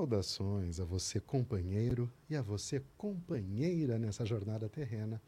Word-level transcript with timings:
Saudações 0.00 0.80
a 0.80 0.84
você, 0.86 1.20
companheiro, 1.20 2.10
e 2.30 2.34
a 2.34 2.40
você, 2.40 2.82
companheira 2.96 3.98
nessa 3.98 4.24
jornada 4.24 4.66
terrena. 4.66 5.20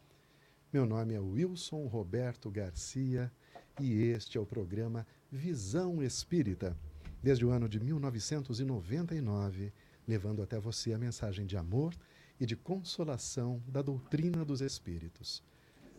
Meu 0.73 0.87
nome 0.87 1.13
é 1.13 1.21
Wilson 1.21 1.87
Roberto 1.89 2.51
Garcia 2.51 3.31
e 3.79 3.93
este 4.05 4.39
é 4.39 4.41
o 4.41 4.47
programa 4.47 5.07
Visão 5.31 6.03
Espírita, 6.03 6.75
desde 7.23 7.45
o 7.45 7.51
ano 7.51 7.69
de 7.69 7.79
1999, 7.79 9.75
levando 10.09 10.41
até 10.41 10.59
você 10.59 10.95
a 10.95 10.99
mensagem 10.99 11.45
de 11.45 11.59
amor 11.59 11.95
e 12.41 12.47
de 12.47 12.57
consolação 12.57 13.63
da 13.69 13.83
doutrina 13.83 14.43
dos 14.43 14.63
Espíritos. 14.63 15.43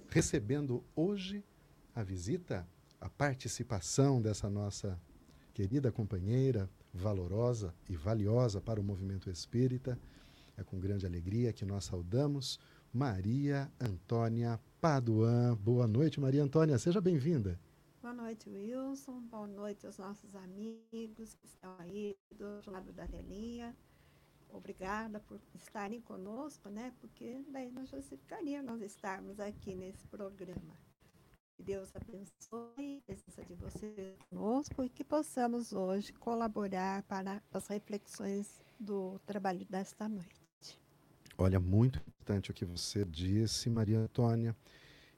Recebendo 0.09 0.83
hoje 0.95 1.43
a 1.93 2.01
visita, 2.01 2.67
a 2.99 3.07
participação 3.07 4.19
dessa 4.19 4.49
nossa 4.49 4.99
querida 5.53 5.91
companheira, 5.91 6.67
valorosa 6.93 7.73
e 7.89 7.95
valiosa 7.95 8.61
para 8.61 8.79
o 8.79 8.83
movimento 8.83 9.29
espírita. 9.29 9.99
É 10.55 10.63
com 10.63 10.79
grande 10.79 11.05
alegria 11.05 11.51
que 11.51 11.65
nós 11.65 11.85
saudamos 11.85 12.59
Maria 12.93 13.71
Antônia 13.79 14.59
Paduan. 14.79 15.55
Boa 15.55 15.87
noite, 15.87 16.19
Maria 16.19 16.43
Antônia, 16.43 16.77
seja 16.77 17.01
bem-vinda. 17.01 17.59
Boa 17.99 18.13
noite, 18.13 18.49
Wilson. 18.49 19.21
Boa 19.21 19.47
noite 19.47 19.85
aos 19.87 19.97
nossos 19.97 20.35
amigos 20.35 21.33
que 21.33 21.45
estão 21.45 21.75
aí 21.79 22.15
do 22.37 22.45
outro 22.45 22.71
lado 22.71 22.91
da 22.91 23.07
telinha. 23.07 23.75
Obrigada 24.49 25.19
por 25.21 25.39
estarem 25.55 25.99
conosco, 26.01 26.69
né? 26.69 26.93
Porque 26.99 27.43
daí 27.49 27.71
não 27.71 27.85
justificaria 27.85 28.61
nós 28.61 28.81
estarmos 28.81 29.39
aqui 29.39 29.73
nesse 29.73 30.05
programa. 30.07 30.82
Deus 31.65 31.89
abençoe 31.95 32.97
a 32.97 33.01
presença 33.05 33.41
de 33.45 33.53
você 33.55 34.17
conosco 34.29 34.83
e 34.83 34.89
que 34.89 35.01
possamos 35.01 35.71
hoje 35.71 36.11
colaborar 36.11 37.03
para 37.03 37.41
as 37.53 37.67
reflexões 37.67 38.61
do 38.77 39.17
trabalho 39.25 39.65
desta 39.69 40.09
noite. 40.09 40.77
Olha, 41.37 41.61
muito 41.61 41.99
importante 41.99 42.51
o 42.51 42.53
que 42.53 42.65
você 42.65 43.05
disse, 43.05 43.69
Maria 43.69 43.99
Antônia, 43.99 44.53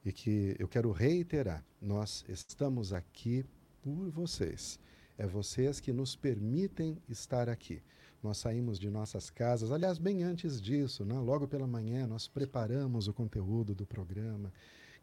e 0.06 0.12
que 0.12 0.56
eu 0.60 0.68
quero 0.68 0.92
reiterar: 0.92 1.66
nós 1.82 2.24
estamos 2.28 2.94
aqui 2.94 3.44
por 3.82 4.12
vocês. 4.12 4.80
É 5.18 5.26
vocês 5.26 5.80
que 5.80 5.92
nos 5.92 6.16
permitem 6.16 7.02
estar 7.10 7.50
aqui. 7.50 7.82
Nós 8.22 8.38
saímos 8.38 8.78
de 8.78 8.90
nossas 8.90 9.32
casas, 9.32 9.72
aliás, 9.72 9.98
bem 9.98 10.22
antes 10.22 10.62
disso, 10.62 11.04
né? 11.06 11.18
logo 11.18 11.48
pela 11.48 11.66
manhã, 11.66 12.06
nós 12.06 12.28
preparamos 12.28 13.08
o 13.08 13.14
conteúdo 13.14 13.74
do 13.74 13.86
programa 13.86 14.54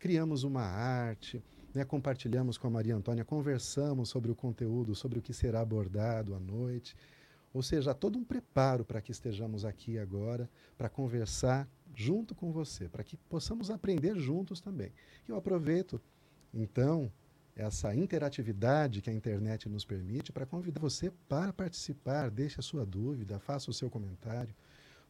criamos 0.03 0.43
uma 0.43 0.65
arte, 0.65 1.41
né, 1.73 1.85
compartilhamos 1.85 2.59
com 2.59 2.67
a 2.67 2.71
Maria 2.71 2.97
Antônia, 2.97 3.25
conversamos 3.25 4.09
sobre 4.09 4.33
o 4.33 4.35
conteúdo, 4.35 4.97
sobre 4.97 5.21
o 5.21 5.23
que 5.23 5.33
será 5.33 5.61
abordado 5.61 6.35
à 6.35 6.41
noite. 6.41 6.97
Ou 7.55 7.63
seja, 7.63 7.95
todo 7.95 8.19
um 8.19 8.25
preparo 8.25 8.85
para 8.85 9.01
que 9.01 9.13
estejamos 9.13 9.65
aqui 9.65 10.01
agora, 10.01 10.51
para 10.77 10.89
conversar 10.89 11.69
junto 11.95 12.35
com 12.35 12.51
você, 12.51 12.89
para 12.89 13.05
que 13.05 13.17
possamos 13.17 13.71
aprender 13.71 14.19
juntos 14.19 14.61
também. 14.61 14.91
Eu 15.29 15.37
aproveito, 15.37 16.01
então, 16.53 17.09
essa 17.55 17.95
interatividade 17.95 19.01
que 19.01 19.09
a 19.09 19.13
internet 19.13 19.69
nos 19.69 19.85
permite 19.85 20.33
para 20.33 20.45
convidar 20.45 20.81
você 20.81 21.13
para 21.29 21.53
participar, 21.53 22.29
deixe 22.29 22.59
a 22.59 22.63
sua 22.63 22.85
dúvida, 22.85 23.39
faça 23.39 23.71
o 23.71 23.75
seu 23.75 23.89
comentário. 23.89 24.53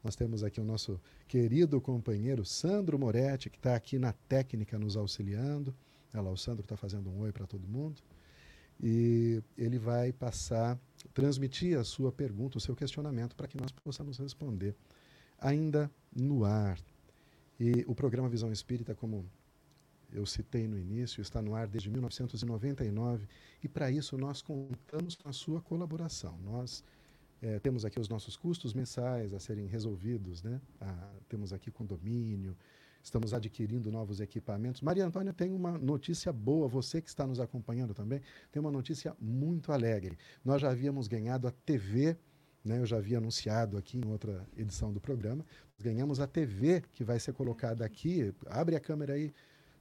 Nós 0.02 0.16
temos 0.16 0.42
aqui 0.42 0.60
o 0.60 0.64
nosso 0.64 1.00
querido 1.28 1.80
companheiro 1.80 2.44
Sandro 2.44 2.98
Moretti, 2.98 3.48
que 3.48 3.56
está 3.56 3.76
aqui 3.76 3.98
na 3.98 4.12
técnica 4.12 4.78
nos 4.78 4.96
auxiliando. 4.96 5.74
Olha 6.12 6.22
lá, 6.22 6.30
o 6.30 6.36
Sandro 6.36 6.62
está 6.62 6.76
fazendo 6.76 7.08
um 7.08 7.20
oi 7.20 7.32
para 7.32 7.46
todo 7.46 7.66
mundo. 7.68 8.02
E 8.82 9.40
ele 9.56 9.78
vai 9.78 10.12
passar, 10.12 10.76
transmitir 11.14 11.78
a 11.78 11.84
sua 11.84 12.10
pergunta, 12.10 12.58
o 12.58 12.60
seu 12.60 12.74
questionamento, 12.74 13.36
para 13.36 13.46
que 13.46 13.56
nós 13.56 13.70
possamos 13.70 14.18
responder 14.18 14.74
ainda 15.38 15.90
no 16.14 16.44
ar. 16.44 16.78
E 17.60 17.84
o 17.86 17.94
programa 17.94 18.28
Visão 18.28 18.50
Espírita, 18.50 18.94
como 18.94 19.24
eu 20.12 20.26
citei 20.26 20.66
no 20.66 20.78
início, 20.78 21.22
está 21.22 21.40
no 21.40 21.54
ar 21.54 21.66
desde 21.66 21.88
1999 21.88 23.26
e 23.62 23.68
para 23.68 23.90
isso 23.90 24.18
nós 24.18 24.42
contamos 24.42 25.14
com 25.14 25.28
a 25.28 25.32
sua 25.32 25.60
colaboração. 25.60 26.38
Nós 26.44 26.84
é, 27.42 27.58
temos 27.58 27.84
aqui 27.84 27.98
os 27.98 28.08
nossos 28.08 28.36
custos 28.36 28.72
mensais 28.72 29.34
a 29.34 29.40
serem 29.40 29.66
resolvidos, 29.66 30.44
né? 30.44 30.60
Ah, 30.80 31.10
temos 31.28 31.52
aqui 31.52 31.72
condomínio, 31.72 32.56
estamos 33.02 33.34
adquirindo 33.34 33.90
novos 33.90 34.20
equipamentos. 34.20 34.80
Maria 34.80 35.04
Antônia 35.04 35.32
tem 35.32 35.52
uma 35.52 35.76
notícia 35.76 36.32
boa, 36.32 36.68
você 36.68 37.02
que 37.02 37.08
está 37.08 37.26
nos 37.26 37.40
acompanhando 37.40 37.92
também, 37.92 38.20
tem 38.52 38.60
uma 38.60 38.70
notícia 38.70 39.16
muito 39.20 39.72
alegre. 39.72 40.16
Nós 40.44 40.62
já 40.62 40.70
havíamos 40.70 41.08
ganhado 41.08 41.48
a 41.48 41.50
TV, 41.50 42.16
né? 42.64 42.78
eu 42.78 42.86
já 42.86 42.98
havia 42.98 43.18
anunciado 43.18 43.76
aqui 43.76 43.98
em 43.98 44.06
outra 44.08 44.46
edição 44.56 44.92
do 44.92 45.00
programa, 45.00 45.44
ganhamos 45.80 46.20
a 46.20 46.28
TV 46.28 46.80
que 46.92 47.02
vai 47.02 47.18
ser 47.18 47.32
colocada 47.32 47.84
aqui, 47.84 48.32
abre 48.46 48.76
a 48.76 48.80
câmera 48.80 49.14
aí, 49.14 49.34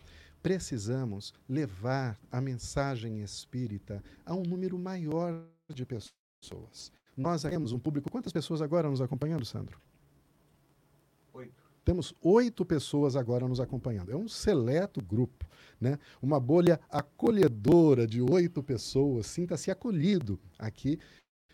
precisamos 0.41 1.35
levar 1.49 2.17
a 2.31 2.41
mensagem 2.41 3.21
espírita 3.21 4.03
a 4.25 4.35
um 4.35 4.43
número 4.43 4.79
maior 4.79 5.45
de 5.75 5.85
pessoas. 5.85 6.93
Nós 7.17 7.43
temos 7.43 7.73
um 7.73 7.79
público. 7.79 8.11
Quantas 8.11 8.33
pessoas 8.33 8.63
agora 8.63 8.89
nos 8.89 9.01
acompanhando, 9.01 9.45
Sandro? 9.45 9.81
Temos 11.87 12.13
oito 12.21 12.67
pessoas 12.67 13.17
agora 13.17 13.49
nos 13.49 13.61
acompanhando. 13.61 14.13
É 14.13 14.17
um 14.17 14.29
seleto 14.29 15.01
grupo 15.03 15.47
né? 15.81 15.99
uma 16.21 16.41
bolha 16.41 16.81
acolhedora 16.91 18.07
de 18.07 18.21
oito 18.21 18.63
pessoas, 18.63 19.27
sinta-se 19.27 19.71
acolhido 19.71 20.39
aqui. 20.59 20.99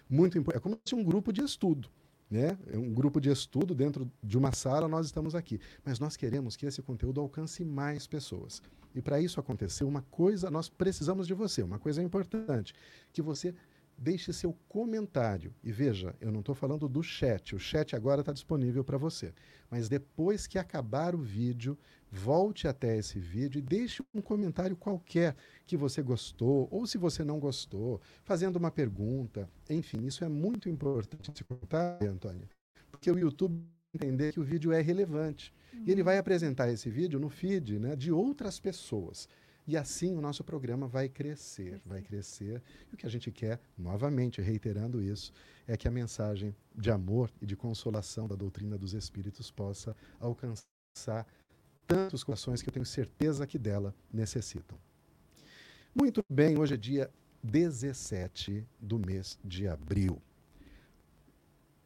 Muito 0.08 0.38
É 0.52 0.60
como 0.60 0.78
se 0.84 0.94
um 0.94 1.02
grupo 1.02 1.32
de 1.32 1.42
estudo. 1.42 1.88
Né? 2.30 2.56
É 2.72 2.78
um 2.78 2.92
grupo 2.92 3.20
de 3.20 3.30
estudo 3.30 3.74
dentro 3.74 4.10
de 4.22 4.38
uma 4.38 4.52
sala, 4.52 4.88
nós 4.88 5.06
estamos 5.06 5.34
aqui. 5.34 5.60
Mas 5.84 5.98
nós 5.98 6.16
queremos 6.16 6.56
que 6.56 6.66
esse 6.66 6.80
conteúdo 6.80 7.20
alcance 7.20 7.64
mais 7.64 8.06
pessoas. 8.06 8.62
E 8.94 9.02
para 9.02 9.20
isso 9.20 9.40
acontecer, 9.40 9.84
uma 9.84 10.02
coisa, 10.02 10.50
nós 10.50 10.68
precisamos 10.68 11.26
de 11.26 11.34
você, 11.34 11.62
uma 11.62 11.78
coisa 11.78 12.02
importante, 12.02 12.74
que 13.12 13.22
você 13.22 13.54
deixe 13.96 14.32
seu 14.32 14.52
comentário. 14.68 15.54
E 15.62 15.70
veja, 15.70 16.14
eu 16.20 16.30
não 16.32 16.40
estou 16.40 16.54
falando 16.54 16.88
do 16.88 17.02
chat, 17.02 17.54
o 17.54 17.58
chat 17.58 17.94
agora 17.94 18.20
está 18.20 18.32
disponível 18.32 18.84
para 18.84 18.98
você. 18.98 19.32
Mas 19.70 19.88
depois 19.88 20.46
que 20.46 20.58
acabar 20.58 21.14
o 21.14 21.18
vídeo, 21.18 21.78
volte 22.10 22.68
até 22.68 22.96
esse 22.96 23.18
vídeo 23.18 23.58
e 23.58 23.62
deixe 23.62 24.02
um 24.14 24.20
comentário 24.20 24.76
qualquer 24.76 25.36
que 25.66 25.76
você 25.76 26.02
gostou, 26.02 26.68
ou 26.70 26.86
se 26.86 26.98
você 26.98 27.24
não 27.24 27.38
gostou, 27.38 28.00
fazendo 28.24 28.56
uma 28.56 28.70
pergunta. 28.70 29.48
Enfim, 29.70 30.04
isso 30.04 30.24
é 30.24 30.28
muito 30.28 30.68
importante 30.68 31.32
se 31.34 31.44
contar, 31.44 32.02
Antônia, 32.02 32.48
porque 32.90 33.10
o 33.10 33.18
YouTube 33.18 33.64
entender 33.94 34.32
que 34.32 34.40
o 34.40 34.44
vídeo 34.44 34.72
é 34.72 34.80
relevante. 34.80 35.52
Uhum. 35.72 35.84
E 35.86 35.90
ele 35.90 36.02
vai 36.02 36.18
apresentar 36.18 36.70
esse 36.72 36.88
vídeo 36.88 37.20
no 37.20 37.28
feed 37.28 37.78
né, 37.78 37.94
de 37.94 38.10
outras 38.10 38.58
pessoas. 38.58 39.28
E 39.66 39.76
assim 39.76 40.16
o 40.16 40.20
nosso 40.20 40.42
programa 40.42 40.88
vai 40.88 41.08
crescer, 41.08 41.80
vai 41.86 42.02
crescer. 42.02 42.62
E 42.90 42.94
o 42.94 42.96
que 42.96 43.06
a 43.06 43.08
gente 43.08 43.30
quer, 43.30 43.60
novamente 43.78 44.40
reiterando 44.40 45.02
isso, 45.02 45.32
é 45.66 45.76
que 45.76 45.86
a 45.86 45.90
mensagem 45.90 46.54
de 46.74 46.90
amor 46.90 47.30
e 47.40 47.46
de 47.46 47.56
consolação 47.56 48.26
da 48.26 48.34
doutrina 48.34 48.76
dos 48.76 48.92
Espíritos 48.92 49.50
possa 49.50 49.96
alcançar 50.18 51.26
tantos 51.86 52.24
corações 52.24 52.60
que 52.60 52.68
eu 52.68 52.72
tenho 52.72 52.86
certeza 52.86 53.46
que 53.46 53.58
dela 53.58 53.94
necessitam. 54.12 54.78
Muito 55.94 56.22
bem, 56.28 56.58
hoje 56.58 56.74
é 56.74 56.76
dia 56.76 57.10
17 57.42 58.66
do 58.80 58.98
mês 58.98 59.38
de 59.44 59.68
abril. 59.68 60.20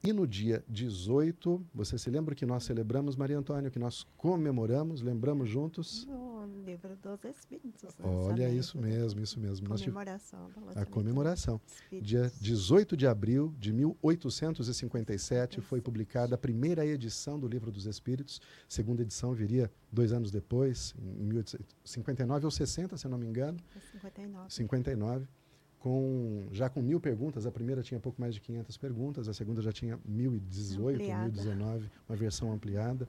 E 0.04 0.12
no 0.12 0.26
dia 0.26 0.64
18, 0.68 1.66
você 1.74 1.98
se 1.98 2.08
lembra 2.08 2.34
que 2.34 2.46
nós 2.46 2.62
celebramos, 2.62 3.16
Maria 3.16 3.36
Antônia, 3.36 3.70
que 3.70 3.78
nós 3.78 4.06
comemoramos, 4.16 5.02
lembramos 5.02 5.48
juntos? 5.48 6.06
No 6.46 6.62
livro 6.62 6.96
dos 6.96 7.24
Espíritos. 7.24 7.94
Olha, 8.02 8.48
isso 8.48 8.78
mesmo, 8.78 9.20
isso 9.20 9.40
mesmo. 9.40 9.68
Comemoração. 9.68 10.50
A 10.74 10.84
comemoração. 10.84 11.60
Dia 12.00 12.30
18 12.40 12.96
de 12.96 13.06
abril 13.06 13.54
de 13.58 13.72
1857 13.72 15.60
foi 15.60 15.80
publicada 15.80 16.34
a 16.36 16.38
primeira 16.38 16.86
edição 16.86 17.38
do 17.38 17.48
Livro 17.48 17.72
dos 17.72 17.86
Espíritos. 17.86 18.40
Segunda 18.68 19.02
edição 19.02 19.32
viria 19.34 19.70
dois 19.90 20.12
anos 20.12 20.30
depois, 20.30 20.94
em 20.98 21.24
1859 21.24 22.44
ou 22.44 22.50
60, 22.50 22.96
se 22.96 23.08
não 23.08 23.18
me 23.18 23.26
engano. 23.26 23.58
59. 23.92 24.52
59 24.52 25.26
com 25.78 26.48
já 26.50 26.68
com 26.68 26.82
mil 26.82 27.00
perguntas. 27.00 27.46
A 27.46 27.52
primeira 27.52 27.82
tinha 27.82 28.00
pouco 28.00 28.20
mais 28.20 28.34
de 28.34 28.40
500 28.40 28.76
perguntas, 28.76 29.28
a 29.28 29.32
segunda 29.32 29.62
já 29.62 29.72
tinha 29.72 29.98
1018, 30.04 30.96
ampliada. 30.96 31.22
1019, 31.22 31.90
uma 32.08 32.16
versão 32.16 32.52
ampliada 32.52 33.08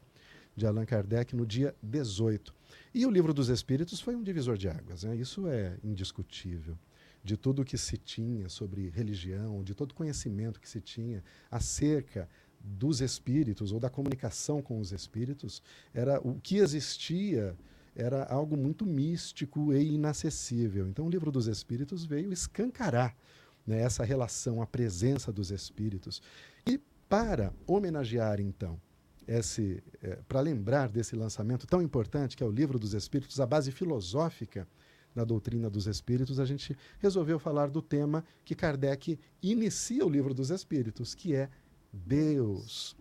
de 0.58 0.66
Allan 0.66 0.86
Kardec 0.86 1.36
no 1.36 1.46
dia 1.46 1.76
18. 1.84 2.54
E 2.94 3.06
o 3.06 3.12
Livro 3.12 3.32
dos 3.32 3.48
Espíritos 3.48 4.02
foi 4.02 4.16
um 4.16 4.24
divisor 4.24 4.58
de 4.58 4.68
águas, 4.68 5.04
né? 5.04 5.16
isso 5.16 5.48
é 5.48 5.78
indiscutível. 5.84 6.78
De 7.24 7.38
tudo 7.38 7.64
que 7.64 7.78
se 7.78 7.98
tinha 7.98 8.50
sobre 8.50 8.90
religião, 8.90 9.64
de 9.64 9.76
todo 9.76 9.94
conhecimento 9.94 10.60
que 10.60 10.68
se 10.68 10.82
tinha 10.82 11.24
acerca 11.52 12.28
dos 12.60 13.02
espíritos 13.02 13.72
ou 13.72 13.80
da 13.80 13.90
comunicação 13.90 14.62
com 14.62 14.80
os 14.80 14.92
espíritos, 14.92 15.62
era 15.94 16.20
o 16.20 16.40
que 16.42 16.58
existia 16.58 17.56
era 17.96 18.26
algo 18.26 18.56
muito 18.56 18.86
místico 18.86 19.74
e 19.74 19.96
inacessível. 19.96 20.88
Então, 20.88 21.08
o 21.08 21.10
livro 21.10 21.32
dos 21.32 21.48
Espíritos 21.48 22.06
veio 22.06 22.32
escancarar 22.32 23.18
né, 23.66 23.82
essa 23.82 24.04
relação, 24.04 24.62
a 24.62 24.68
presença 24.68 25.32
dos 25.32 25.50
Espíritos. 25.50 26.22
E 26.64 26.80
para 27.10 27.52
homenagear, 27.66 28.40
então, 28.40 28.80
esse, 29.28 29.84
é, 30.02 30.18
para 30.28 30.40
lembrar 30.40 30.90
desse 30.90 31.16
lançamento 31.16 31.68
tão 31.68 31.82
importante 31.82 32.38
que 32.38 32.44
é 32.44 32.46
o 32.46 32.52
livro 32.52 32.80
dos 32.80 32.94
Espíritos, 32.94 33.40
a 33.40 33.46
base 33.46 33.72
filosófica 33.72 34.68
da 35.14 35.24
doutrina 35.24 35.70
dos 35.70 35.88
Espíritos, 35.88 36.40
a 36.40 36.46
gente 36.46 36.78
resolveu 37.00 37.40
falar 37.40 37.70
do 37.70 37.82
tema 37.82 38.24
que 38.46 38.56
Kardec 38.56 39.20
inicia 39.42 40.06
o 40.06 40.10
livro 40.10 40.34
dos 40.34 40.50
Espíritos, 40.50 41.14
que 41.14 41.36
é 41.36 41.50
Deus. 41.92 42.96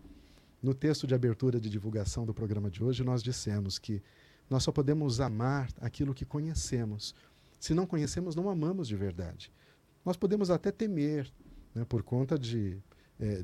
No 0.61 0.73
texto 0.73 1.05
de 1.05 1.13
abertura 1.13 1.59
de 1.59 1.69
divulgação 1.69 2.25
do 2.25 2.33
programa 2.33 2.69
de 2.69 2.83
hoje, 2.83 3.03
nós 3.03 3.21
dissemos 3.23 3.77
que 3.77 4.01
nós 4.49 4.63
só 4.63 4.71
podemos 4.71 5.21
amar 5.21 5.69
aquilo 5.79 6.13
que 6.13 6.25
conhecemos. 6.25 7.13
Se 7.59 7.73
não 7.73 7.85
conhecemos, 7.85 8.35
não 8.35 8.49
amamos 8.49 8.87
de 8.87 8.95
verdade. 8.95 9.51
Nós 10.03 10.17
podemos 10.17 10.49
até 10.49 10.71
temer, 10.71 11.31
né, 11.75 11.85
por 11.85 12.01
conta 12.01 12.37
de 12.37 12.77
é, 13.19 13.43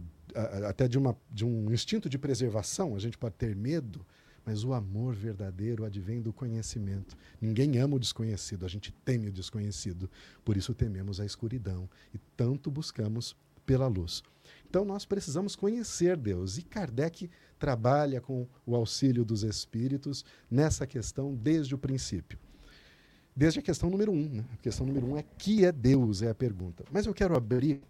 até 0.68 0.88
de, 0.88 0.98
uma, 0.98 1.16
de 1.32 1.46
um 1.46 1.72
instinto 1.72 2.10
de 2.10 2.18
preservação, 2.18 2.96
a 2.96 3.00
gente 3.00 3.18
pode 3.18 3.36
ter 3.36 3.56
medo, 3.56 4.06
mas 4.46 4.64
o 4.64 4.74
amor 4.74 5.16
verdadeiro 5.16 5.86
advém 5.86 6.22
do 6.22 6.34
conhecimento. 6.34 7.16
Ninguém 7.40 7.78
ama 7.78 7.96
o 7.96 8.00
desconhecido, 8.00 8.66
a 8.66 8.70
gente 8.70 8.92
teme 8.92 9.30
o 9.30 9.32
desconhecido. 9.32 10.10
Por 10.44 10.58
isso 10.58 10.74
tememos 10.74 11.20
a 11.20 11.26
escuridão 11.26 11.90
e 12.14 12.18
tanto 12.36 12.70
buscamos 12.70 13.36
pela 13.66 13.88
luz. 13.88 14.22
Então 14.70 14.84
nós 14.84 15.06
precisamos 15.06 15.56
conhecer 15.56 16.18
Deus. 16.18 16.58
E 16.58 16.64
Kardec 16.64 17.30
trabalha 17.58 18.20
com 18.20 18.48
o 18.66 18.76
auxílio 18.76 19.24
dos 19.24 19.44
espíritos 19.44 20.26
nessa 20.50 20.86
questão 20.86 21.34
desde 21.34 21.74
o 21.74 21.78
princípio. 21.78 22.38
Desde 23.36 23.60
a 23.60 23.64
questão 23.64 23.90
número 23.90 24.12
um. 24.12 24.30
Né? 24.30 24.46
A 24.54 24.58
questão 24.58 24.86
número 24.86 25.08
um 25.08 25.18
é 25.18 25.24
que 25.24 25.66
é 25.66 25.72
Deus, 25.72 26.22
é 26.22 26.30
a 26.30 26.36
pergunta. 26.36 26.84
Mas 26.92 27.06
eu 27.06 27.14
quero 27.14 27.36
abrir 27.36 27.82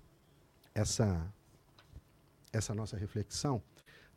essa, 0.73 1.33
essa 2.53 2.73
nossa 2.73 2.95
reflexão 2.95 3.61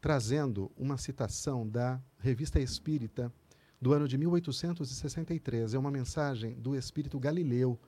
trazendo 0.01 0.71
uma 0.77 0.97
citação 0.99 1.67
da 1.67 2.01
Revista 2.19 2.61
Espírita 2.61 3.33
do 3.81 3.93
ano 3.93 4.07
de 4.07 4.17
1863. 4.17 5.75
É 5.75 5.79
uma 5.79 5.91
mensagem 5.91 6.55
do 6.55 6.77
espírito 6.77 7.19
Galileu 7.19 7.79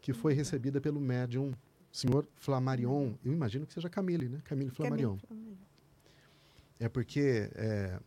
que 0.00 0.12
foi 0.12 0.34
recebida 0.34 0.80
pelo 0.80 1.00
médium 1.00 1.52
senhor 1.90 2.28
Flammarion, 2.36 3.14
eu 3.24 3.32
imagino 3.32 3.66
que 3.66 3.72
seja 3.72 3.88
Camille, 3.88 4.28
né? 4.28 4.42
Camille 4.44 4.70
Flammarion. 4.70 5.16
É 6.78 6.88
porque 6.90 7.50
é, 7.54 7.98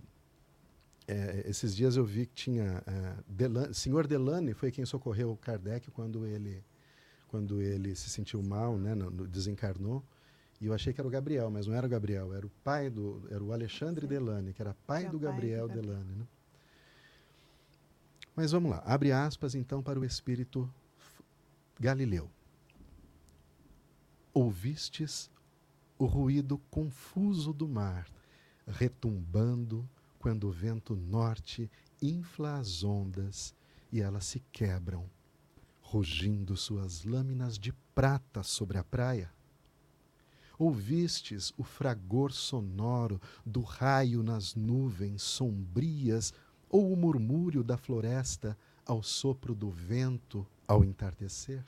é, 1.08 1.44
esses 1.48 1.76
dias 1.76 1.98
eu 1.98 2.06
vi 2.06 2.28
que 2.28 2.36
tinha 2.36 2.84
é, 2.86 3.16
Delan, 3.28 3.74
senhor 3.74 4.06
Delane 4.06 4.54
foi 4.54 4.72
quem 4.72 4.86
socorreu 4.86 5.36
Kardec 5.38 5.90
quando 5.90 6.26
ele 6.26 6.64
quando 7.28 7.62
ele 7.62 7.96
se 7.96 8.10
sentiu 8.10 8.42
mal, 8.42 8.78
né? 8.78 8.96
No, 8.96 9.10
no, 9.10 9.28
desencarnou. 9.28 10.04
E 10.62 10.66
eu 10.66 10.74
achei 10.74 10.92
que 10.94 11.00
era 11.00 11.08
o 11.08 11.12
Gabriel, 11.12 11.50
mas 11.50 11.68
não 11.68 11.74
era 11.74 11.88
o 11.88 11.90
Gabriel, 11.90 12.34
era 12.34 12.46
o 12.46 12.50
pai 12.64 12.90
do, 12.90 13.26
era 13.30 13.44
o 13.44 13.54
Alexandre 13.54 14.02
Sim. 14.02 14.08
Delane, 14.08 14.54
que 14.54 14.62
era 14.62 14.76
pai 14.86 15.08
do 15.08 15.20
Gabriel 15.20 15.68
pai 15.68 15.78
do 15.78 15.82
Delane, 15.82 16.16
né? 16.16 16.28
Mas 18.36 18.52
vamos 18.52 18.72
lá, 18.72 18.82
abre 18.86 19.12
aspas 19.12 19.56
então 19.56 19.82
para 19.82 20.00
o 20.00 20.06
espírito 20.06 20.72
Galileu 21.80 22.30
ouvistes 24.34 25.30
o 25.98 26.06
ruído 26.06 26.58
confuso 26.70 27.52
do 27.52 27.68
mar, 27.68 28.08
retumbando 28.66 29.90
quando 30.18 30.48
o 30.48 30.52
vento 30.52 30.96
norte 30.96 31.70
infla 32.02 32.58
as 32.58 32.84
ondas 32.84 33.54
e 33.92 34.00
elas 34.00 34.26
se 34.26 34.40
quebram, 34.52 35.10
rugindo 35.82 36.56
suas 36.56 37.04
lâminas 37.04 37.58
de 37.58 37.74
prata 37.94 38.44
sobre 38.44 38.78
a 38.78 38.84
praia? 38.84 39.30
Ouvistes 40.60 41.54
o 41.58 41.64
fragor 41.64 42.34
sonoro 42.34 43.22
do 43.46 43.62
raio 43.62 44.22
nas 44.22 44.56
nuvens 44.56 45.22
sombrias 45.22 46.34
ou 46.70 46.92
o 46.92 46.98
murmúrio 46.98 47.64
da 47.64 47.78
floresta 47.78 48.58
ao 48.86 49.02
sopro 49.02 49.56
do 49.56 49.72
vento 49.72 50.46
ao 50.68 50.84
entardecer? 50.84 51.64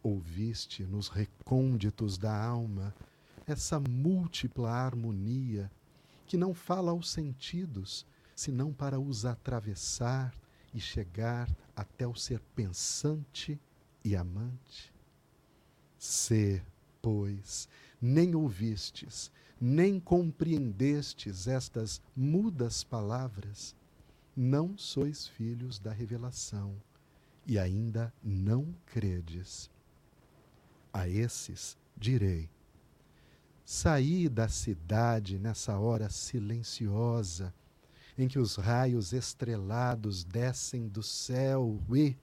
Ouviste 0.00 0.84
nos 0.84 1.08
recônditos 1.08 2.16
da 2.16 2.40
alma 2.40 2.94
essa 3.44 3.80
múltipla 3.80 4.70
harmonia 4.70 5.68
que 6.26 6.36
não 6.36 6.54
fala 6.54 6.92
aos 6.92 7.10
sentidos, 7.10 8.06
senão 8.36 8.72
para 8.72 9.00
os 9.00 9.26
atravessar 9.26 10.32
e 10.72 10.78
chegar 10.78 11.50
até 11.74 12.06
o 12.06 12.14
ser 12.14 12.38
pensante 12.54 13.60
e 14.04 14.14
amante? 14.14 14.94
Se, 15.98 16.62
pois, 17.02 17.68
nem 18.00 18.34
ouvistes, 18.34 19.30
nem 19.60 20.00
compreendestes 20.00 21.46
estas 21.46 22.00
mudas 22.16 22.82
palavras, 22.82 23.74
não 24.36 24.76
sois 24.78 25.26
filhos 25.26 25.78
da 25.78 25.92
revelação 25.92 26.74
e 27.46 27.58
ainda 27.58 28.12
não 28.22 28.74
credes. 28.86 29.70
A 30.92 31.08
esses 31.08 31.76
direi: 31.96 32.48
Saí 33.64 34.28
da 34.28 34.48
cidade 34.48 35.38
nessa 35.38 35.78
hora 35.78 36.08
silenciosa, 36.08 37.54
em 38.16 38.28
que 38.28 38.38
os 38.38 38.56
raios 38.56 39.12
estrelados 39.12 40.24
descem 40.24 40.88
do 40.88 41.02
céu 41.02 41.80
e, 41.94 42.16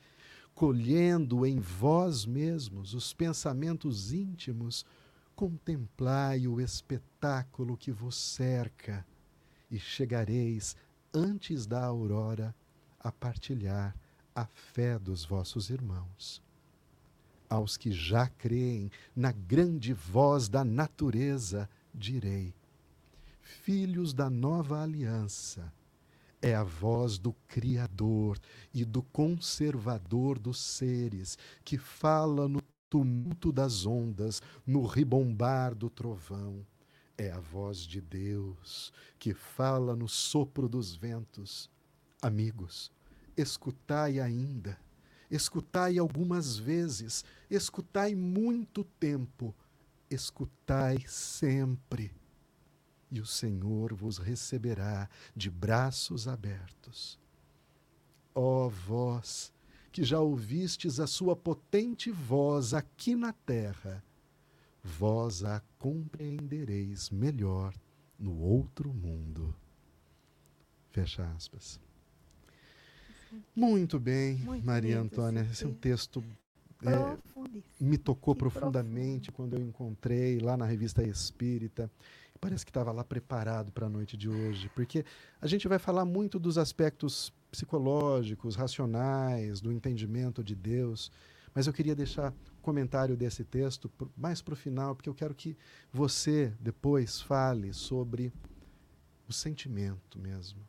colhendo 0.57 1.45
em 1.45 1.59
vós 1.59 2.25
mesmos 2.25 2.95
os 2.95 3.13
pensamentos 3.13 4.11
íntimos, 4.11 4.83
contemplai 5.35 6.47
o 6.47 6.59
espetáculo 6.59 7.77
que 7.77 7.91
vos 7.91 8.15
cerca, 8.15 9.05
e 9.69 9.77
chegareis 9.77 10.75
antes 11.13 11.67
da 11.67 11.85
aurora 11.85 12.55
a 12.99 13.11
partilhar 13.11 13.95
a 14.33 14.47
fé 14.47 14.97
dos 14.97 15.23
vossos 15.23 15.69
irmãos. 15.69 16.41
Aos 17.47 17.77
que 17.77 17.91
já 17.91 18.27
creem 18.27 18.89
na 19.15 19.31
grande 19.31 19.93
voz 19.93 20.49
da 20.49 20.65
natureza, 20.65 21.69
direi: 21.93 22.51
Filhos 23.43 24.11
da 24.11 24.27
nova 24.27 24.81
aliança, 24.81 25.71
é 26.47 26.55
a 26.55 26.63
voz 26.63 27.17
do 27.17 27.33
Criador 27.47 28.39
e 28.73 28.85
do 28.85 29.03
Conservador 29.03 30.39
dos 30.39 30.59
seres, 30.59 31.37
que 31.63 31.77
fala 31.77 32.47
no 32.47 32.61
tumulto 32.89 33.51
das 33.51 33.85
ondas, 33.85 34.41
no 34.65 34.85
ribombar 34.85 35.75
do 35.75 35.89
trovão. 35.89 36.65
É 37.17 37.31
a 37.31 37.39
voz 37.39 37.79
de 37.79 37.99
Deus 37.99 38.93
que 39.19 39.33
fala 39.33 39.95
no 39.95 40.07
sopro 40.07 40.69
dos 40.69 40.95
ventos. 40.95 41.69
Amigos, 42.21 42.91
escutai 43.35 44.19
ainda 44.19 44.77
escutai 45.29 45.97
algumas 45.97 46.57
vezes, 46.57 47.25
escutai 47.49 48.15
muito 48.15 48.85
tempo, 48.97 49.53
escutai 50.09 51.03
sempre. 51.05 52.16
E 53.11 53.19
o 53.21 53.25
Senhor 53.25 53.93
vos 53.93 54.17
receberá 54.17 55.09
de 55.35 55.49
braços 55.49 56.27
abertos. 56.27 57.19
Ó 58.33 58.67
vós, 58.67 59.51
que 59.91 60.03
já 60.03 60.19
ouvistes 60.19 60.99
a 60.99 61.07
sua 61.07 61.35
potente 61.35 62.11
voz 62.11 62.73
aqui 62.73 63.15
na 63.15 63.33
terra, 63.33 64.03
vós 64.83 65.43
a 65.43 65.61
compreendereis 65.79 67.09
melhor 67.09 67.73
no 68.19 68.37
outro 68.39 68.93
mundo. 68.93 69.55
Fecha 70.91 71.23
aspas. 71.35 71.79
Muito 73.55 73.99
bem, 73.99 74.37
Muito 74.37 74.65
Maria 74.65 74.99
Antônia. 74.99 75.41
esse 75.51 75.65
é 75.65 75.67
um 75.67 75.73
texto. 75.73 76.23
é, 76.83 77.17
me 77.79 77.97
tocou 77.97 78.33
Que 78.35 78.39
profundamente 78.39 79.31
quando 79.31 79.55
eu 79.55 79.61
encontrei 79.61 80.39
lá 80.39 80.55
na 80.55 80.65
revista 80.65 81.03
Espírita. 81.03 81.91
Parece 82.39 82.65
que 82.65 82.69
estava 82.69 82.91
lá 82.91 83.03
preparado 83.03 83.71
para 83.71 83.87
a 83.87 83.89
noite 83.89 84.15
de 84.15 84.29
hoje, 84.29 84.69
porque 84.75 85.03
a 85.41 85.47
gente 85.47 85.67
vai 85.67 85.79
falar 85.79 86.05
muito 86.05 86.39
dos 86.39 86.57
aspectos 86.57 87.33
psicológicos, 87.51 88.55
racionais, 88.55 89.59
do 89.61 89.71
entendimento 89.71 90.43
de 90.43 90.55
Deus, 90.55 91.11
mas 91.55 91.65
eu 91.65 91.73
queria 91.73 91.95
deixar 91.95 92.31
o 92.59 92.61
comentário 92.61 93.17
desse 93.17 93.43
texto 93.43 93.91
mais 94.15 94.41
para 94.41 94.53
o 94.53 94.57
final, 94.57 94.95
porque 94.95 95.09
eu 95.09 95.15
quero 95.15 95.33
que 95.33 95.57
você 95.91 96.53
depois 96.59 97.21
fale 97.21 97.73
sobre 97.73 98.31
o 99.27 99.33
sentimento 99.33 100.19
mesmo. 100.19 100.59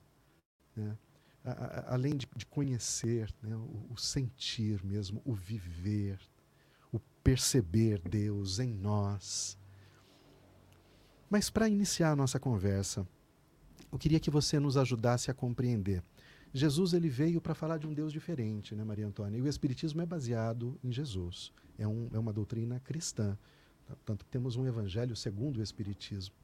né? 0.75 0.97
A- 1.45 1.51
a- 1.51 1.95
além 1.95 2.17
de, 2.17 2.27
de 2.37 2.47
conhecer, 2.47 3.33
né? 3.43 3.55
o, 3.57 3.87
o 3.91 3.97
sentir 3.97 4.83
mesmo, 4.85 5.21
o 5.25 5.35
viver, 5.35 6.19
o 6.93 6.99
perceber 7.23 8.01
Deus 8.01 8.59
em 8.59 8.73
nós. 8.73 9.59
Mas 11.29 11.51
para 11.51 11.69
iniciar 11.69 12.13
a 12.13 12.17
nossa 12.17 12.41
conversa, 12.41 13.07
eu 13.93 13.99
queria 13.99 14.21
que 14.21 14.31
você 14.31 14.59
nos 14.59 14.77
ajudasse 14.77 15.31
a 15.31 15.35
compreender. 15.35 16.03
Jesus 16.53 16.95
ele 16.95 17.09
veio 17.09 17.41
para 17.41 17.55
falar 17.55 17.79
de 17.79 17.87
um 17.87 17.93
Deus 17.93 18.13
diferente, 18.13 18.75
né, 18.75 18.83
Maria 18.83 19.07
Antônia? 19.07 19.39
E 19.39 19.43
o 19.43 19.49
Espiritismo 19.49 20.01
é 20.01 20.07
baseado 20.07 20.79
em 20.83 20.91
Jesus. 20.91 21.53
É, 21.79 21.87
um, 21.87 22.09
é 22.13 22.19
uma 22.19 22.33
doutrina 22.33 22.81
cristã. 22.81 23.37
Tanto 24.05 24.25
que 24.25 24.31
temos 24.31 24.57
um 24.57 24.67
evangelho 24.67 25.15
segundo 25.15 25.59
o 25.59 25.63
Espiritismo. 25.63 26.35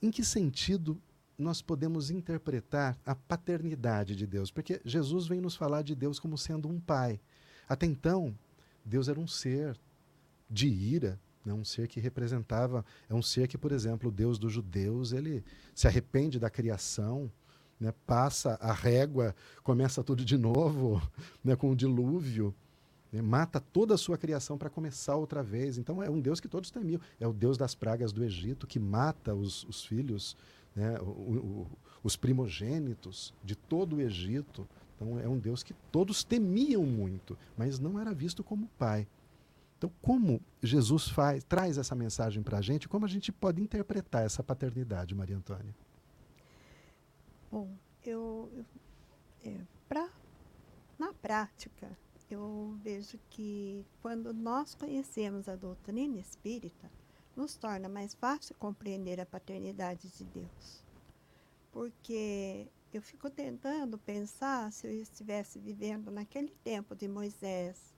Em 0.00 0.10
que 0.10 0.24
sentido 0.24 1.00
nós 1.38 1.60
podemos 1.60 2.10
interpretar 2.10 2.98
a 3.04 3.14
paternidade 3.14 4.14
de 4.14 4.26
Deus? 4.26 4.50
Porque 4.50 4.80
Jesus 4.84 5.26
vem 5.26 5.40
nos 5.40 5.56
falar 5.56 5.82
de 5.82 5.94
Deus 5.94 6.18
como 6.18 6.36
sendo 6.36 6.68
um 6.68 6.78
pai. 6.78 7.20
Até 7.68 7.86
então, 7.86 8.36
Deus 8.84 9.08
era 9.08 9.18
um 9.18 9.26
ser 9.26 9.78
de 10.48 10.68
ira, 10.68 11.18
né? 11.46 11.54
um 11.54 11.64
ser 11.64 11.86
que 11.86 12.00
representava, 12.00 12.84
é 13.08 13.14
um 13.14 13.22
ser 13.22 13.46
que, 13.46 13.56
por 13.56 13.70
exemplo, 13.70 14.08
o 14.08 14.12
Deus 14.12 14.36
dos 14.38 14.52
judeus, 14.52 15.12
ele 15.12 15.44
se 15.72 15.86
arrepende 15.86 16.40
da 16.40 16.50
criação, 16.50 17.30
né? 17.78 17.94
passa 18.04 18.58
a 18.60 18.72
régua, 18.72 19.34
começa 19.62 20.02
tudo 20.02 20.24
de 20.24 20.36
novo, 20.36 21.00
né? 21.44 21.54
com 21.54 21.70
o 21.70 21.76
dilúvio, 21.76 22.52
né? 23.12 23.22
mata 23.22 23.60
toda 23.60 23.94
a 23.94 23.98
sua 23.98 24.18
criação 24.18 24.58
para 24.58 24.68
começar 24.68 25.14
outra 25.14 25.42
vez. 25.42 25.78
Então 25.78 26.02
é 26.02 26.10
um 26.10 26.20
Deus 26.20 26.40
que 26.40 26.48
todos 26.48 26.70
temiam, 26.70 27.00
é 27.20 27.26
o 27.26 27.32
Deus 27.32 27.56
das 27.56 27.76
pragas 27.76 28.12
do 28.12 28.24
Egito, 28.24 28.66
que 28.66 28.80
mata 28.80 29.32
os, 29.32 29.62
os 29.64 29.84
filhos, 29.84 30.36
né? 30.74 30.98
o, 31.00 31.04
o, 31.04 31.66
os 32.02 32.16
primogênitos 32.16 33.32
de 33.44 33.54
todo 33.54 33.96
o 33.96 34.00
Egito. 34.00 34.68
Então 34.96 35.20
é 35.20 35.28
um 35.28 35.38
Deus 35.38 35.62
que 35.62 35.74
todos 35.92 36.24
temiam 36.24 36.82
muito, 36.84 37.38
mas 37.56 37.78
não 37.78 38.00
era 38.00 38.12
visto 38.12 38.42
como 38.42 38.68
pai. 38.76 39.06
Então, 39.76 39.90
como 40.00 40.40
Jesus 40.62 41.08
faz, 41.08 41.44
traz 41.44 41.76
essa 41.76 41.94
mensagem 41.94 42.42
para 42.42 42.58
a 42.58 42.62
gente, 42.62 42.88
como 42.88 43.04
a 43.04 43.08
gente 43.08 43.30
pode 43.30 43.62
interpretar 43.62 44.24
essa 44.24 44.42
paternidade, 44.42 45.14
Maria 45.14 45.36
Antônia? 45.36 45.74
Bom, 47.50 47.70
eu, 48.04 48.50
eu 48.54 48.64
é, 49.44 49.60
pra, 49.88 50.08
na 50.98 51.12
prática, 51.12 51.96
eu 52.30 52.76
vejo 52.82 53.18
que 53.30 53.84
quando 54.02 54.32
nós 54.32 54.74
conhecemos 54.74 55.48
a 55.48 55.54
doutrina 55.54 56.18
espírita, 56.18 56.90
nos 57.36 57.54
torna 57.54 57.88
mais 57.88 58.14
fácil 58.14 58.56
compreender 58.58 59.20
a 59.20 59.26
paternidade 59.26 60.08
de 60.08 60.24
Deus. 60.24 60.82
Porque 61.70 62.66
eu 62.92 63.02
fico 63.02 63.28
tentando 63.28 63.98
pensar 63.98 64.72
se 64.72 64.86
eu 64.86 64.92
estivesse 64.92 65.58
vivendo 65.58 66.10
naquele 66.10 66.54
tempo 66.64 66.96
de 66.96 67.06
Moisés, 67.06 67.94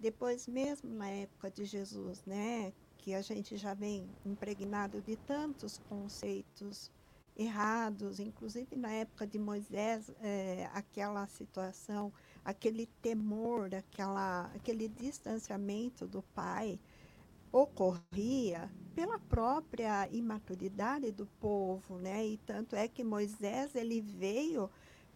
depois 0.00 0.46
mesmo 0.48 0.92
na 0.94 1.08
época 1.08 1.50
de 1.50 1.64
Jesus, 1.64 2.24
né, 2.24 2.72
que 2.98 3.14
a 3.14 3.22
gente 3.22 3.56
já 3.56 3.74
vem 3.74 4.08
impregnado 4.24 5.00
de 5.00 5.16
tantos 5.16 5.78
conceitos 5.78 6.90
errados, 7.36 8.18
inclusive 8.18 8.76
na 8.76 8.90
época 8.92 9.26
de 9.26 9.38
Moisés, 9.38 10.10
é, 10.20 10.68
aquela 10.72 11.26
situação, 11.26 12.12
aquele 12.44 12.86
temor, 13.00 13.74
aquela, 13.74 14.50
aquele 14.54 14.88
distanciamento 14.88 16.06
do 16.06 16.22
pai 16.22 16.78
ocorria 17.52 18.70
pela 18.94 19.18
própria 19.18 20.08
imaturidade 20.12 21.10
do 21.10 21.26
povo, 21.26 21.98
né? 21.98 22.26
E 22.26 22.38
tanto 22.38 22.76
é 22.76 22.86
que 22.86 23.02
Moisés 23.02 23.74
ele 23.74 24.00
veio 24.00 24.70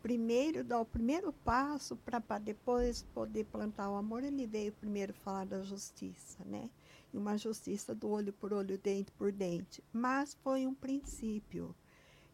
primeiro 0.05 0.63
dar 0.63 0.81
o 0.81 0.85
primeiro 0.85 1.33
passo 1.33 1.97
para 1.97 2.39
depois 2.39 3.03
poder 3.15 3.45
plantar 3.47 3.91
o 3.91 3.97
amor, 3.97 4.23
ele 4.23 4.47
veio 4.47 4.71
primeiro 4.71 5.15
falar 5.15 5.47
da 5.47 5.63
justiça, 5.63 6.45
né? 6.45 6.69
E 7.11 7.17
uma 7.17 7.39
justiça 7.39 7.95
do 7.95 8.11
olho 8.11 8.31
por 8.31 8.53
olho, 8.53 8.77
dente 8.77 9.11
por 9.13 9.33
dente. 9.33 9.83
Mas 9.91 10.35
foi 10.35 10.67
um 10.67 10.75
princípio. 10.75 11.75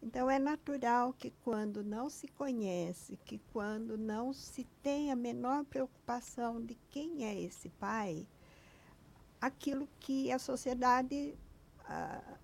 Então 0.03 0.29
é 0.29 0.37
natural 0.37 1.13
que 1.13 1.31
quando 1.45 1.81
não 1.81 2.09
se 2.09 2.27
conhece, 2.27 3.17
que 3.23 3.39
quando 3.53 3.97
não 3.97 4.33
se 4.33 4.65
tem 4.83 5.09
a 5.09 5.15
menor 5.15 5.63
preocupação 5.63 6.61
de 6.61 6.75
quem 6.89 7.23
é 7.23 7.41
esse 7.41 7.69
pai, 7.69 8.27
aquilo 9.39 9.87
que 9.97 10.29
a 10.29 10.39
sociedade 10.39 11.37
ah, 11.85 12.37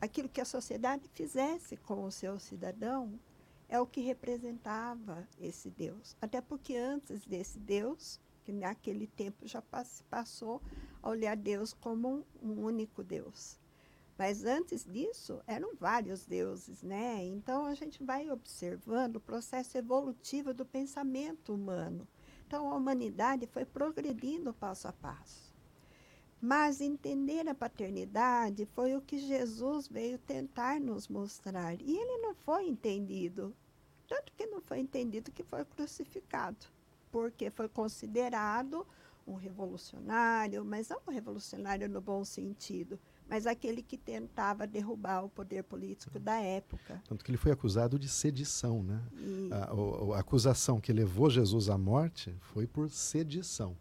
aquilo 0.00 0.28
que 0.28 0.40
a 0.40 0.44
sociedade 0.44 1.08
fizesse 1.14 1.76
com 1.78 2.04
o 2.04 2.12
seu 2.12 2.38
cidadão 2.38 3.18
é 3.72 3.80
o 3.80 3.86
que 3.86 4.02
representava 4.02 5.26
esse 5.40 5.70
Deus. 5.70 6.14
Até 6.20 6.42
porque 6.42 6.76
antes 6.76 7.24
desse 7.24 7.58
Deus, 7.58 8.20
que 8.44 8.52
naquele 8.52 9.06
tempo 9.06 9.48
já 9.48 9.62
pass 9.62 10.04
passou 10.10 10.60
a 11.02 11.08
olhar 11.08 11.34
Deus 11.34 11.72
como 11.72 12.22
um 12.42 12.52
único 12.66 13.02
Deus. 13.02 13.58
Mas 14.18 14.44
antes 14.44 14.84
disso, 14.84 15.40
eram 15.46 15.74
vários 15.74 16.26
deuses, 16.26 16.82
né? 16.82 17.24
Então 17.24 17.64
a 17.64 17.72
gente 17.72 18.04
vai 18.04 18.30
observando 18.30 19.16
o 19.16 19.20
processo 19.20 19.78
evolutivo 19.78 20.52
do 20.52 20.66
pensamento 20.66 21.54
humano. 21.54 22.06
Então 22.46 22.70
a 22.70 22.76
humanidade 22.76 23.46
foi 23.46 23.64
progredindo 23.64 24.52
passo 24.52 24.86
a 24.86 24.92
passo. 24.92 25.50
Mas 26.38 26.82
entender 26.82 27.48
a 27.48 27.54
paternidade 27.54 28.66
foi 28.74 28.94
o 28.94 29.00
que 29.00 29.18
Jesus 29.18 29.88
veio 29.88 30.18
tentar 30.18 30.78
nos 30.78 31.08
mostrar. 31.08 31.80
E 31.80 31.96
ele 31.96 32.18
não 32.18 32.34
foi 32.34 32.68
entendido. 32.68 33.56
Tanto 34.12 34.30
que 34.36 34.44
não 34.46 34.60
foi 34.60 34.78
entendido 34.78 35.32
que 35.32 35.42
foi 35.42 35.64
crucificado. 35.64 36.66
Porque 37.10 37.48
foi 37.50 37.66
considerado 37.68 38.86
um 39.26 39.36
revolucionário, 39.36 40.64
mas 40.64 40.88
não 40.88 41.00
um 41.06 41.10
revolucionário 41.10 41.88
no 41.88 42.00
bom 42.00 42.24
sentido, 42.24 42.98
mas 43.28 43.46
aquele 43.46 43.80
que 43.82 43.96
tentava 43.96 44.66
derrubar 44.66 45.24
o 45.24 45.28
poder 45.30 45.62
político 45.64 46.18
da 46.18 46.38
época. 46.40 47.00
Tanto 47.08 47.24
que 47.24 47.30
ele 47.30 47.38
foi 47.38 47.52
acusado 47.52 47.98
de 47.98 48.08
sedição, 48.08 48.82
né? 48.82 49.00
E, 49.16 49.48
A, 49.52 49.72
o- 49.74 50.12
a 50.12 50.18
acusação 50.20 50.80
que 50.80 50.92
levou 50.92 51.30
Jesus 51.30 51.68
à 51.70 51.78
morte 51.78 52.34
foi 52.40 52.66
por 52.66 52.90
sedição, 52.90 53.76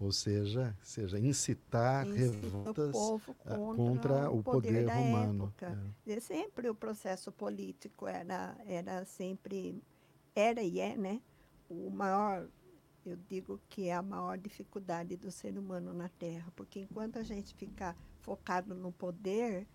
ou 0.00 0.12
seja, 0.12 0.76
seja 0.82 1.18
incitar 1.18 2.06
ensina 2.06 2.30
revoltas 2.30 2.94
o 2.94 3.20
ah, 3.44 3.56
contra, 3.56 3.76
contra 3.76 4.30
o 4.30 4.42
poder, 4.42 4.86
da 4.86 4.94
romano. 4.94 5.52
É. 5.60 6.12
E 6.14 6.20
sempre 6.20 6.68
o 6.68 6.74
processo 6.74 7.32
político 7.32 8.06
era, 8.06 8.56
era 8.64 9.04
sempre, 9.04 9.82
era 10.34 10.62
e 10.62 10.78
é, 10.78 10.96
né? 10.96 11.20
O 11.68 11.90
maior, 11.90 12.48
eu 13.04 13.16
digo 13.28 13.60
que 13.68 13.88
é 13.88 13.94
a 13.94 14.02
maior 14.02 14.38
dificuldade 14.38 15.16
do 15.16 15.30
ser 15.32 15.58
humano 15.58 15.92
na 15.92 16.08
Terra, 16.08 16.52
porque 16.54 16.80
enquanto 16.80 17.18
a 17.18 17.22
gente 17.22 17.52
ficar 17.54 17.96
focado 18.20 18.74
no 18.74 18.92
poder, 18.92 19.66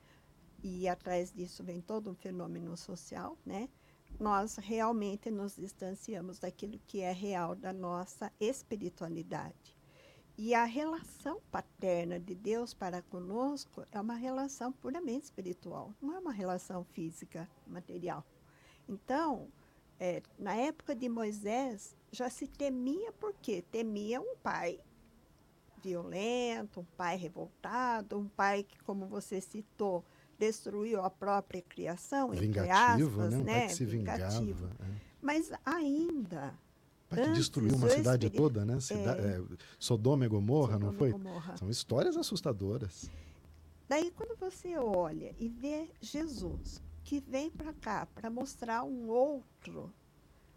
e 0.64 0.88
atrás 0.88 1.34
disso 1.34 1.64
vem 1.64 1.82
todo 1.82 2.10
um 2.10 2.16
fenômeno 2.16 2.78
social, 2.78 3.38
né? 3.46 3.68
Nós 4.20 4.56
realmente 4.56 5.30
nos 5.30 5.56
distanciamos 5.56 6.40
daquilo 6.40 6.80
que 6.88 7.02
é 7.02 7.12
real 7.12 7.56
da 7.56 7.74
nossa 7.74 8.32
espiritualidade. 8.40 9.73
E 10.46 10.54
a 10.54 10.66
relação 10.66 11.40
paterna 11.50 12.20
de 12.20 12.36
Deus 12.36 12.74
para 12.74 13.02
conosco 13.02 13.86
é 13.94 14.02
uma 14.02 14.16
relação 14.16 14.74
puramente 14.74 15.24
espiritual, 15.24 15.94
não 16.02 16.18
é 16.18 16.20
uma 16.20 16.34
relação 16.34 16.84
física, 16.84 17.50
material. 17.66 18.26
Então, 18.86 19.48
é, 19.98 20.22
na 20.38 20.54
época 20.54 20.94
de 20.94 21.08
Moisés, 21.08 21.96
já 22.12 22.30
se 22.30 22.46
temia 22.46 23.14
por 23.14 23.34
quê? 23.36 23.64
Temia 23.72 24.20
um 24.20 24.36
pai 24.36 24.82
violento, 25.82 26.82
um 26.82 26.86
pai 26.98 27.16
revoltado, 27.16 28.20
um 28.20 28.28
pai 28.28 28.64
que, 28.64 28.78
como 28.84 29.06
você 29.08 29.40
citou, 29.40 30.04
destruiu 30.38 31.02
a 31.02 31.10
própria 31.10 31.62
criação, 31.62 32.34
entre 32.34 32.48
Vingativo, 32.48 33.22
aspas, 33.22 33.34
né? 33.34 33.40
Um 33.40 33.44
né? 33.46 33.68
Vingativo. 33.68 34.68
vingava. 34.68 34.76
é. 34.82 35.14
Mas 35.22 35.54
ainda, 35.66 36.54
Pai 37.16 37.26
que 37.26 37.32
destruiu 37.34 37.76
uma 37.76 37.90
cidade 37.90 38.30
toda, 38.30 38.66
né? 38.66 38.80
Cida- 38.80 39.18
é. 39.18 39.38
é, 39.40 39.58
Sodoma 39.80 40.26
e 40.26 40.28
Gomorra, 40.28 40.80
não 40.80 40.92
Sodoma 40.92 40.96
e 40.96 40.98
foi? 40.98 41.12
Gomorra. 41.12 41.58
São 41.58 41.70
histórias 41.70 42.18
assustadoras. 42.18 43.10
Daí, 43.88 44.12
quando 44.12 44.36
você 44.38 44.78
olha 44.78 45.36
e 45.38 45.48
vê 45.50 45.90
Jesus, 46.02 46.82
que 47.04 47.20
vem 47.20 47.50
para 47.52 47.74
cá 47.74 48.06
para 48.16 48.30
mostrar 48.30 48.84
um 48.84 49.10
outro, 49.10 49.94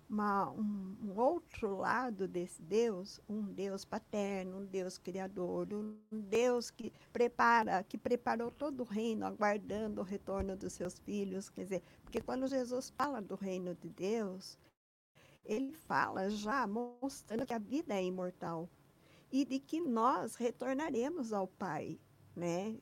uma- 0.09 0.49
um, 0.53 0.97
um 1.03 1.21
outro 1.21 1.77
lado 1.79 2.29
desse 2.29 2.63
Deus, 2.63 3.21
um 3.29 3.43
Deus 3.43 3.85
paterno, 3.85 4.59
um 4.59 4.65
Deus 4.65 4.97
criador, 4.97 5.67
um 5.75 5.97
Deus 6.13 6.71
que 6.71 6.93
prepara, 7.13 7.83
que 7.83 7.99
preparou 7.99 8.51
todo 8.53 8.81
o 8.81 8.85
reino, 8.85 9.27
aguardando 9.27 10.01
o 10.01 10.05
retorno 10.05 10.57
dos 10.57 10.73
seus 10.73 10.97
filhos. 11.01 11.51
Quer 11.51 11.65
dizer, 11.65 11.83
porque 12.05 12.21
quando 12.21 12.47
Jesus 12.47 12.91
fala 12.97 13.21
do 13.21 13.35
reino 13.35 13.75
de 13.75 13.89
Deus, 13.89 14.57
ele 15.47 15.73
fala 15.73 16.29
já 16.29 16.67
mostrando 16.67 17.47
que 17.47 17.55
a 17.55 17.59
vida 17.59 17.95
é 17.95 18.05
imortal 18.05 18.69
e 19.31 19.45
de 19.45 19.59
que 19.59 19.81
nós 19.81 20.35
retornaremos 20.35 21.33
ao 21.33 21.47
Pai, 21.47 21.99
né? 22.35 22.77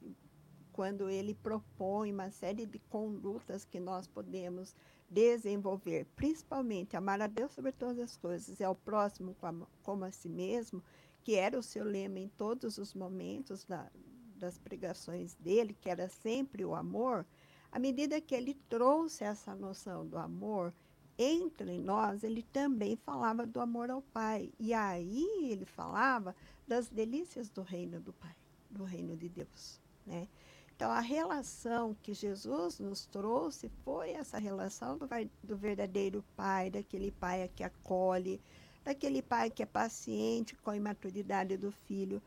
quando 0.73 1.09
ele 1.09 1.35
propõe 1.35 2.13
uma 2.13 2.31
série 2.31 2.67
de 2.67 2.81
condutas 2.81 3.65
que 3.65 3.79
nós 3.79 4.09
podemos 4.09 4.75
desenvolver, 5.09 6.05
principalmente 6.17 6.97
amar 6.97 7.23
a 7.23 7.29
Deus 7.29 7.53
sobre 7.53 7.71
todas 7.71 7.99
as 8.01 8.17
coisas 8.17 8.59
e 8.59 8.65
ao 8.65 8.75
próximo 8.75 9.37
como, 9.83 10.05
a 10.05 10.11
si 10.11 10.29
mesmo, 10.29 10.83
que 11.23 11.37
era 11.37 11.57
o 11.57 11.63
seu 11.63 11.85
lema 11.85 12.19
em 12.19 12.29
todos 12.29 12.77
os 12.77 12.93
momentos 12.93 13.65
da, 13.65 13.89
das 14.37 14.59
pregações 14.59 15.35
dele, 15.37 15.77
que 15.81 15.89
era 15.89 16.09
sempre 16.09 16.65
o 16.65 16.75
amor, 16.75 17.25
à 17.71 17.79
medida 17.79 18.21
que 18.21 18.35
ele 18.35 18.55
trouxe 18.69 19.23
essa 19.23 19.55
noção 19.55 20.05
do 20.05 20.19
amor 20.19 20.75
entre 21.19 21.79
nós, 21.79 22.25
ele 22.25 22.43
também 22.43 22.97
falava 22.97 23.47
do 23.47 23.61
amor 23.61 23.91
ao 23.91 24.03
Pai. 24.03 24.53
E 24.59 24.73
aí 24.75 25.27
ele 25.51 25.65
falava 25.65 26.35
das 26.67 26.89
delícias 26.89 27.51
do 27.51 27.63
reino 27.63 28.01
do 28.01 28.13
Pai, 28.13 28.35
do 28.71 28.85
reino 28.85 29.17
de 29.17 29.29
Deus, 29.29 29.81
né? 30.07 30.29
Então, 30.77 30.91
a 30.91 31.01
relação 31.01 31.95
que 32.03 32.13
Jesus 32.13 32.81
nos 32.81 33.07
trouxe 33.07 33.71
foi 33.85 34.11
essa 34.11 34.39
relação 34.39 34.99
do, 34.99 35.07
do 35.41 35.57
verdadeiro 35.57 36.25
pai, 36.35 36.69
daquele 36.69 37.13
pai 37.13 37.49
que 37.55 37.63
acolhe, 37.63 38.41
daquele 38.83 39.23
pai 39.23 39.51
que 39.51 39.63
é 39.63 39.67
paciente 39.67 40.57
com 40.57 40.71
a 40.71 40.77
imaturidade 40.77 41.57
do 41.57 41.71
filho. 41.71 42.21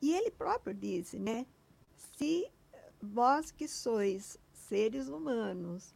E 0.00 0.12
ele 0.12 0.30
próprio 0.30 0.72
disse, 0.72 1.18
né? 1.18 1.44
Se 2.16 2.48
vós 3.02 3.50
que 3.50 3.66
sois 3.66 4.38
seres 4.52 5.08
humanos 5.08 5.92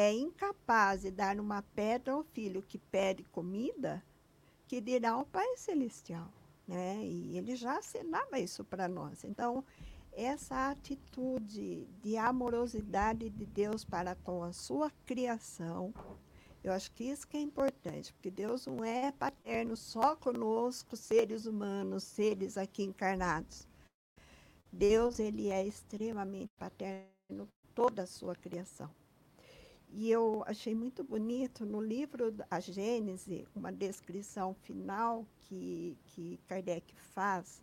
é 0.00 0.14
incapaz 0.14 1.02
de 1.02 1.10
dar 1.10 1.38
uma 1.38 1.60
pedra 1.60 2.14
ao 2.14 2.22
filho 2.22 2.62
que 2.62 2.78
pede 2.78 3.22
comida, 3.24 4.02
que 4.66 4.80
dirá 4.80 5.10
ao 5.10 5.26
Pai 5.26 5.58
Celestial, 5.58 6.32
né? 6.66 7.04
E 7.04 7.36
ele 7.36 7.54
já 7.54 7.76
assinava 7.76 8.38
isso 8.38 8.64
para 8.64 8.88
nós. 8.88 9.24
Então, 9.24 9.62
essa 10.10 10.70
atitude 10.70 11.86
de 12.02 12.16
amorosidade 12.16 13.28
de 13.28 13.44
Deus 13.44 13.84
para 13.84 14.14
com 14.14 14.42
a 14.42 14.54
sua 14.54 14.90
criação, 15.04 15.92
eu 16.64 16.72
acho 16.72 16.90
que 16.92 17.04
isso 17.04 17.28
que 17.28 17.36
é 17.36 17.40
importante, 17.40 18.14
porque 18.14 18.30
Deus 18.30 18.66
não 18.66 18.82
é 18.82 19.12
paterno 19.12 19.76
só 19.76 20.16
conosco, 20.16 20.96
seres 20.96 21.44
humanos, 21.44 22.04
seres 22.04 22.56
aqui 22.56 22.84
encarnados. 22.84 23.68
Deus, 24.72 25.18
ele 25.18 25.50
é 25.50 25.66
extremamente 25.66 26.50
paterno 26.58 27.46
toda 27.74 28.04
a 28.04 28.06
sua 28.06 28.34
criação. 28.34 28.90
E 29.92 30.10
eu 30.10 30.44
achei 30.46 30.74
muito 30.74 31.02
bonito 31.02 31.66
no 31.66 31.80
livro 31.80 32.32
A 32.50 32.60
Gênese, 32.60 33.46
uma 33.54 33.72
descrição 33.72 34.54
final 34.54 35.26
que, 35.40 35.96
que 36.06 36.38
Kardec 36.46 36.94
faz 36.96 37.60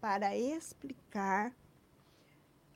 para 0.00 0.36
explicar 0.36 1.54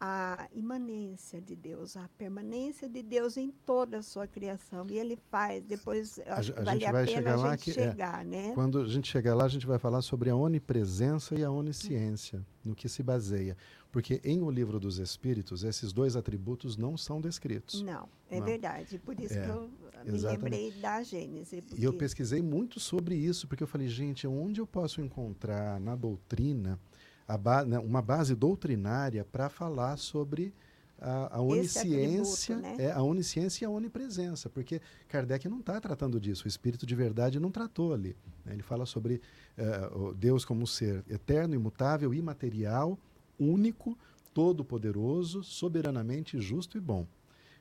a 0.03 0.49
imanência 0.55 1.43
de 1.43 1.55
Deus, 1.55 1.95
a 1.95 2.09
permanência 2.17 2.89
de 2.89 3.03
Deus 3.03 3.37
em 3.37 3.51
toda 3.51 3.99
a 3.99 4.03
sua 4.03 4.27
criação. 4.27 4.87
E 4.89 4.99
ele 4.99 5.17
faz, 5.31 5.63
depois 5.63 6.19
A 6.21 6.37
a 6.39 6.63
vale 6.65 6.81
gente 6.81 6.87
a 6.87 6.93
vai 6.93 7.05
pena 7.05 7.17
chegar 7.19 7.33
a 7.35 7.37
lá 7.37 7.51
gente 7.51 7.65
que 7.65 7.71
é- 7.81 7.91
chegar, 7.91 8.25
né? 8.25 8.53
Quando 8.55 8.79
a 8.81 8.89
gente 8.89 9.09
chegar 9.09 9.35
lá, 9.35 9.45
a 9.45 9.49
gente 9.49 9.67
vai 9.67 9.79
falar 9.79 10.01
sobre 10.01 10.31
a 10.31 10.37
onipresença 10.37 11.35
e 11.35 11.45
a 11.45 11.51
onisciência, 11.51 12.45
no 12.65 12.75
que 12.75 12.89
se 12.89 13.03
baseia. 13.03 13.57
Porque 13.93 14.21
em 14.25 14.41
O 14.41 14.51
Livro 14.51 14.81
dos 14.81 14.99
Espíritos, 14.99 15.65
esses 15.65 15.93
dois 15.93 16.17
atributos 16.17 16.77
não 16.77 16.97
são 16.97 17.21
descritos. 17.21 17.83
Não, 17.83 18.09
é 18.31 18.39
Não. 18.39 18.47
verdade. 18.47 18.99
Por 19.01 19.19
isso 19.21 19.35
É, 19.35 19.43
que 19.45 19.51
eu 19.51 19.63
me 20.05 20.15
exatamente. 20.17 20.43
lembrei 20.43 20.71
da 20.81 21.03
Gênese. 21.03 21.57
E 21.77 21.85
eu 21.85 21.93
porque- 21.93 22.05
pesquisei 22.05 22.41
muito 22.41 22.81
sobre 22.81 23.17
isso, 23.17 23.47
porque 23.49 23.63
eu 23.63 23.67
falei, 23.69 23.89
gente, 23.89 24.27
onde 24.27 24.61
eu 24.61 24.67
posso 24.67 25.01
encontrar 25.03 25.79
na 25.81 25.95
doutrina 25.97 26.79
a 26.90 26.90
ba- 27.37 27.65
né, 27.65 27.79
uma 27.79 28.03
base 28.03 28.35
doutrinária 28.35 29.25
para 29.25 29.49
falar 29.49 29.97
sobre 29.97 30.53
a, 30.99 31.11
a 31.11 31.25
atributo, 31.25 31.53
onisciência, 31.53 32.57
né? 32.57 32.77
é, 32.79 32.93
a 32.93 33.03
onisciência 33.03 33.65
e 33.65 33.67
a 33.67 33.71
onipresença, 33.71 34.51
porque 34.51 34.81
Kardec 35.09 35.49
não 35.49 35.61
está 35.61 35.81
tratando 35.81 36.21
disso, 36.21 36.45
o 36.45 36.49
Espírito 36.49 36.85
de 36.85 36.95
verdade 36.95 37.41
não 37.41 37.51
tratou 37.51 37.95
ali. 37.95 38.15
né? 38.45 38.53
Ele 38.53 38.63
fala 38.63 38.85
sobre 38.85 39.21
o 39.95 40.13
Deus 40.15 40.45
como 40.45 40.63
um 40.63 40.67
ser 40.67 41.03
eterno, 41.09 41.55
imutável, 41.55 42.13
imaterial, 42.13 42.99
único, 43.39 43.97
todo-poderoso, 44.35 45.43
soberanamente 45.43 46.39
justo 46.41 46.77
e 46.77 46.81
bom. 46.81 47.07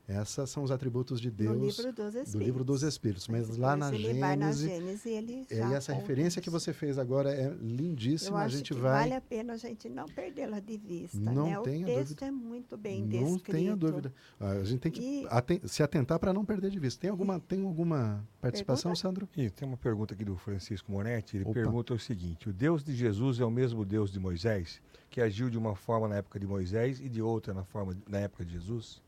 Esses 0.10 0.50
são 0.50 0.64
os 0.64 0.72
atributos 0.72 1.22
de 1.22 1.30
Deus 1.30 1.56
no 1.56 1.66
livro 1.66 1.94
dos 1.94 2.06
Espíritos. 2.16 2.32
do 2.34 2.40
livro 2.40 2.64
dos 2.64 2.82
Espíritos. 2.82 3.28
Mas 3.28 3.56
lá 3.58 3.76
na 3.76 3.92
Depois 3.92 4.10
ele 4.10 4.20
vai 4.20 4.36
na 4.36 4.52
Gênese, 4.52 4.68
Gênese 4.68 5.10
ele 5.10 5.46
é, 5.52 5.56
e 5.56 5.74
essa 5.76 5.94
referência 5.94 6.42
que 6.42 6.50
isso. 6.50 6.60
você 6.60 6.74
fez 6.74 6.98
agora 6.98 7.32
é 7.32 7.46
Eu 7.46 7.54
lindíssima. 7.62 8.40
A 8.40 8.46
acho 8.46 8.58
gente 8.58 8.74
que 8.74 8.80
vai. 8.80 9.02
vale 9.02 9.14
a 9.14 9.22
pena 9.22 9.54
a 9.54 9.58
gente 9.58 9.88
não 9.88 10.06
perdê-la 10.08 10.60
de 10.60 10.78
vista, 10.78 11.18
Não 11.20 11.46
né? 11.46 11.60
O 11.60 11.62
tenha 11.62 11.86
texto 11.86 12.10
dúvida. 12.16 12.26
é 12.26 12.32
muito 12.32 12.76
bem 12.78 13.02
não 13.06 13.08
descrito. 13.36 13.52
tenha 13.52 13.76
dúvida. 13.76 14.14
Ah, 14.40 14.50
A 14.52 14.64
gente 14.64 14.80
tem 14.80 14.92
que 14.92 15.00
E- 15.02 15.28
aten- 15.30 15.62
se 15.66 15.84
atentar 15.84 16.18
para 16.18 16.34
não 16.34 16.44
perder 16.44 16.72
de 16.72 16.80
vista. 16.80 17.00
Tem 17.02 17.12
alguma, 17.12 17.40
tem 17.48 17.64
alguma 17.64 18.28
participação, 18.42 18.96
Sandro? 18.96 19.30
E 19.38 19.50
tem 19.52 19.68
uma 19.68 19.78
pergunta 19.78 20.16
aqui 20.16 20.26
do 20.26 20.36
Francisco 20.38 20.92
Moretti. 20.92 21.38
Ele 21.38 21.44
Opa. 21.46 21.54
pergunta 21.54 21.94
o 21.94 22.00
seguinte: 22.00 22.50
o 22.50 22.54
Deus 22.54 22.84
de 22.84 22.96
Jesus 22.96 23.40
é 23.40 23.46
o 23.46 23.52
mesmo 23.52 23.86
Deus 23.86 24.12
de 24.12 24.20
Moisés, 24.20 24.82
que 25.10 25.22
agiu 25.22 25.52
de 25.52 25.58
uma 25.58 25.76
forma 25.76 26.08
na 26.08 26.16
época 26.16 26.40
de 26.40 26.48
Moisés 26.48 27.00
e 27.00 27.08
de 27.08 27.22
outra 27.22 27.54
na 27.54 27.64
forma 27.64 27.96
na 28.10 28.18
época 28.20 28.44
de 28.44 28.54
Jesus? 28.54 29.02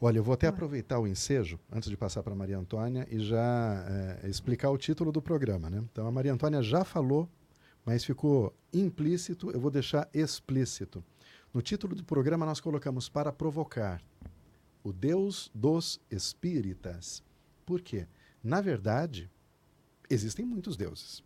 Olha, 0.00 0.18
eu 0.18 0.24
vou 0.24 0.34
até 0.34 0.46
aproveitar 0.46 0.98
o 0.98 1.06
ensejo, 1.06 1.58
antes 1.70 1.90
de 1.90 1.96
passar 1.96 2.22
para 2.22 2.32
a 2.32 2.36
Maria 2.36 2.58
Antônia, 2.58 3.06
e 3.10 3.18
já 3.20 3.84
eh, 4.22 4.28
explicar 4.28 4.70
o 4.70 4.78
título 4.78 5.12
do 5.12 5.20
programa. 5.20 5.68
Né? 5.68 5.84
Então, 5.92 6.06
a 6.06 6.10
Maria 6.10 6.32
Antônia 6.32 6.62
já 6.62 6.84
falou, 6.84 7.28
mas 7.84 8.04
ficou 8.04 8.54
implícito, 8.72 9.50
eu 9.50 9.60
vou 9.60 9.70
deixar 9.70 10.08
explícito. 10.14 11.04
No 11.52 11.60
título 11.60 11.94
do 11.94 12.04
programa, 12.04 12.46
nós 12.46 12.60
colocamos 12.60 13.08
para 13.08 13.32
provocar 13.32 14.02
o 14.82 14.92
Deus 14.92 15.50
dos 15.54 16.00
Espíritas. 16.10 17.22
Por 17.66 17.82
quê? 17.82 18.06
Na 18.42 18.60
verdade, 18.60 19.30
existem 20.08 20.46
muitos 20.46 20.76
deuses. 20.76 21.22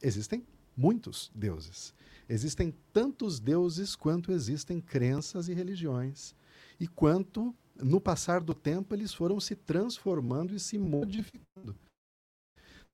Existem 0.00 0.46
muitos 0.76 1.30
deuses. 1.34 1.92
Existem 2.28 2.72
tantos 2.92 3.40
deuses 3.40 3.96
quanto 3.96 4.30
existem 4.30 4.80
crenças 4.80 5.48
e 5.48 5.54
religiões 5.54 6.34
e 6.80 6.88
quanto, 6.88 7.54
no 7.76 8.00
passar 8.00 8.40
do 8.40 8.54
tempo, 8.54 8.94
eles 8.94 9.12
foram 9.12 9.38
se 9.38 9.54
transformando 9.54 10.54
e 10.54 10.58
se 10.58 10.78
modificando. 10.78 11.76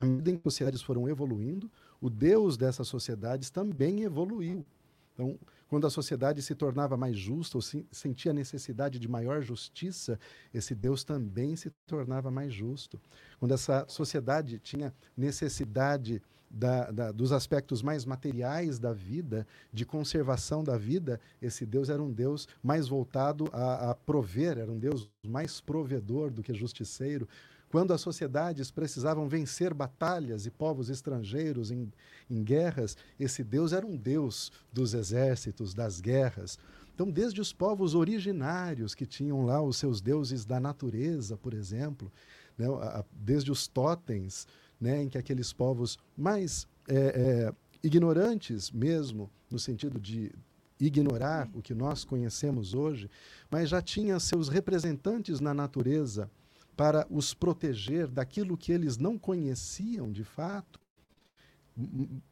À 0.01 0.05
medida 0.05 0.31
em 0.31 0.35
que 0.35 0.41
as 0.47 0.53
sociedades 0.53 0.83
foram 0.83 1.09
evoluindo, 1.09 1.71
o 2.01 2.11
Deus 2.11 2.57
dessas 2.57 2.89
sociedades 2.89 3.49
também 3.49 4.03
evoluiu. 4.03 4.67
Então, 5.15 5.39
quando 5.69 5.87
a 5.87 5.91
sociedade 5.91 6.43
se 6.43 6.55
tornava 6.55 6.97
mais 6.97 7.17
justa 7.17 7.57
ou 7.57 7.63
se- 7.63 7.87
sentia 7.91 8.33
a 8.33 8.35
necessidade 8.35 8.99
de 8.99 9.09
maior 9.09 9.41
justiça, 9.41 10.19
esse 10.53 10.75
Deus 10.75 11.03
também 11.03 11.57
se 11.57 11.71
tornava 11.87 12.31
mais 12.31 12.53
justo. 12.53 13.01
Quando 13.39 13.53
essa 13.53 13.87
sociedade 13.89 14.59
tinha 14.59 14.95
necessidade 15.17 16.23
da- 16.51 16.91
da- 16.91 17.13
dos 17.13 17.33
aspectos 17.33 17.83
mais 17.83 18.05
materiais 18.05 18.79
da 18.79 18.93
vida, 18.93 19.47
de 19.73 19.85
conservação 19.85 20.63
da 20.63 20.77
vida, 20.77 21.21
esse 21.41 21.67
Deus 21.67 21.89
era 21.89 22.03
um 22.03 22.13
Deus 22.13 22.49
mais 22.63 22.89
voltado 22.89 23.49
a, 23.53 23.91
a 23.91 23.95
prover, 23.95 24.59
era 24.59 24.71
um 24.71 24.79
Deus 24.79 25.09
mais 25.27 25.61
provedor 25.61 26.31
do 26.31 26.43
que 26.43 26.55
justiceiro. 26.55 27.29
Quando 27.69 27.93
as 27.93 28.01
sociedades 28.01 28.71
precisavam 28.71 29.29
vencer 29.29 29.75
batalhas 29.75 30.47
e 30.47 30.51
povos 30.51 30.89
estrangeiros 30.89 31.71
em, 31.71 31.93
em 32.31 32.43
guerras, 32.45 32.97
esse 33.19 33.43
Deus 33.43 33.73
era 33.73 33.85
um 33.85 33.97
Deus 33.97 34.53
dos 34.73 34.95
exércitos, 34.95 35.75
das 35.75 36.01
guerras. 36.01 36.59
Então, 36.95 37.11
desde 37.11 37.41
os 37.41 37.53
povos 37.53 37.95
originários 37.95 38.95
que 38.95 39.05
tinham 39.05 39.45
lá 39.45 39.61
os 39.61 39.77
seus 39.77 40.01
deuses 40.01 40.45
da 40.47 40.59
natureza, 40.61 41.37
por 41.37 41.53
exemplo, 41.53 42.11
né, 42.57 42.67
a- 42.69 43.05
desde 43.13 43.51
os 43.51 43.67
totens, 43.67 44.47
né, 44.81 45.03
em 45.03 45.09
que 45.09 45.19
aqueles 45.19 45.53
povos 45.53 45.99
mais 46.17 46.67
é, 46.89 46.97
é, 46.97 47.55
ignorantes 47.83 48.71
mesmo, 48.71 49.31
no 49.51 49.59
sentido 49.59 50.01
de 50.01 50.33
ignorar 50.79 51.49
o 51.55 51.63
que 51.63 51.75
nós 51.75 52.05
conhecemos 52.05 52.75
hoje, 52.75 53.11
mas 53.51 53.71
já 53.71 53.81
tinha 53.81 54.21
seus 54.21 54.49
representantes 54.49 55.41
na 55.41 55.55
natureza 55.55 56.31
para 56.77 57.07
os 57.11 57.33
proteger 57.33 58.07
daquilo 58.07 58.57
que 58.57 58.71
eles 58.71 58.99
não 58.99 59.19
conheciam 59.19 60.13
de 60.13 60.23
fato. 60.23 60.79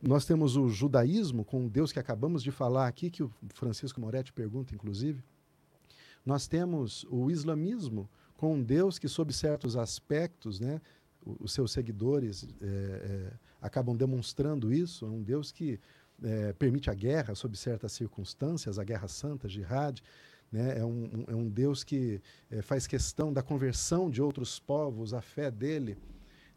Nós 0.03 0.25
temos 0.27 0.57
o 0.57 0.69
judaísmo, 0.69 1.45
com 1.45 1.67
o 1.67 1.71
Deus 1.71 1.93
que 1.93 1.99
acabamos 1.99 2.43
de 2.43 2.51
falar 2.51 2.87
aqui, 2.87 3.11
que 3.11 3.23
o 3.23 3.33
Francisco 3.55 4.01
Moretti 4.01 4.33
pergunta, 4.33 4.75
inclusive. 4.75 5.23
Nós 6.25 6.47
temos 6.47 7.07
o 7.11 7.31
islamismo, 7.31 8.09
com 8.37 8.55
um 8.55 8.63
Deus 8.63 8.99
que, 8.99 9.09
sob 9.09 9.33
certos 9.33 9.77
aspectos, 9.77 10.61
né, 10.61 10.81
os 11.25 11.53
seus 11.53 11.73
seguidores 11.73 12.47
é, 12.61 12.67
é, 12.67 13.33
acabam 13.61 13.97
demonstrando 13.97 14.73
isso. 14.73 15.07
É 15.07 15.09
um 15.09 15.23
Deus 15.23 15.51
que 15.51 15.81
é, 16.23 16.53
permite 16.53 16.91
a 16.91 16.95
guerra 16.95 17.35
sob 17.35 17.57
certas 17.57 17.93
circunstâncias, 17.93 18.79
a 18.79 18.85
guerra 18.85 19.09
santa, 19.09 19.49
jihad. 19.49 20.03
Né? 20.53 20.79
É, 20.79 20.85
um, 20.85 21.25
é 21.29 21.35
um 21.35 21.49
Deus 21.49 21.83
que 21.83 22.21
é, 22.51 22.63
faz 22.63 22.87
questão 22.87 23.33
da 23.33 23.43
conversão 23.43 24.11
de 24.11 24.23
outros 24.23 24.59
povos 24.59 25.13
à 25.15 25.21
fé 25.21 25.51
dele. 25.51 25.97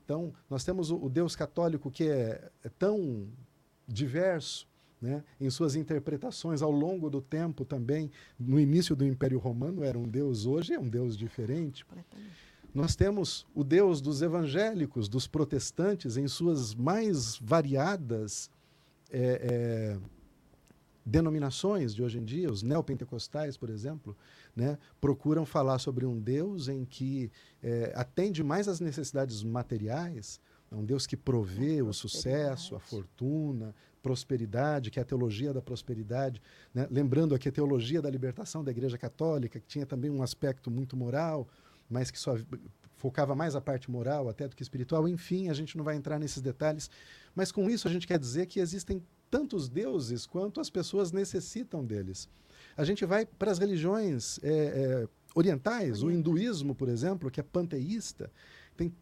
Então, 0.03 0.33
nós 0.49 0.63
temos 0.63 0.91
o, 0.91 0.97
o 1.03 1.09
Deus 1.09 1.35
católico 1.35 1.91
que 1.91 2.09
é, 2.09 2.49
é 2.63 2.69
tão 2.69 3.27
diverso 3.87 4.67
né? 5.01 5.23
em 5.39 5.49
suas 5.49 5.75
interpretações 5.75 6.61
ao 6.61 6.71
longo 6.71 7.09
do 7.09 7.21
tempo 7.21 7.63
também. 7.63 8.11
No 8.39 8.59
início 8.59 8.95
do 8.95 9.05
Império 9.05 9.39
Romano 9.39 9.83
era 9.83 9.97
um 9.97 10.07
Deus, 10.07 10.45
hoje 10.45 10.73
é 10.73 10.79
um 10.79 10.87
Deus 10.87 11.17
diferente. 11.17 11.85
Nós 12.77 12.95
temos 12.95 13.43
o 13.55 13.63
Deus 13.63 13.99
dos 13.99 14.21
evangélicos, 14.21 15.09
dos 15.09 15.27
protestantes, 15.27 16.15
em 16.15 16.27
suas 16.27 16.75
mais 16.75 17.35
variadas 17.37 18.51
é, 19.09 19.97
é, 19.99 19.99
denominações 21.03 21.95
de 21.95 22.03
hoje 22.03 22.19
em 22.19 22.23
dia, 22.23 22.51
os 22.51 22.61
neopentecostais, 22.61 23.57
por 23.57 23.71
exemplo, 23.71 24.15
né, 24.55 24.77
procuram 25.01 25.43
falar 25.43 25.79
sobre 25.79 26.05
um 26.05 26.19
Deus 26.19 26.67
em 26.67 26.85
que 26.85 27.31
é, 27.63 27.93
atende 27.95 28.43
mais 28.43 28.67
às 28.67 28.79
necessidades 28.79 29.43
materiais, 29.43 30.39
é 30.71 30.75
um 30.75 30.85
Deus 30.85 31.07
que 31.07 31.17
provê 31.17 31.81
o 31.81 31.91
sucesso, 31.91 32.75
a 32.75 32.79
fortuna, 32.79 33.73
prosperidade, 34.03 34.91
que 34.91 34.99
é 34.99 35.01
a 35.01 35.05
teologia 35.05 35.51
da 35.51 35.63
prosperidade. 35.63 36.39
Né? 36.75 36.87
Lembrando 36.91 37.33
aqui 37.33 37.49
a 37.49 37.51
teologia 37.51 38.03
da 38.03 38.09
libertação 38.09 38.63
da 38.63 38.69
Igreja 38.69 38.99
Católica, 38.99 39.59
que 39.59 39.65
tinha 39.65 39.85
também 39.85 40.11
um 40.11 40.21
aspecto 40.21 40.69
muito 40.69 40.95
moral, 40.95 41.47
mas 41.89 42.11
que 42.11 42.19
só 42.19 42.37
focava 42.95 43.35
mais 43.35 43.55
a 43.55 43.61
parte 43.61 43.89
moral 43.89 44.27
até 44.27 44.47
do 44.47 44.55
que 44.55 44.63
espiritual. 44.63 45.07
Enfim, 45.07 45.49
a 45.49 45.53
gente 45.53 45.77
não 45.77 45.83
vai 45.83 45.95
entrar 45.95 46.19
nesses 46.19 46.41
detalhes, 46.41 46.89
mas 47.35 47.51
com 47.51 47.69
isso 47.69 47.87
a 47.87 47.91
gente 47.91 48.07
quer 48.07 48.19
dizer 48.19 48.47
que 48.47 48.59
existem 48.59 49.01
tantos 49.29 49.69
deuses 49.69 50.25
quanto 50.25 50.59
as 50.59 50.69
pessoas 50.69 51.11
necessitam 51.11 51.85
deles. 51.85 52.27
A 52.75 52.83
gente 52.83 53.05
vai 53.05 53.25
para 53.25 53.51
as 53.51 53.59
religiões 53.59 54.39
é, 54.43 54.49
é, 54.49 55.07
orientais, 55.35 56.01
o 56.03 56.11
hinduísmo, 56.11 56.73
por 56.73 56.89
exemplo, 56.89 57.29
que 57.29 57.39
é 57.39 57.43
panteísta, 57.43 58.31
tem 58.75 58.93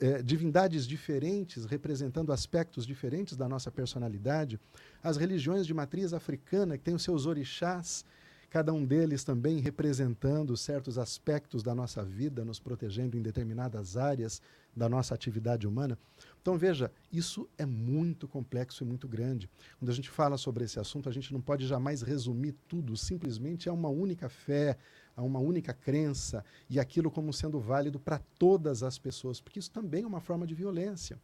é, 0.00 0.22
divindades 0.22 0.86
diferentes 0.86 1.64
representando 1.64 2.32
aspectos 2.32 2.86
diferentes 2.86 3.36
da 3.36 3.48
nossa 3.48 3.70
personalidade. 3.70 4.58
As 5.02 5.16
religiões 5.16 5.66
de 5.66 5.74
matriz 5.74 6.12
africana, 6.12 6.78
que 6.78 6.84
têm 6.84 6.94
os 6.94 7.02
seus 7.02 7.26
orixás, 7.26 8.04
cada 8.50 8.72
um 8.72 8.84
deles 8.84 9.22
também 9.22 9.60
representando 9.60 10.56
certos 10.56 10.98
aspectos 10.98 11.62
da 11.62 11.72
nossa 11.72 12.04
vida, 12.04 12.44
nos 12.44 12.58
protegendo 12.58 13.16
em 13.16 13.22
determinadas 13.22 13.96
áreas 13.96 14.42
da 14.74 14.88
nossa 14.88 15.14
atividade 15.14 15.68
humana. 15.68 15.96
Então, 16.42 16.58
veja, 16.58 16.90
isso 17.12 17.48
é 17.56 17.64
muito 17.64 18.26
complexo 18.26 18.82
e 18.82 18.86
muito 18.86 19.06
grande. 19.06 19.48
Quando 19.78 19.90
a 19.90 19.94
gente 19.94 20.10
fala 20.10 20.36
sobre 20.36 20.64
esse 20.64 20.80
assunto, 20.80 21.08
a 21.08 21.12
gente 21.12 21.32
não 21.32 21.40
pode 21.40 21.64
jamais 21.66 22.02
resumir 22.02 22.56
tudo 22.66 22.96
simplesmente 22.96 23.68
a 23.68 23.72
uma 23.72 23.88
única 23.88 24.28
fé, 24.28 24.76
a 25.16 25.22
uma 25.22 25.38
única 25.38 25.72
crença 25.72 26.44
e 26.68 26.80
aquilo 26.80 27.10
como 27.10 27.32
sendo 27.32 27.60
válido 27.60 28.00
para 28.00 28.18
todas 28.36 28.82
as 28.82 28.98
pessoas, 28.98 29.40
porque 29.40 29.60
isso 29.60 29.70
também 29.70 30.02
é 30.02 30.06
uma 30.06 30.20
forma 30.20 30.46
de 30.46 30.54
violência. 30.54 31.18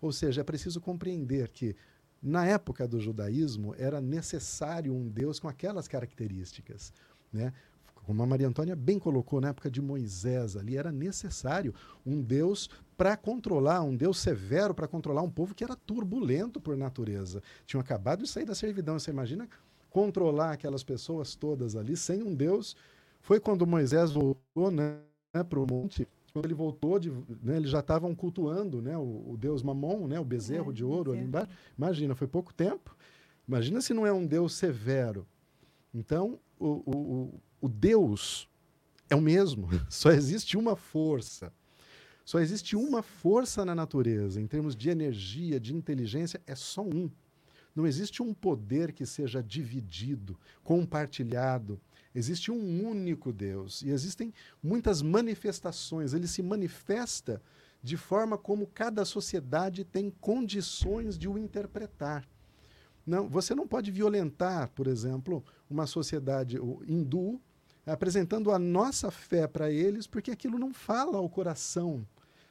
Ou 0.00 0.12
seja, 0.12 0.40
é 0.40 0.44
preciso 0.44 0.80
compreender 0.80 1.48
que 1.48 1.76
na 2.24 2.46
época 2.46 2.88
do 2.88 2.98
judaísmo, 2.98 3.74
era 3.76 4.00
necessário 4.00 4.94
um 4.94 5.06
Deus 5.06 5.38
com 5.38 5.46
aquelas 5.46 5.86
características. 5.86 6.90
Né? 7.30 7.52
Como 7.94 8.22
a 8.22 8.26
Maria 8.26 8.48
Antônia 8.48 8.74
bem 8.74 8.98
colocou 8.98 9.42
na 9.42 9.48
época 9.48 9.70
de 9.70 9.82
Moisés 9.82 10.56
ali, 10.56 10.78
era 10.78 10.90
necessário 10.90 11.74
um 12.04 12.22
Deus 12.22 12.70
para 12.96 13.14
controlar, 13.14 13.82
um 13.82 13.94
Deus 13.94 14.18
severo 14.18 14.74
para 14.74 14.88
controlar 14.88 15.20
um 15.20 15.30
povo 15.30 15.54
que 15.54 15.62
era 15.62 15.76
turbulento 15.76 16.58
por 16.58 16.78
natureza. 16.78 17.42
Tinham 17.66 17.80
acabado 17.82 18.22
de 18.22 18.28
sair 18.28 18.46
da 18.46 18.54
servidão. 18.54 18.98
Você 18.98 19.10
imagina 19.10 19.46
controlar 19.90 20.52
aquelas 20.52 20.82
pessoas 20.82 21.34
todas 21.34 21.76
ali 21.76 21.94
sem 21.94 22.22
um 22.22 22.34
Deus? 22.34 22.74
Foi 23.20 23.38
quando 23.38 23.66
Moisés 23.66 24.12
voltou 24.12 24.70
né, 24.70 24.98
para 25.48 25.60
o 25.60 25.66
monte 25.70 26.08
quando 26.34 26.46
ele 26.46 26.54
voltou, 26.54 26.98
de, 26.98 27.12
né, 27.44 27.56
eles 27.56 27.70
já 27.70 27.78
estavam 27.78 28.12
cultuando 28.12 28.82
né, 28.82 28.98
o, 28.98 29.24
o, 29.30 29.36
deus 29.38 29.62
Mamon, 29.62 30.08
né, 30.08 30.18
o 30.18 30.24
bezerro 30.24 30.72
é, 30.72 30.74
de 30.74 30.84
ouro 30.84 31.12
ali 31.12 31.22
embaixo. 31.22 31.48
Imagina, 31.78 32.16
foi 32.16 32.26
pouco 32.26 32.52
tempo. 32.52 32.96
Imagina 33.46 33.80
se 33.80 33.94
não 33.94 34.04
é 34.04 34.12
um 34.12 34.26
deus 34.26 34.52
severo. 34.54 35.24
Então, 35.94 36.40
o, 36.58 36.82
o, 36.90 37.40
o 37.60 37.68
Deus 37.68 38.48
é 39.08 39.14
o 39.14 39.20
mesmo. 39.20 39.68
Só 39.88 40.10
existe 40.10 40.56
uma 40.56 40.74
força. 40.74 41.52
Só 42.24 42.40
existe 42.40 42.74
uma 42.74 43.00
força 43.00 43.64
na 43.64 43.74
natureza, 43.74 44.40
em 44.40 44.46
termos 44.46 44.74
de 44.74 44.90
energia, 44.90 45.60
de 45.60 45.72
inteligência, 45.72 46.40
é 46.46 46.54
só 46.54 46.82
um. 46.82 47.10
Não 47.76 47.86
existe 47.86 48.22
um 48.22 48.32
poder 48.32 48.92
que 48.92 49.04
seja 49.04 49.42
dividido, 49.42 50.36
compartilhado, 50.64 51.78
Existe 52.14 52.50
um 52.50 52.88
único 52.88 53.32
Deus 53.32 53.82
e 53.82 53.90
existem 53.90 54.32
muitas 54.62 55.02
manifestações. 55.02 56.14
Ele 56.14 56.28
se 56.28 56.42
manifesta 56.42 57.42
de 57.82 57.96
forma 57.96 58.38
como 58.38 58.66
cada 58.68 59.04
sociedade 59.04 59.84
tem 59.84 60.10
condições 60.10 61.18
de 61.18 61.28
o 61.28 61.36
interpretar. 61.36 62.26
Não, 63.06 63.28
você 63.28 63.54
não 63.54 63.66
pode 63.66 63.90
violentar, 63.90 64.70
por 64.70 64.86
exemplo, 64.86 65.44
uma 65.68 65.86
sociedade 65.86 66.56
hindu 66.86 67.40
apresentando 67.84 68.50
a 68.50 68.58
nossa 68.58 69.10
fé 69.10 69.46
para 69.46 69.70
eles, 69.70 70.06
porque 70.06 70.30
aquilo 70.30 70.58
não 70.58 70.72
fala 70.72 71.18
ao 71.18 71.28
coração 71.28 72.06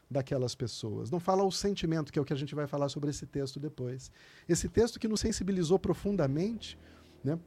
daquelas 0.10 0.54
pessoas, 0.54 1.10
não 1.10 1.19
fala 1.19 1.41
ao 1.41 1.52
sentimento, 1.52 2.13
que 2.13 2.19
é 2.19 2.21
o 2.21 2.26
que 2.26 2.34
a 2.34 2.38
gente 2.38 2.54
vai 2.54 2.67
falar 2.67 2.88
sobre 2.89 3.10
esse 3.10 3.26
texto 3.26 3.60
depois. 3.60 4.12
Esse 4.47 4.69
texto 4.69 4.99
que 4.99 5.08
nos 5.08 5.21
sensibilizou 5.21 5.80
profundamente, 5.80 6.78
né, 7.23 7.39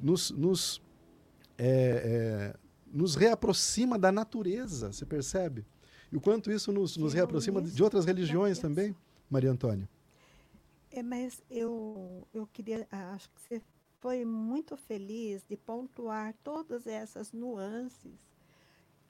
nos, 0.00 0.30
nos 0.30 0.80
é, 1.58 1.66
é, 1.66 2.56
nos 2.86 3.14
reaproxima 3.14 3.98
da 3.98 4.12
natureza, 4.12 4.92
você 4.92 5.04
percebe? 5.04 5.64
E 6.10 6.16
o 6.16 6.20
quanto 6.20 6.50
isso 6.50 6.72
nos, 6.72 6.96
nos 6.96 7.12
reaproxima 7.12 7.60
de 7.60 7.82
outras 7.82 8.04
religiões 8.04 8.58
também, 8.58 8.94
Maria 9.28 9.50
Antônia. 9.50 9.88
É, 10.90 11.02
mas 11.02 11.42
eu, 11.50 12.26
eu 12.32 12.46
queria, 12.46 12.86
acho 12.90 13.28
que 13.30 13.40
você 13.40 13.62
foi 14.00 14.24
muito 14.24 14.76
feliz 14.76 15.42
de 15.48 15.56
pontuar 15.56 16.34
todas 16.44 16.86
essas 16.86 17.32
nuances 17.32 18.12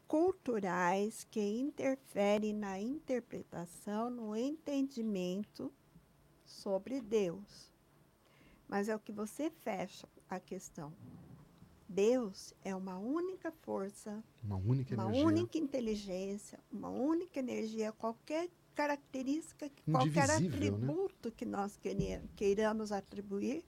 culturais 0.06 1.26
que 1.30 1.40
interferem 1.40 2.54
na 2.54 2.80
interpretação, 2.80 4.08
no 4.08 4.36
entendimento 4.36 5.72
sobre 6.44 7.00
Deus. 7.00 7.72
Mas 8.68 8.88
é 8.88 8.96
o 8.96 9.00
que 9.00 9.12
você 9.12 9.50
fecha 9.50 10.08
a 10.28 10.38
questão. 10.40 10.92
Deus 11.88 12.54
é 12.64 12.74
uma 12.74 12.98
única 12.98 13.52
força, 13.52 14.22
uma 14.42 14.56
única 14.56 14.94
uma 14.94 15.04
energia, 15.04 15.26
única 15.26 15.58
inteligência, 15.58 16.58
uma 16.72 16.88
única 16.88 17.38
energia, 17.38 17.92
qualquer 17.92 18.48
característica, 18.74 19.70
qualquer 19.90 20.28
né? 20.28 20.48
atributo 20.48 21.28
né? 21.28 21.34
que 21.36 21.44
nós 21.44 21.78
queiramos 22.34 22.90
atribuir 22.90 23.64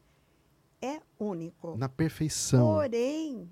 é 0.83 1.01
único. 1.19 1.77
Na 1.77 1.89
perfeição. 1.89 2.67
Porém, 2.67 3.49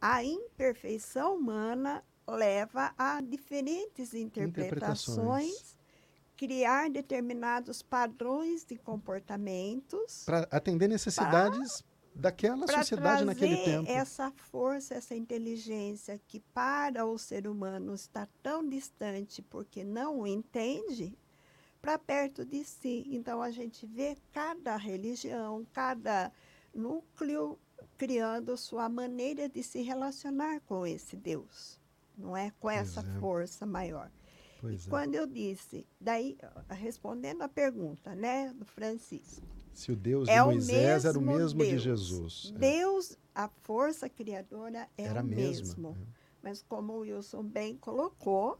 a 0.00 0.24
imperfeição 0.24 1.36
humana 1.36 2.02
leva 2.26 2.94
a 2.96 3.20
diferentes 3.20 4.14
interpretações, 4.14 5.48
interpretações. 5.48 5.78
criar 6.36 6.88
determinados 6.88 7.82
padrões 7.82 8.64
de 8.64 8.76
comportamentos 8.76 10.24
para 10.24 10.48
atender 10.50 10.88
necessidades 10.88 11.84
daquela 12.14 12.66
sociedade 12.66 13.24
naquele 13.24 13.56
tempo. 13.58 13.90
Essa 13.90 14.30
força, 14.30 14.94
essa 14.94 15.14
inteligência 15.14 16.20
que 16.26 16.40
para 16.40 17.06
o 17.06 17.18
ser 17.18 17.46
humano 17.46 17.94
está 17.94 18.28
tão 18.42 18.68
distante 18.68 19.42
porque 19.42 19.84
não 19.84 20.20
o 20.20 20.26
entende, 20.26 21.16
para 21.80 21.98
perto 21.98 22.44
de 22.44 22.64
si. 22.64 23.04
Então 23.08 23.40
a 23.42 23.50
gente 23.50 23.86
vê 23.86 24.16
cada 24.32 24.76
religião, 24.76 25.66
cada 25.72 26.32
núcleo 26.74 27.58
criando 27.96 28.56
sua 28.56 28.88
maneira 28.88 29.48
de 29.48 29.62
se 29.62 29.82
relacionar 29.82 30.60
com 30.60 30.86
esse 30.86 31.16
Deus, 31.16 31.80
não 32.16 32.36
é? 32.36 32.52
Com 32.60 32.70
essa 32.70 33.00
é. 33.00 33.20
força 33.20 33.66
maior. 33.66 34.10
Pois 34.60 34.84
e 34.84 34.86
é. 34.86 34.90
quando 34.90 35.14
eu 35.14 35.26
disse, 35.26 35.86
daí 36.00 36.36
respondendo 36.68 37.42
a 37.42 37.48
pergunta, 37.48 38.14
né, 38.14 38.52
do 38.54 38.64
Francisco, 38.64 39.46
Se 39.72 39.92
o 39.92 39.96
Deus 39.96 40.28
É 40.28 40.34
de 40.34 40.40
o 40.40 40.46
Moisés 40.46 41.04
era 41.04 41.18
o 41.18 41.22
mesmo 41.22 41.38
mesmo 41.38 41.64
de 41.64 41.70
Deus. 41.70 41.82
Jesus. 41.82 42.52
é, 42.54 42.58
Deus, 42.58 43.18
a 43.34 43.48
força 43.48 44.08
criadora 44.08 44.88
é 44.96 45.04
era 45.04 45.22
o 45.22 45.24
mesma. 45.26 45.88
mesmo. 45.88 45.88
é. 45.90 46.20
Mas 46.42 46.62
como 46.62 46.94
o 46.94 46.98
Wilson 47.00 47.42
bem 47.42 47.76
colocou, 47.76 48.58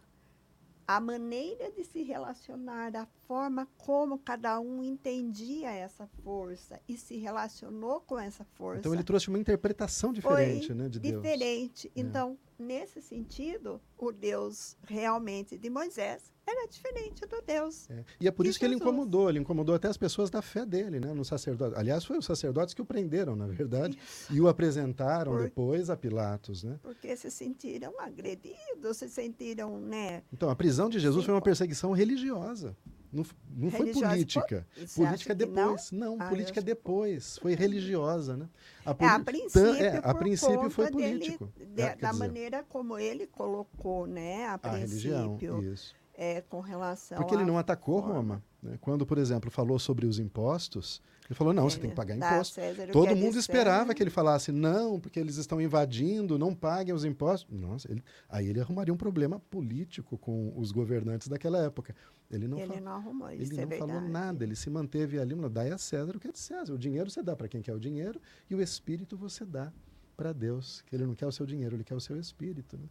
a 0.86 0.98
maneira 1.00 1.70
de 1.70 1.84
se 1.84 2.02
relacionar, 2.02 2.94
a 2.96 3.06
forma 3.26 3.68
como 3.78 4.18
cada 4.18 4.58
um 4.58 4.82
entendia 4.82 5.70
essa 5.70 6.06
força 6.24 6.80
e 6.88 6.96
se 6.96 7.16
relacionou 7.16 8.00
com 8.00 8.18
essa 8.18 8.44
força 8.56 8.80
Então 8.80 8.92
ele 8.92 9.04
trouxe 9.04 9.28
uma 9.28 9.38
interpretação 9.38 10.12
diferente 10.12 10.74
né, 10.74 10.88
de 10.88 10.98
Deus. 10.98 11.22
diferente. 11.22 11.86
É. 11.94 12.00
Então, 12.00 12.36
nesse 12.60 13.00
sentido, 13.00 13.80
o 13.98 14.12
Deus 14.12 14.76
realmente 14.86 15.56
de 15.58 15.68
Moisés 15.70 16.30
era 16.46 16.66
diferente 16.68 17.24
do 17.26 17.40
Deus. 17.42 17.88
É. 17.90 18.04
E 18.20 18.26
é 18.26 18.30
por 18.30 18.44
isso 18.46 18.58
que 18.58 18.64
ele 18.64 18.74
Jesus. 18.74 18.88
incomodou, 18.90 19.28
ele 19.30 19.38
incomodou 19.38 19.74
até 19.74 19.86
as 19.88 19.96
pessoas 19.96 20.30
da 20.30 20.42
fé 20.42 20.66
dele, 20.66 20.98
né, 20.98 21.12
no 21.14 21.24
sacerdote. 21.24 21.76
Aliás, 21.78 22.04
foi 22.04 22.18
os 22.18 22.24
sacerdotes 22.24 22.74
que 22.74 22.82
o 22.82 22.84
prenderam, 22.84 23.36
na 23.36 23.46
verdade, 23.46 23.96
e 24.30 24.40
o 24.40 24.48
apresentaram 24.48 25.32
Por- 25.32 25.42
depois 25.44 25.90
a 25.90 25.96
Pilatos, 25.96 26.64
né? 26.64 26.78
Porque 26.82 27.16
se 27.16 27.30
sentiram 27.30 27.98
agredidos, 28.00 28.96
se 28.96 29.08
sentiram, 29.08 29.78
né? 29.80 30.22
Então, 30.32 30.50
a 30.50 30.56
prisão 30.56 30.88
de 30.88 30.98
Jesus 30.98 31.22
Sim, 31.22 31.26
foi 31.26 31.34
uma 31.34 31.40
pô. 31.40 31.44
perseguição 31.44 31.92
religiosa. 31.92 32.76
Não, 33.12 33.24
não 33.56 33.70
foi 33.70 33.92
política. 33.92 34.66
Política 34.94 35.34
que 35.34 35.46
não? 35.46 35.64
depois. 35.72 35.90
Não, 35.92 36.16
Ah, 36.20 36.28
política 36.28 36.62
depois. 36.62 37.38
Foi 37.38 37.54
religiosa, 37.54 38.36
né? 38.36 38.48
A, 38.86 38.90
É, 38.90 39.06
a 39.08 39.18
princípio, 39.20 39.74
é, 39.74 40.00
a 40.02 40.14
princípio 40.14 40.70
foi 40.70 40.86
conta 40.86 40.96
dele- 40.98 41.18
político. 41.18 41.52
de- 41.56 41.82
É, 41.82 41.96
da 41.96 42.10
dizer, 42.12 42.18
maneira 42.20 42.62
como 42.68 42.96
ele 42.98 43.26
colocou, 43.26 44.06
né? 44.06 44.46
A 44.46 44.60
a 44.62 44.76
religião, 44.76 45.36
princípio, 45.36 45.72
isso. 45.72 45.94
é, 46.14 46.40
com 46.42 46.60
relação 46.60 47.18
Porque 47.18 47.34
ele 47.34 47.44
não 47.44 47.58
atacou. 47.58 47.98
Roma. 48.00 48.42
né? 48.62 48.78
Quando, 48.80 49.04
por 49.04 49.18
exemplo, 49.18 49.50
falou 49.50 49.78
sobre 49.78 50.06
os 50.06 50.18
impostos, 50.20 51.02
ele 51.30 51.36
falou, 51.36 51.52
não, 51.52 51.70
você 51.70 51.78
tem 51.78 51.90
que 51.90 51.94
pagar 51.96 52.14
a 52.14 52.16
imposto. 52.34 52.56
César 52.56 52.88
Todo 52.88 53.14
mundo 53.14 53.38
esperava 53.38 53.94
que 53.94 54.02
ele 54.02 54.10
falasse, 54.10 54.50
não, 54.50 54.98
porque 54.98 55.18
eles 55.20 55.36
estão 55.36 55.60
invadindo, 55.60 56.36
não 56.36 56.52
paguem 56.52 56.92
os 56.92 57.04
impostos. 57.04 57.56
Nossa, 57.56 57.90
ele- 57.90 58.02
aí 58.28 58.48
ele 58.48 58.60
arrumaria 58.60 58.92
um 58.92 58.96
problema 58.96 59.38
político 59.38 60.18
com 60.18 60.52
os 60.56 60.72
governantes 60.72 61.28
daquela 61.28 61.58
época. 61.64 61.94
Ele 62.28 62.48
não, 62.48 62.58
Ele 62.58 62.74
fa- 62.74 62.80
não 62.80 62.92
arrumou 62.92 63.30
isso, 63.30 63.52
ele 63.52 63.60
é 63.60 63.66
não 63.66 63.76
falou 63.78 64.00
nada, 64.00 64.42
ele 64.44 64.56
se 64.56 64.68
manteve 64.68 65.20
ali, 65.20 65.34
dai 65.48 65.70
a 65.70 65.78
César 65.78 66.16
o 66.16 66.18
que 66.20 66.26
é 66.26 66.32
de 66.32 66.38
César. 66.38 66.74
O 66.74 66.78
dinheiro 66.78 67.08
você 67.08 67.22
dá 67.22 67.36
para 67.36 67.46
quem 67.46 67.62
quer 67.62 67.74
o 67.74 67.78
dinheiro 67.80 68.20
e 68.50 68.54
o 68.56 68.60
espírito 68.60 69.16
você 69.16 69.44
dá 69.44 69.72
para 70.16 70.32
Deus, 70.32 70.82
que 70.82 70.96
ele 70.96 71.06
não 71.06 71.14
quer 71.14 71.26
o 71.26 71.32
seu 71.32 71.46
dinheiro, 71.46 71.76
ele 71.76 71.84
quer 71.84 71.94
o 71.94 72.00
seu 72.00 72.18
espírito. 72.18 72.76
né? 72.76 72.88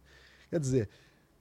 Quer 0.48 0.58
dizer, 0.60 0.88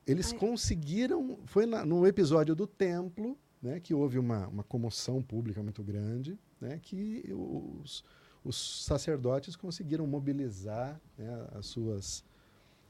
eles 0.05 0.33
Ai. 0.33 0.38
conseguiram, 0.39 1.39
foi 1.45 1.65
na- 1.65 1.85
no 1.85 2.05
episódio 2.05 2.53
do 2.55 2.67
templo, 2.67 3.38
né, 3.62 3.79
que 3.79 3.93
houve 3.93 4.19
uma, 4.19 4.47
uma 4.47 4.63
comoção 4.63 5.21
pública 5.21 5.63
muito 5.63 5.81
grande, 5.83 6.38
né, 6.61 6.79
que 6.81 7.23
os, 7.33 8.03
os 8.43 8.83
sacerdotes 8.85 9.55
conseguiram 9.55 10.05
mobilizar 10.07 10.99
né, 11.17 11.47
as 11.53 11.65
suas, 11.67 12.23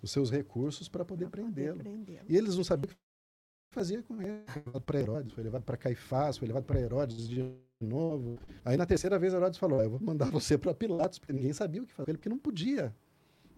os 0.01 0.12
seus 0.12 0.29
recursos 0.32 0.88
para 0.89 1.03
poder 1.05 1.29
prendê-lo. 1.29 1.77
prendê-lo. 1.79 2.25
E 2.27 2.36
eles 2.36 2.55
não 2.55 2.63
sabiam 2.63 2.91
o 2.91 2.95
que 2.95 2.95
fazia 3.73 4.01
com 4.03 4.21
ele. 4.21 4.43
Foi 4.47 4.62
levado 4.65 4.82
para 4.82 4.99
Herodes, 4.99 5.34
foi 5.34 5.43
levado 5.43 5.63
para 5.63 5.77
Caifás, 5.77 6.38
foi 6.38 6.47
levado 6.47 6.63
para 6.63 6.79
Herodes 6.79 7.27
de 7.27 7.53
novo. 7.82 8.38
Aí 8.65 8.75
na 8.77 8.86
terceira 8.86 9.17
vez 9.19 9.34
Herodes 9.34 9.60
falou: 9.60 9.79
"Ah, 9.79 9.84
Eu 9.84 9.91
vou 9.91 9.99
mandar 10.01 10.29
você 10.32 10.58
para 10.58 10.73
Pilatos, 10.73 11.19
porque 11.19 11.34
ninguém 11.34 11.53
sabia 11.53 11.82
o 11.82 11.86
que 11.86 11.93
fazer 11.93 12.05
com 12.05 12.12
ele, 12.12 12.17
porque 12.17 12.29
não 12.29 12.38
podia. 12.39 12.95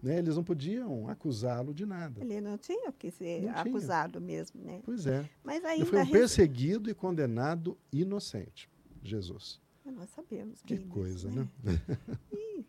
Né? 0.02 0.18
Eles 0.18 0.34
não 0.34 0.42
podiam 0.42 1.08
acusá-lo 1.08 1.72
de 1.72 1.86
nada. 1.86 2.20
Ele 2.20 2.40
não 2.40 2.58
tinha 2.58 2.90
que 2.90 3.08
ser 3.10 3.42
Não 3.42 3.52
tinha. 3.52 3.62
acusado 3.62 4.20
mesmo, 4.20 4.60
né? 4.60 4.80
Pois 4.84 5.06
é. 5.06 5.28
Mas 5.44 5.58
Ele 5.58 5.66
ainda 5.68 5.86
foi 5.86 6.02
um 6.02 6.10
perseguido 6.10 6.90
e 6.90 6.94
condenado 6.94 7.78
inocente. 7.92 8.68
Jesus. 9.00 9.60
Nós 9.90 10.10
sabemos 10.10 10.62
Que 10.62 10.76
disso, 10.76 10.90
coisa, 10.90 11.30
né? 11.30 11.48
né? 11.62 11.72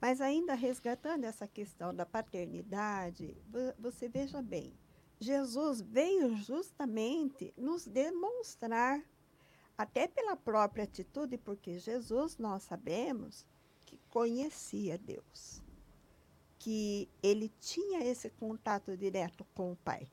Mas 0.00 0.20
ainda 0.20 0.54
resgatando 0.54 1.24
essa 1.24 1.46
questão 1.46 1.94
da 1.94 2.06
paternidade, 2.06 3.36
vo- 3.48 3.74
você 3.78 4.08
veja 4.08 4.40
bem, 4.40 4.72
Jesus 5.18 5.80
veio 5.82 6.34
justamente 6.36 7.52
nos 7.56 7.86
demonstrar, 7.86 9.02
até 9.76 10.06
pela 10.08 10.36
própria 10.36 10.84
atitude, 10.84 11.36
porque 11.38 11.78
Jesus, 11.78 12.38
nós 12.38 12.62
sabemos, 12.62 13.46
que 13.84 13.98
conhecia 14.08 14.96
Deus, 14.96 15.62
que 16.58 17.08
ele 17.22 17.50
tinha 17.60 18.04
esse 18.04 18.30
contato 18.30 18.96
direto 18.96 19.44
com 19.54 19.72
o 19.72 19.76
Pai. 19.76 20.08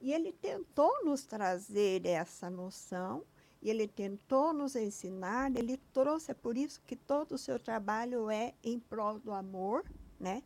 E 0.00 0.12
ele 0.12 0.32
tentou 0.32 1.04
nos 1.04 1.24
trazer 1.24 2.04
essa 2.06 2.48
noção 2.48 3.24
e 3.60 3.70
ele 3.70 3.88
tentou 3.88 4.52
nos 4.52 4.76
ensinar, 4.76 5.54
ele 5.56 5.76
trouxe, 5.92 6.30
é 6.30 6.34
por 6.34 6.56
isso 6.56 6.80
que 6.86 6.94
todo 6.94 7.32
o 7.32 7.38
seu 7.38 7.58
trabalho 7.58 8.30
é 8.30 8.54
em 8.62 8.78
prol 8.78 9.18
do 9.18 9.32
amor, 9.32 9.84
né? 10.18 10.42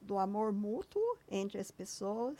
Do 0.00 0.18
amor 0.18 0.52
mútuo 0.52 1.02
entre 1.30 1.58
as 1.58 1.70
pessoas. 1.70 2.36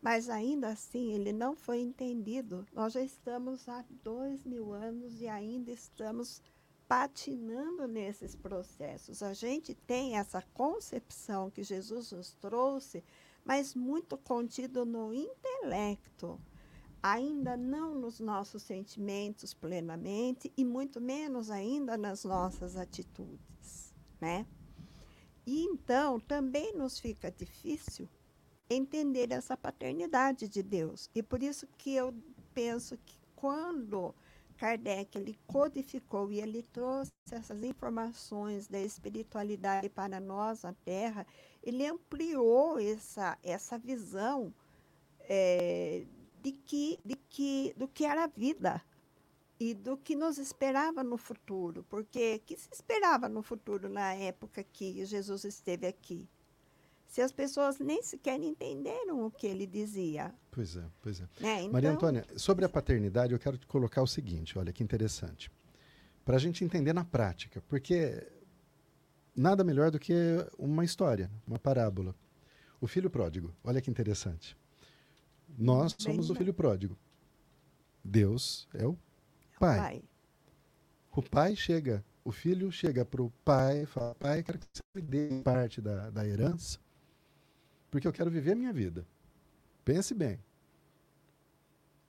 Mas 0.00 0.28
ainda 0.28 0.68
assim, 0.68 1.12
ele 1.12 1.32
não 1.32 1.56
foi 1.56 1.80
entendido. 1.80 2.66
Nós 2.72 2.92
já 2.92 3.00
estamos 3.00 3.68
há 3.68 3.84
dois 4.04 4.44
mil 4.44 4.72
anos 4.72 5.20
e 5.20 5.26
ainda 5.26 5.70
estamos 5.72 6.42
patinando 6.86 7.88
nesses 7.88 8.36
processos. 8.36 9.22
A 9.22 9.32
gente 9.32 9.74
tem 9.74 10.16
essa 10.16 10.42
concepção 10.54 11.50
que 11.50 11.62
Jesus 11.62 12.12
nos 12.12 12.32
trouxe, 12.34 13.02
mas 13.44 13.74
muito 13.74 14.16
contido 14.18 14.84
no 14.84 15.12
intelecto 15.12 16.38
ainda 17.12 17.56
não 17.56 17.94
nos 17.94 18.18
nossos 18.18 18.62
sentimentos 18.62 19.54
plenamente 19.54 20.52
e 20.56 20.64
muito 20.64 21.00
menos 21.00 21.50
ainda 21.50 21.96
nas 21.96 22.24
nossas 22.24 22.76
atitudes, 22.76 23.94
né? 24.20 24.46
E 25.46 25.62
então 25.62 26.18
também 26.18 26.74
nos 26.74 26.98
fica 26.98 27.30
difícil 27.30 28.08
entender 28.68 29.30
essa 29.30 29.56
paternidade 29.56 30.48
de 30.48 30.62
Deus. 30.62 31.08
E 31.14 31.22
por 31.22 31.42
isso 31.42 31.68
que 31.78 31.94
eu 31.94 32.12
penso 32.52 32.98
que 32.98 33.16
quando 33.36 34.12
Kardec 34.56 35.16
ele 35.16 35.38
codificou 35.46 36.32
e 36.32 36.40
ele 36.40 36.62
trouxe 36.62 37.12
essas 37.30 37.62
informações 37.62 38.66
da 38.66 38.80
espiritualidade 38.80 39.88
para 39.88 40.18
nós 40.18 40.62
na 40.62 40.72
Terra, 40.72 41.24
ele 41.62 41.86
ampliou 41.86 42.80
essa, 42.80 43.38
essa 43.44 43.78
visão 43.78 44.52
eh, 45.20 46.04
de 46.46 46.52
que, 46.52 47.00
de 47.04 47.16
que, 47.28 47.74
do 47.76 47.88
que 47.88 48.04
era 48.04 48.22
a 48.22 48.26
vida 48.28 48.80
e 49.58 49.74
do 49.74 49.96
que 49.96 50.14
nos 50.14 50.38
esperava 50.38 51.02
no 51.02 51.16
futuro. 51.16 51.84
Porque 51.90 52.36
o 52.36 52.40
que 52.46 52.56
se 52.56 52.68
esperava 52.72 53.28
no 53.28 53.42
futuro 53.42 53.88
na 53.88 54.14
época 54.14 54.62
que 54.62 55.04
Jesus 55.04 55.42
esteve 55.42 55.88
aqui? 55.88 56.28
Se 57.08 57.20
as 57.20 57.32
pessoas 57.32 57.80
nem 57.80 58.00
sequer 58.00 58.40
entenderam 58.40 59.26
o 59.26 59.30
que 59.30 59.44
ele 59.44 59.66
dizia. 59.66 60.32
Pois 60.52 60.76
é, 60.76 60.84
pois 61.02 61.20
é. 61.20 61.24
Né? 61.40 61.62
Então, 61.62 61.72
Maria 61.72 61.90
Antônia, 61.90 62.24
sobre 62.36 62.64
a 62.64 62.68
paternidade, 62.68 63.32
eu 63.32 63.40
quero 63.40 63.58
te 63.58 63.66
colocar 63.66 64.02
o 64.02 64.06
seguinte: 64.06 64.56
olha 64.56 64.72
que 64.72 64.84
interessante. 64.84 65.50
Para 66.24 66.36
a 66.36 66.40
gente 66.40 66.64
entender 66.64 66.92
na 66.92 67.04
prática, 67.04 67.60
porque 67.66 68.24
nada 69.34 69.64
melhor 69.64 69.90
do 69.90 69.98
que 69.98 70.14
uma 70.56 70.84
história, 70.84 71.28
uma 71.44 71.58
parábola. 71.58 72.14
O 72.80 72.86
filho 72.86 73.10
pródigo, 73.10 73.52
olha 73.64 73.80
que 73.80 73.90
interessante. 73.90 74.56
Nós 75.56 75.94
somos 75.98 76.30
o 76.30 76.34
filho 76.34 76.52
pródigo. 76.52 76.96
Deus 78.04 78.68
é 78.74 78.86
o 78.86 78.96
pai. 79.58 79.78
pai, 79.78 80.04
O 81.12 81.22
pai 81.22 81.56
chega, 81.56 82.04
o 82.24 82.30
filho 82.30 82.70
chega 82.70 83.04
para 83.04 83.22
o 83.22 83.30
pai 83.44 83.82
e 83.82 83.86
fala: 83.86 84.14
Pai, 84.14 84.42
quero 84.42 84.58
que 84.58 84.66
você 84.72 84.82
me 84.94 85.02
dê 85.02 85.42
parte 85.42 85.80
da, 85.80 86.10
da 86.10 86.26
herança, 86.26 86.78
porque 87.90 88.06
eu 88.06 88.12
quero 88.12 88.30
viver 88.30 88.52
a 88.52 88.56
minha 88.56 88.72
vida. 88.72 89.06
Pense 89.84 90.14
bem. 90.14 90.38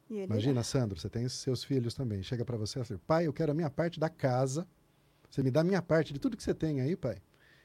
e 0.09 0.15
ele 0.15 0.25
Imagina, 0.25 0.63
Sandro, 0.63 0.99
você 0.99 1.09
tem 1.09 1.27
seus 1.29 1.63
filhos 1.63 1.93
também. 1.93 2.21
Chega 2.21 2.43
para 2.43 2.57
você 2.57 2.79
e 2.79 2.83
fala: 2.83 3.01
Pai, 3.07 3.27
eu 3.27 3.33
quero 3.33 3.51
a 3.51 3.55
minha 3.55 3.69
parte 3.69 3.99
da 3.99 4.09
casa. 4.09 4.67
Você 5.29 5.41
me 5.43 5.51
dá 5.51 5.61
a 5.61 5.63
minha 5.63 5.81
parte 5.81 6.13
de 6.13 6.19
tudo 6.19 6.37
que 6.37 6.43
você 6.43 6.53
tem 6.53 6.79
aí, 6.79 6.95
pai, 6.95 7.21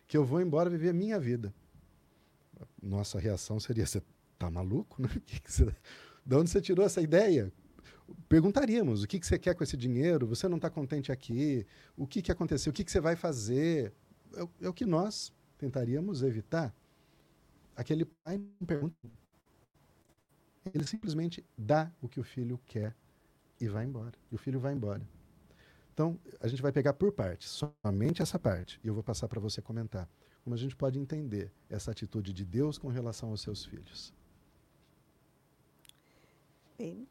que 0.07 0.17
eu 0.17 0.25
vou 0.25 0.41
embora 0.41 0.71
viver 0.71 0.91
a 0.91 0.95
minha 0.95 1.19
vida. 1.19 1.53
Nossa 2.83 3.19
reação 3.19 3.59
seria: 3.61 3.87
Você 3.87 4.03
tá 4.47 4.51
maluco? 4.51 5.01
Né? 5.03 5.09
Que 5.27 5.41
que 5.41 5.53
você- 5.53 5.75
De 6.27 6.37
onde 6.37 6.51
você 6.51 6.61
tirou 6.61 6.85
essa 6.87 7.01
ideia? 7.01 7.53
Perguntaríamos: 8.29 9.03
O 9.03 9.09
que, 9.09 9.21
que 9.21 9.27
você 9.27 9.39
quer 9.39 9.55
com 9.55 9.65
esse 9.65 9.77
dinheiro? 9.77 10.27
Você 10.27 10.49
não 10.49 10.57
está 10.57 10.71
contente 10.71 11.13
aqui? 11.13 11.67
O 11.97 12.07
que, 12.07 12.23
que 12.23 12.33
aconteceu? 12.33 12.71
O 12.71 12.75
que, 12.75 12.85
que 12.85 12.93
você 12.93 13.01
vai 13.01 13.17
fazer? 13.17 13.93
É, 14.35 14.67
é 14.67 14.69
o 14.69 14.75
que 14.75 14.87
nós 14.87 15.33
tentaríamos 15.59 16.23
evitar. 16.23 16.75
Aquele 17.77 18.05
pai 18.05 18.39
não 18.39 18.67
pergunta. 18.67 18.97
Ele 20.73 20.85
simplesmente 20.87 21.45
dá 21.57 21.93
o 22.01 22.09
que 22.09 22.21
o 22.21 22.25
filho 22.25 22.59
quer 22.67 22.95
e 23.61 23.69
vai 23.69 23.85
embora. 23.85 24.15
E 24.31 24.35
o 24.35 24.39
filho 24.39 24.61
vai 24.61 24.73
embora. 24.75 25.03
Então, 25.93 26.19
a 26.41 26.49
gente 26.49 26.63
vai 26.63 26.73
pegar 26.73 26.95
por 26.95 27.13
partes, 27.13 27.51
somente 27.51 28.23
essa 28.23 28.39
parte, 28.39 28.81
e 28.85 28.89
eu 28.89 28.95
vou 28.95 29.03
passar 29.03 29.29
para 29.29 29.41
você 29.41 29.63
comentar. 29.63 30.09
Como 30.45 30.55
a 30.55 30.59
gente 30.59 30.77
pode 30.77 30.99
entender 30.99 31.53
essa 31.69 31.91
atitude 31.91 32.33
de 32.33 32.45
Deus 32.45 32.79
com 32.79 32.89
relação 32.89 33.31
aos 33.31 33.43
seus 33.43 33.65
filhos. 33.65 34.15
Bem, 36.83 37.07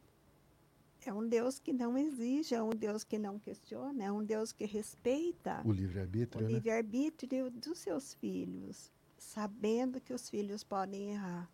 É 1.06 1.14
um 1.14 1.26
Deus 1.26 1.58
que 1.58 1.72
não 1.72 1.96
exige, 1.96 2.54
é 2.54 2.62
um 2.62 2.68
Deus 2.68 3.02
que 3.02 3.18
não 3.18 3.38
questiona, 3.38 4.04
é 4.04 4.12
um 4.12 4.22
Deus 4.22 4.52
que 4.52 4.66
respeita 4.66 5.62
o 5.64 5.72
livre-arbítrio, 5.72 6.46
né? 6.46 6.52
livre-arbítrio 6.52 7.50
dos 7.50 7.78
seus 7.78 8.12
filhos, 8.12 8.92
sabendo 9.16 9.98
que 9.98 10.12
os 10.12 10.28
filhos 10.28 10.62
podem 10.62 11.12
errar. 11.12 11.50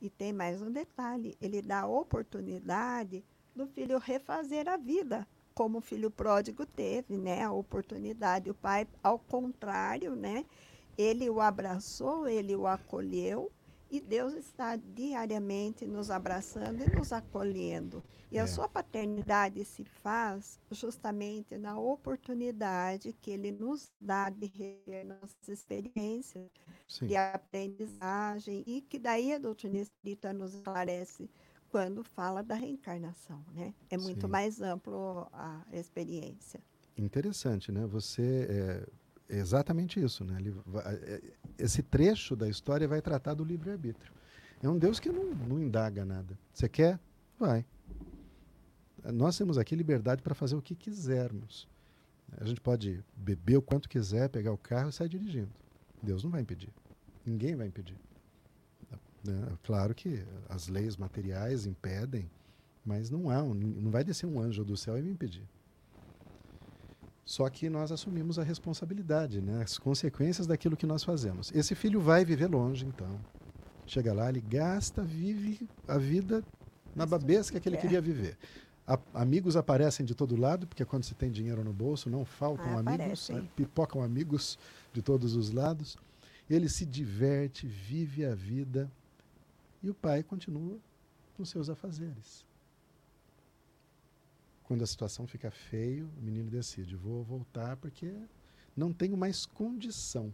E 0.00 0.08
tem 0.08 0.32
mais 0.32 0.62
um 0.62 0.70
detalhe: 0.70 1.36
ele 1.40 1.60
dá 1.60 1.80
a 1.80 1.88
oportunidade 1.88 3.24
do 3.56 3.66
filho 3.66 3.98
refazer 3.98 4.68
a 4.68 4.76
vida, 4.76 5.26
como 5.52 5.78
o 5.78 5.82
filho 5.82 6.12
pródigo 6.12 6.64
teve, 6.64 7.18
né? 7.18 7.42
A 7.42 7.50
oportunidade. 7.52 8.50
O 8.50 8.54
pai, 8.54 8.86
ao 9.02 9.18
contrário, 9.18 10.14
né? 10.14 10.46
Ele 10.96 11.28
o 11.28 11.40
abraçou, 11.40 12.28
ele 12.28 12.54
o 12.54 12.68
acolheu 12.68 13.50
e 13.90 14.00
Deus 14.00 14.34
está 14.34 14.76
diariamente 14.76 15.86
nos 15.86 16.10
abraçando 16.10 16.82
e 16.82 16.96
nos 16.96 17.12
acolhendo. 17.12 18.02
E 18.30 18.36
É. 18.36 18.40
a 18.42 18.46
sua 18.46 18.68
paternidade 18.68 19.64
se 19.64 19.84
faz 19.84 20.60
justamente 20.70 21.56
na 21.56 21.78
oportunidade 21.78 23.12
que 23.14 23.30
Ele 23.30 23.50
nos 23.50 23.90
dá 24.00 24.28
de 24.28 24.46
rever 24.46 25.06
nossas 25.06 25.48
experiências, 25.48 26.50
Sim. 26.86 27.06
de 27.06 27.16
aprendizagem, 27.16 28.62
e 28.66 28.80
que 28.82 28.98
daí 28.98 29.32
a 29.32 29.38
doutrina 29.38 29.78
espírita 29.78 30.32
nos 30.32 30.54
esclarece 30.54 31.30
quando 31.70 32.02
fala 32.04 32.42
da 32.42 32.54
reencarnação, 32.54 33.44
né? 33.54 33.74
É 33.90 33.96
muito 33.96 34.26
Sim. 34.26 34.30
mais 34.32 34.60
amplo 34.60 35.28
a 35.32 35.64
experiência. 35.72 36.60
Interessante, 36.96 37.70
né? 37.70 37.86
Você 37.86 38.46
é, 38.50 38.86
exatamente 39.28 40.00
isso, 40.02 40.24
né? 40.24 40.38
Vai- 40.66 40.94
é- 40.94 41.22
esse 41.58 41.82
trecho 41.82 42.34
da 42.36 42.48
história 42.48 42.86
vai 42.88 43.00
tratar 43.02 43.34
do 43.34 43.44
livre-arbítrio. 43.44 44.12
É 44.62 44.68
um 44.68 44.78
Deus 44.78 44.98
que 44.98 45.08
não, 45.10 45.24
não 45.34 45.60
indaga 45.60 46.04
nada. 46.04 46.38
Você 46.52 46.68
quer? 46.68 46.98
Vai. 47.38 47.64
Nós 49.12 49.36
temos 49.38 49.56
aqui 49.58 49.74
liberdade 49.76 50.22
para 50.22 50.34
fazer 50.34 50.56
o 50.56 50.62
que 50.62 50.74
quisermos. 50.74 51.68
A 52.36 52.44
gente 52.44 52.60
pode 52.60 53.02
beber 53.16 53.56
o 53.56 53.62
quanto 53.62 53.88
quiser, 53.88 54.28
pegar 54.28 54.52
o 54.52 54.58
carro 54.58 54.90
e 54.90 54.92
sair 54.92 55.08
dirigindo. 55.08 55.50
Deus 56.02 56.22
não 56.24 56.30
vai 56.30 56.42
impedir. 56.42 56.70
Ninguém 57.24 57.54
vai 57.54 57.66
impedir. 57.68 57.96
Né? 59.24 59.46
Claro 59.62 59.94
que 59.94 60.24
as 60.48 60.68
leis 60.68 60.96
materiais 60.96 61.66
impedem, 61.66 62.30
mas 62.84 63.10
não 63.10 63.30
há, 63.30 63.42
um- 63.42 63.54
não 63.54 63.90
vai 63.90 64.04
descer 64.04 64.26
um 64.26 64.40
anjo 64.40 64.64
do 64.64 64.76
céu 64.76 64.98
e 64.98 65.02
me 65.02 65.10
impedir. 65.10 65.44
Só 67.28 67.46
que 67.50 67.68
nós 67.68 67.92
assumimos 67.92 68.38
a 68.38 68.42
responsabilidade, 68.42 69.42
né? 69.42 69.62
as 69.62 69.76
consequências 69.76 70.46
daquilo 70.46 70.74
que 70.78 70.86
nós 70.86 71.04
fazemos. 71.04 71.52
Esse 71.54 71.74
filho 71.74 72.00
vai 72.00 72.24
viver 72.24 72.46
longe, 72.46 72.86
então. 72.86 73.20
Chega 73.84 74.14
lá, 74.14 74.30
ele 74.30 74.40
gasta, 74.40 75.02
vive 75.04 75.68
a 75.86 75.98
vida 75.98 76.42
na 76.96 77.04
babesca 77.04 77.60
que 77.60 77.68
ele 77.68 77.76
é. 77.76 77.80
queria 77.82 78.00
viver. 78.00 78.38
A- 78.86 78.98
amigos 79.12 79.58
aparecem 79.58 80.06
de 80.06 80.14
todo 80.14 80.40
lado, 80.40 80.66
porque 80.66 80.86
quando 80.86 81.04
se 81.04 81.14
tem 81.14 81.30
dinheiro 81.30 81.62
no 81.62 81.70
bolso, 81.70 82.08
não 82.08 82.24
faltam 82.24 82.78
Ah, 82.78 82.80
amigos, 82.80 83.28
né? 83.28 83.46
pipocam 83.54 84.02
amigos 84.02 84.58
de 84.94 85.02
todos 85.02 85.34
os 85.36 85.50
lados. 85.50 85.98
Ele 86.48 86.66
se 86.66 86.86
diverte, 86.86 87.66
vive 87.66 88.24
a 88.24 88.34
vida, 88.34 88.90
e 89.82 89.90
o 89.90 89.94
pai 89.94 90.22
continua 90.22 90.78
com 91.36 91.44
seus 91.44 91.68
afazeres. 91.68 92.42
Quando 94.68 94.82
a 94.82 94.86
situação 94.86 95.26
fica 95.26 95.50
feio, 95.50 96.10
o 96.18 96.22
menino 96.22 96.50
decide: 96.50 96.94
vou 96.94 97.24
voltar 97.24 97.78
porque 97.78 98.12
não 98.76 98.92
tenho 98.92 99.16
mais 99.16 99.46
condição. 99.46 100.30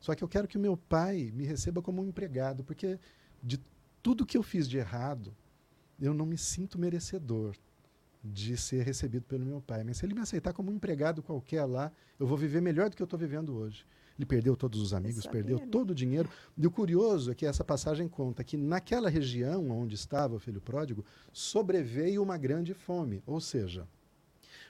Só 0.00 0.12
que 0.12 0.24
eu 0.24 0.28
quero 0.28 0.48
que 0.48 0.58
o 0.58 0.60
meu 0.60 0.76
pai 0.76 1.30
me 1.32 1.44
receba 1.44 1.80
como 1.80 2.02
um 2.02 2.04
empregado, 2.04 2.64
porque 2.64 2.98
de 3.40 3.60
tudo 4.02 4.26
que 4.26 4.36
eu 4.36 4.42
fiz 4.42 4.68
de 4.68 4.78
errado, 4.78 5.32
eu 6.00 6.12
não 6.12 6.26
me 6.26 6.36
sinto 6.36 6.80
merecedor 6.80 7.56
de 8.24 8.56
ser 8.56 8.84
recebido 8.84 9.22
pelo 9.22 9.46
meu 9.46 9.60
pai. 9.60 9.84
Mas 9.84 9.98
se 9.98 10.04
ele 10.04 10.14
me 10.14 10.20
aceitar 10.20 10.52
como 10.52 10.72
um 10.72 10.74
empregado 10.74 11.22
qualquer 11.22 11.64
lá, 11.64 11.92
eu 12.18 12.26
vou 12.26 12.36
viver 12.36 12.60
melhor 12.60 12.90
do 12.90 12.96
que 12.96 13.02
eu 13.02 13.04
estou 13.04 13.16
vivendo 13.16 13.54
hoje. 13.54 13.86
Ele 14.18 14.26
perdeu 14.26 14.56
todos 14.56 14.80
os 14.80 14.92
amigos, 14.92 15.22
sabia, 15.22 15.30
perdeu 15.30 15.60
todo 15.60 15.92
o 15.92 15.94
dinheiro. 15.94 16.28
E 16.56 16.66
o 16.66 16.70
curioso 16.70 17.30
é 17.30 17.34
que 17.36 17.46
essa 17.46 17.62
passagem 17.62 18.08
conta 18.08 18.42
que 18.42 18.56
naquela 18.56 19.08
região 19.08 19.70
onde 19.70 19.94
estava 19.94 20.34
o 20.34 20.40
filho 20.40 20.60
pródigo, 20.60 21.04
sobreveio 21.32 22.20
uma 22.22 22.36
grande 22.36 22.74
fome. 22.74 23.22
Ou 23.24 23.40
seja, 23.40 23.86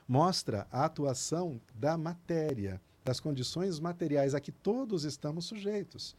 mostra 0.07 0.67
a 0.71 0.85
atuação 0.85 1.59
da 1.75 1.97
matéria, 1.97 2.79
das 3.03 3.21
condições 3.21 3.81
materiais 3.81 4.35
a 4.35 4.41
que 4.41 4.53
todos 4.53 5.05
estamos 5.05 5.47
sujeitos. 5.47 6.15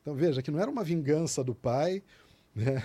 Então 0.00 0.14
veja 0.14 0.40
que 0.40 0.50
não 0.50 0.58
era 0.58 0.70
uma 0.70 0.82
vingança 0.82 1.44
do 1.44 1.54
pai, 1.54 2.02
né? 2.54 2.82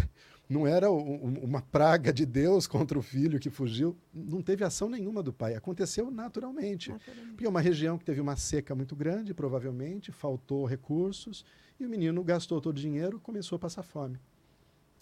Não 0.50 0.66
era 0.66 0.90
uma 0.90 1.62
praga 1.62 2.14
de 2.14 2.26
Deus 2.26 2.68
contra 2.68 2.98
o 2.98 3.02
filho 3.02 3.40
que 3.40 3.50
fugiu, 3.50 3.98
não 4.14 4.42
teve 4.42 4.64
ação 4.64 4.90
nenhuma 4.90 5.22
do 5.22 5.34
pai, 5.34 5.56
aconteceu 5.56 6.10
naturalmente. 6.10 6.92
Naturalmente. 6.92 7.30
Porque 7.32 7.46
é 7.46 7.50
uma 7.50 7.60
região 7.60 7.98
que 7.98 8.06
teve 8.06 8.22
uma 8.22 8.36
seca 8.38 8.74
muito 8.74 8.96
grande, 8.96 9.34
provavelmente, 9.34 10.12
faltou 10.12 10.66
recursos, 10.66 11.44
e 11.80 11.86
o 11.86 11.90
menino 11.90 12.24
gastou 12.24 12.62
todo 12.62 12.78
o 12.78 12.80
dinheiro, 12.80 13.20
começou 13.20 13.58
a 13.58 13.60
passar 13.60 13.84
fome. 13.84 14.20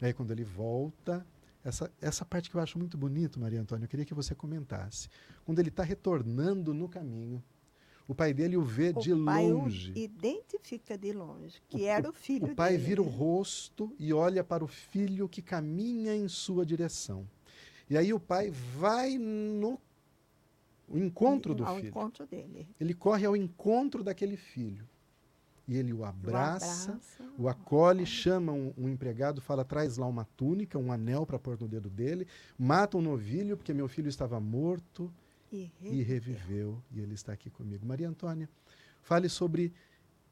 Aí 0.02 0.14
quando 0.14 0.32
ele 0.32 0.44
volta, 0.44 1.26
essa, 1.64 1.92
essa 2.02 2.26
parte 2.26 2.50
que 2.50 2.56
eu 2.56 2.62
acho 2.62 2.78
muito 2.78 2.98
bonito, 2.98 3.40
Maria 3.40 3.62
Antônia, 3.62 3.86
eu 3.86 3.90
queria 3.90 4.06
que 4.06 4.14
você 4.14 4.36
comentasse. 4.36 5.10
Quando 5.46 5.60
ele 5.60 5.70
está 5.70 5.84
retornando 5.84 6.74
no 6.74 6.90
caminho, 6.90 7.44
o 8.08 8.14
pai 8.14 8.34
dele 8.34 8.56
o 8.56 8.62
vê 8.64 8.94
de 8.94 9.12
o 9.14 9.16
o 9.16 9.20
longe. 9.20 9.92
identifica 9.96 10.98
de 10.98 11.12
longe, 11.12 11.62
que 11.68 11.78
O- 11.78 11.86
era 11.86 12.10
o 12.10 12.14
filho 12.14 12.52
O 12.52 12.56
pai 12.56 12.72
dele, 12.74 12.84
vira 12.84 13.02
o 13.02 13.06
rosto 13.08 13.92
e 14.00 14.14
olha 14.14 14.44
para 14.44 14.64
o 14.64 14.68
filho 14.68 15.28
que 15.28 15.42
caminha 15.42 16.16
em 16.16 16.28
sua 16.28 16.66
direção. 16.66 17.28
E 17.90 17.98
aí 17.98 18.14
o 18.14 18.20
pai 18.20 18.52
vai 18.52 19.18
no 19.18 19.80
o 20.88 20.98
encontro 20.98 21.56
do 21.56 21.66
ao 21.66 21.78
filho. 21.78 21.88
encontro 21.90 22.28
dele. 22.28 22.68
Ele 22.80 22.94
corre 22.94 23.26
ao 23.26 23.36
encontro 23.36 24.04
daquele 24.04 24.38
filho. 24.38 24.88
E 25.68 25.76
ele 25.78 25.92
o 25.92 26.02
O 26.02 26.06
abraça, 26.06 26.92
abraça, 26.92 27.24
o 27.40 27.50
acolhe, 27.50 28.06
chama 28.06 28.52
um, 28.52 28.72
um 28.78 28.88
empregado, 28.88 29.42
fala: 29.42 29.66
traz 29.66 29.98
lá 29.98 30.06
uma 30.06 30.24
túnica, 30.38 30.78
um 30.78 30.92
anel 30.92 31.26
para 31.26 31.40
pôr 31.40 31.60
no 31.60 31.68
dedo 31.68 31.90
dele, 31.90 32.28
mata 32.56 32.98
um 32.98 33.02
novilho, 33.02 33.58
porque 33.58 33.74
meu 33.74 33.88
filho 33.88 34.08
estava 34.08 34.40
morto 34.40 35.12
e 35.52 35.72
e 35.82 36.02
reviveu, 36.02 36.82
e 36.92 37.00
ele 37.00 37.14
está 37.14 37.34
aqui 37.34 37.50
comigo. 37.50 37.86
Maria 37.86 38.10
Antônia, 38.10 38.50
fale 39.02 39.30
sobre 39.30 39.74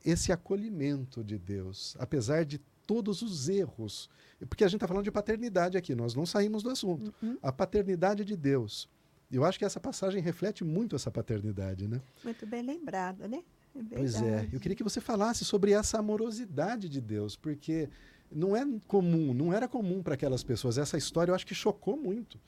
esse 0.04 0.32
acolhimento 0.32 1.24
de 1.24 1.38
Deus, 1.38 1.96
apesar 2.00 2.44
de 2.44 2.60
todos 2.86 3.22
os 3.22 3.48
erros. 3.48 4.10
Porque 4.50 4.64
a 4.64 4.68
gente 4.68 4.78
está 4.78 4.88
falando 4.88 5.06
de 5.06 5.12
paternidade 5.12 5.78
aqui, 5.78 5.96
nós 5.96 6.14
não 6.14 6.26
saímos 6.26 6.64
do 6.64 6.70
assunto. 6.70 7.14
Uhum. 7.22 7.38
A 7.42 7.52
paternidade 7.52 8.26
de 8.26 8.36
Deus. 8.36 8.90
Eu 9.32 9.44
acho 9.44 9.58
que 9.58 9.66
essa 9.66 9.80
passagem 9.80 10.22
reflete 10.22 10.64
muito 10.64 10.96
essa 10.96 11.10
paternidade, 11.10 11.88
né? 11.88 12.02
Muito 12.24 12.46
bem 12.46 12.62
lembrado, 12.62 13.28
né? 13.28 13.44
É 13.76 13.96
Pois 13.96 14.22
é, 14.22 14.48
eu 14.52 14.60
queria 14.60 14.76
que 14.76 14.84
você 14.84 15.02
falasse 15.02 15.44
sobre 15.44 15.72
essa 15.72 15.98
amorosidade 15.98 16.88
de 16.88 17.02
Deus, 17.02 17.36
porque 17.36 17.90
não 18.32 18.56
é 18.56 18.64
comum, 18.88 19.34
não 19.34 19.52
era 19.52 19.68
comum 19.68 20.04
para 20.04 20.14
aquelas 20.14 20.44
pessoas. 20.44 20.78
Essa 20.78 20.98
história 20.98 21.32
eu 21.32 21.36
acho 21.36 21.48
que 21.48 21.56
chocou 21.56 21.98
muito, 21.98 22.40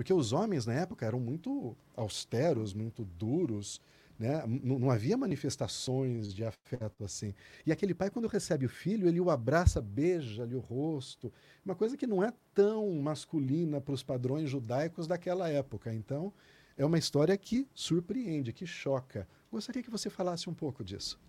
porque 0.00 0.14
os 0.14 0.32
homens 0.32 0.64
na 0.64 0.72
época 0.72 1.04
eram 1.04 1.20
muito 1.20 1.76
austeros, 1.94 2.72
muito 2.72 3.04
duros, 3.04 3.82
né? 4.18 4.42
Não 4.46 4.90
havia 4.90 5.14
manifestações 5.14 6.32
de 6.32 6.42
afeto 6.42 7.04
assim. 7.04 7.34
E 7.66 7.70
aquele 7.70 7.92
pai, 7.92 8.08
quando 8.08 8.26
recebe 8.26 8.64
o 8.64 8.68
filho, 8.70 9.06
ele 9.06 9.20
o 9.20 9.28
abraça, 9.28 9.78
beija-lhe 9.78 10.54
o 10.54 10.58
rosto, 10.58 11.30
uma 11.62 11.74
coisa 11.74 11.98
que 11.98 12.06
não 12.06 12.24
é 12.24 12.32
tão 12.54 12.90
masculina 12.94 13.78
para 13.78 13.92
os 13.92 14.02
padrões 14.02 14.48
judaicos 14.48 15.06
daquela 15.06 15.50
época. 15.50 15.92
Então, 15.92 16.32
é 16.78 16.86
uma 16.86 16.96
história 16.96 17.36
que 17.36 17.68
surpreende, 17.74 18.54
que 18.54 18.66
choca. 18.66 19.28
Gostaria 19.52 19.82
que 19.82 19.90
você 19.90 20.08
falasse 20.08 20.48
um 20.48 20.54
pouco 20.54 20.82
disso. 20.82 21.20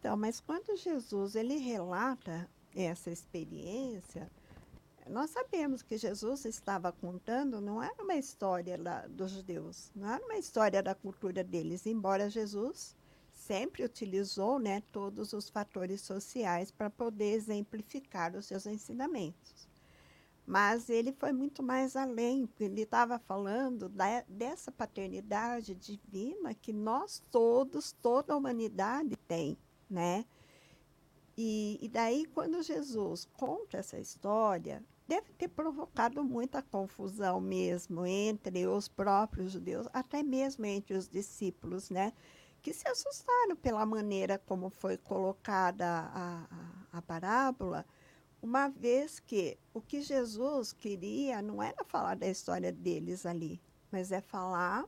Então, 0.00 0.16
mas 0.16 0.40
quando 0.40 0.74
Jesus 0.74 1.34
ele 1.34 1.58
relata 1.58 2.48
essa 2.74 3.10
experiência, 3.10 4.30
nós 5.08 5.30
sabemos 5.30 5.82
que 5.82 5.96
Jesus 5.96 6.44
estava 6.44 6.90
contando 6.90 7.60
não 7.60 7.82
era 7.82 8.02
uma 8.02 8.16
história 8.16 8.80
lá 8.80 9.06
dos 9.06 9.32
judeus, 9.32 9.90
não 9.94 10.08
era 10.12 10.24
uma 10.24 10.36
história 10.38 10.82
da 10.82 10.94
cultura 10.94 11.44
deles, 11.44 11.86
embora 11.86 12.30
Jesus 12.30 12.96
sempre 13.32 13.84
utilizou 13.84 14.58
né, 14.58 14.82
todos 14.92 15.32
os 15.32 15.50
fatores 15.50 16.00
sociais 16.00 16.70
para 16.70 16.88
poder 16.88 17.32
exemplificar 17.32 18.34
os 18.34 18.46
seus 18.46 18.64
ensinamentos. 18.66 19.68
Mas 20.46 20.90
ele 20.90 21.12
foi 21.12 21.32
muito 21.32 21.62
mais 21.62 21.96
além, 21.96 22.48
ele 22.60 22.82
estava 22.82 23.18
falando 23.18 23.88
da, 23.88 24.22
dessa 24.28 24.70
paternidade 24.70 25.74
divina 25.74 26.54
que 26.54 26.72
nós 26.72 27.22
todos, 27.30 27.92
toda 27.92 28.32
a 28.32 28.36
humanidade 28.36 29.16
tem, 29.26 29.56
né? 29.88 30.24
E, 31.36 31.78
e 31.82 31.88
daí, 31.88 32.26
quando 32.26 32.62
Jesus 32.62 33.28
conta 33.36 33.78
essa 33.78 33.98
história, 33.98 34.84
deve 35.06 35.32
ter 35.32 35.48
provocado 35.48 36.24
muita 36.24 36.62
confusão 36.62 37.40
mesmo 37.40 38.06
entre 38.06 38.66
os 38.66 38.88
próprios 38.88 39.52
judeus, 39.52 39.86
até 39.92 40.22
mesmo 40.22 40.64
entre 40.64 40.94
os 40.96 41.08
discípulos, 41.08 41.90
né? 41.90 42.12
Que 42.62 42.72
se 42.72 42.88
assustaram 42.88 43.56
pela 43.56 43.84
maneira 43.84 44.38
como 44.38 44.70
foi 44.70 44.96
colocada 44.96 45.86
a, 45.86 46.46
a, 46.50 46.98
a 46.98 47.02
parábola, 47.02 47.84
uma 48.40 48.68
vez 48.68 49.20
que 49.20 49.58
o 49.72 49.80
que 49.80 50.02
Jesus 50.02 50.72
queria 50.72 51.40
não 51.40 51.62
era 51.62 51.84
falar 51.84 52.16
da 52.16 52.26
história 52.26 52.72
deles 52.72 53.24
ali, 53.24 53.60
mas 53.90 54.12
é 54.12 54.20
falar 54.20 54.86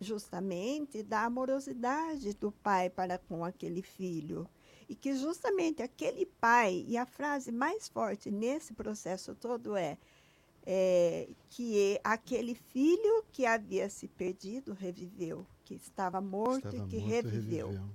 justamente 0.00 1.02
da 1.02 1.24
amorosidade 1.24 2.34
do 2.34 2.52
pai 2.52 2.90
para 2.90 3.18
com 3.18 3.44
aquele 3.44 3.82
filho. 3.82 4.48
E 4.88 4.94
que 4.94 5.14
justamente 5.14 5.82
aquele 5.82 6.26
pai, 6.26 6.84
e 6.86 6.96
a 6.96 7.06
frase 7.06 7.50
mais 7.50 7.88
forte 7.88 8.30
nesse 8.30 8.72
processo 8.72 9.34
todo 9.34 9.76
é, 9.76 9.96
é 10.66 11.28
que 11.50 12.00
aquele 12.02 12.54
filho 12.54 13.24
que 13.32 13.46
havia 13.46 13.88
se 13.88 14.08
perdido 14.08 14.72
reviveu, 14.72 15.46
que 15.64 15.74
estava 15.74 16.20
morto 16.20 16.68
estava 16.68 16.76
e 16.76 16.88
que 16.88 16.96
morto, 16.98 17.10
reviveu. 17.10 17.68
reviveu. 17.68 17.94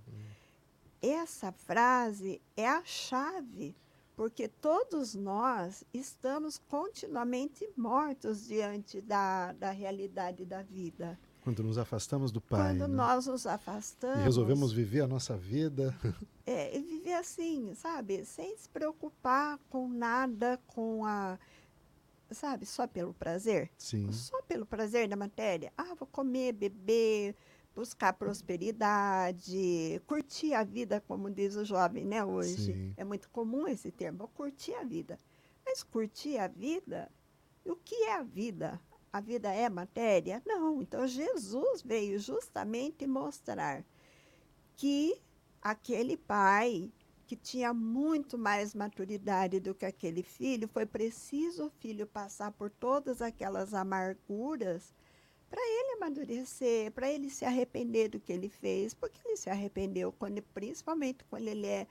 Essa 1.01 1.51
frase 1.51 2.41
é 2.57 2.67
a 2.67 2.83
chave, 2.83 3.75
porque 4.15 4.49
todos 4.49 5.15
nós 5.15 5.85
estamos 5.93 6.57
continuamente 6.57 7.69
mortos 7.77 8.45
diante 8.45 8.99
da, 8.99 9.53
da 9.53 9.71
realidade 9.71 10.43
da 10.43 10.61
vida. 10.61 11.17
Quando 11.49 11.63
nos 11.63 11.79
afastamos 11.79 12.31
do 12.31 12.39
Pai. 12.39 12.77
Quando 12.77 12.87
né? 12.87 12.95
nós 12.95 13.25
nos 13.25 13.47
afastamos. 13.47 14.19
E 14.19 14.23
resolvemos 14.23 14.71
viver 14.71 15.01
a 15.01 15.07
nossa 15.07 15.35
vida. 15.35 15.95
É, 16.45 16.75
e 16.75 16.81
viver 16.81 17.13
assim, 17.13 17.75
sabe? 17.75 18.25
Sem 18.25 18.57
se 18.57 18.67
preocupar 18.67 19.59
com 19.69 19.87
nada, 19.87 20.59
com 20.65 21.05
a. 21.05 21.37
Sabe? 22.31 22.65
Só 22.65 22.87
pelo 22.87 23.13
prazer. 23.13 23.69
Sim. 23.77 24.11
Só 24.11 24.41
pelo 24.41 24.65
prazer 24.65 25.07
da 25.07 25.15
matéria. 25.15 25.71
Ah, 25.77 25.93
vou 25.93 26.07
comer, 26.07 26.53
beber, 26.53 27.35
buscar 27.75 28.13
prosperidade, 28.13 30.01
curtir 30.07 30.55
a 30.55 30.63
vida, 30.63 30.99
como 31.07 31.29
diz 31.29 31.55
o 31.55 31.63
jovem, 31.63 32.03
né, 32.03 32.25
hoje. 32.25 32.73
Sim. 32.73 32.93
É 32.97 33.03
muito 33.03 33.29
comum 33.29 33.67
esse 33.67 33.91
termo, 33.91 34.27
curtir 34.29 34.73
a 34.73 34.83
vida. 34.83 35.19
Mas 35.63 35.83
curtir 35.83 36.39
a 36.39 36.47
vida, 36.47 37.11
o 37.63 37.75
que 37.75 37.93
é 38.05 38.15
a 38.15 38.23
vida? 38.23 38.81
A 39.12 39.20
vida 39.20 39.53
é 39.53 39.70
matéria? 39.70 40.41
Não. 40.45 40.82
Então 40.82 41.07
Jesus 41.07 41.82
veio 41.82 42.20
justamente 42.20 43.05
mostrar 43.07 43.84
que 44.76 45.22
aquele 45.62 46.16
pai 46.16 46.91
que 47.30 47.36
tinha 47.36 47.72
muito 47.72 48.39
mais 48.39 48.74
maturidade 48.74 49.60
do 49.60 49.76
que 49.76 49.86
aquele 49.86 50.24
filho, 50.24 50.68
foi 50.68 50.84
preciso 50.84 51.68
o 51.68 51.70
filho 51.70 52.07
passar 52.07 52.51
por 52.51 52.72
todas 52.72 53.22
aquelas 53.22 53.72
amarguras 53.72 54.91
para 55.47 55.62
ele 55.62 55.97
amadurecer, 55.97 56.91
para 56.91 57.07
ele 57.07 57.30
se 57.30 57.45
arrepender 57.45 58.10
do 58.10 58.20
que 58.20 58.34
ele 58.34 58.49
fez, 58.49 58.95
porque 58.95 59.20
ele 59.24 59.38
se 59.38 59.47
arrependeu 59.47 60.12
quando, 60.12 60.41
principalmente 60.41 61.24
quando 61.26 61.47
ele 61.47 61.68
é 61.68 61.86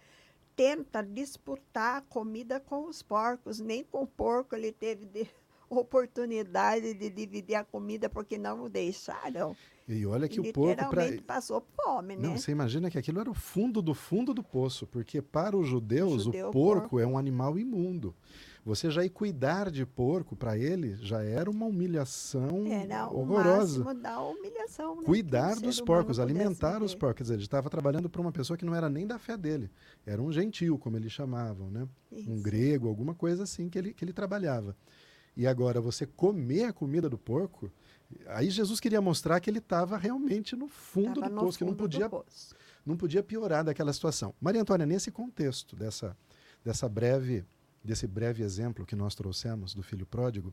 tenta 0.57 1.05
disputar 1.05 1.99
a 1.99 2.01
comida 2.01 2.59
com 2.59 2.89
os 2.89 3.01
porcos, 3.01 3.61
nem 3.61 3.85
com 3.85 4.03
o 4.03 4.07
porco 4.09 4.57
ele 4.57 4.73
teve 4.73 5.07
de, 5.07 5.31
oportunidade 5.69 6.95
de 6.95 7.11
dividir 7.11 7.55
a 7.55 7.65
comida 7.65 8.09
porque 8.09 8.39
não 8.39 8.65
o 8.65 8.69
deixaram. 8.69 9.57
E 9.89 10.05
olha 10.05 10.29
que 10.29 10.39
o 10.39 10.53
porco 10.53 10.91
para 10.91 11.23
passou 11.27 11.65
fome, 11.75 12.15
né? 12.15 12.29
Não, 12.29 12.37
você 12.37 12.53
imagina 12.53 12.91
que 12.91 12.99
aquilo 12.99 13.21
era 13.21 13.31
o 13.31 13.35
fundo 13.35 13.81
do 13.81 13.95
fundo 13.95 14.35
do 14.35 14.43
poço, 14.43 14.87
porque 14.87 15.23
para 15.23 15.57
os 15.57 15.67
judeus 15.67 16.13
o, 16.13 16.25
judeu, 16.25 16.49
o 16.49 16.53
porco, 16.53 16.81
porco, 16.81 17.01
é 17.01 17.07
um 17.07 17.17
animal 17.17 17.59
imundo. 17.59 18.15
Você 18.69 18.91
já 18.91 19.03
ir 19.03 19.09
cuidar 19.09 19.71
de 19.71 19.87
porco 19.87 20.37
para 20.37 20.59
ele 20.59 20.95
já 20.97 21.23
era 21.23 21.51
uma 21.51 21.65
humilhação 21.65 22.67
era 22.67 23.09
horrorosa. 23.09 23.89
O 23.89 23.95
da 23.95 24.21
humilhação, 24.21 24.97
né? 24.97 25.03
Cuidar 25.07 25.57
dos 25.57 25.81
porcos, 25.81 26.21
alimentar 26.21 26.83
os 26.83 26.95
porcos. 26.95 27.31
Ele 27.31 27.41
estava 27.41 27.71
trabalhando 27.71 28.11
para 28.11 28.21
uma 28.21 28.31
pessoa 28.31 28.59
que 28.59 28.67
não 28.67 28.75
era 28.75 28.91
nem 28.91 29.07
da 29.07 29.19
fé 29.19 29.39
dele. 29.39 29.71
Era 30.05 30.21
um 30.21 30.31
gentil, 30.31 30.79
como 30.79 30.99
eles 30.99 31.11
chamavam, 31.11 31.71
né? 31.71 31.89
Isso. 32.13 32.31
Um 32.31 32.43
grego, 32.43 32.89
alguma 32.89 33.15
coisa 33.15 33.45
assim 33.45 33.71
que 33.71 33.79
ele, 33.79 33.95
que 33.95 34.05
ele 34.05 34.13
trabalhava. 34.13 34.77
E 35.39 35.47
agora 35.47 35.81
você 35.81 36.05
comer 36.05 36.65
a 36.65 36.73
comida 36.73 37.09
do 37.09 37.17
porco, 37.17 37.71
aí 38.27 38.51
Jesus 38.51 38.81
queria 38.81 39.01
mostrar 39.01 39.39
que 39.39 39.49
ele 39.49 39.61
estava 39.61 39.97
realmente 39.97 40.57
no 40.57 40.67
fundo 40.67 41.21
tava 41.21 41.33
do 41.33 41.41
poço, 41.41 41.57
que 41.57 41.65
não 41.65 41.77
podia, 41.77 42.11
não 42.85 42.97
podia 42.97 43.23
piorar 43.23 43.65
daquela 43.65 43.93
situação. 43.93 44.35
Maria 44.41 44.61
Antônia, 44.61 44.85
nesse 44.85 45.13
contexto 45.13 45.77
dessa, 45.77 46.17
dessa 46.65 46.89
breve, 46.89 47.45
desse 47.85 48.05
breve 48.05 48.43
exemplo 48.43 48.85
que 48.85 48.97
nós 48.97 49.15
trouxemos 49.15 49.75
do 49.75 49.81
filho 49.81 50.05
pródigo, 50.05 50.53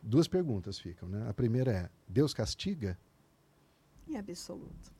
duas 0.00 0.28
perguntas 0.28 0.78
ficam. 0.78 1.08
Né? 1.08 1.28
A 1.28 1.34
primeira 1.34 1.72
é: 1.72 1.90
Deus 2.06 2.32
castiga? 2.32 2.96
Em 4.06 4.16
absoluto. 4.16 4.92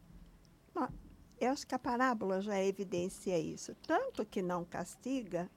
eu 1.41 1.53
acho 1.53 1.65
que 1.65 1.77
a 1.77 1.79
parábola 1.79 2.41
já 2.41 2.61
evidencia 2.61 3.39
isso. 3.39 3.73
Tanto 3.87 4.27
que 4.27 4.43
não 4.43 4.65
castiga, 4.65 5.49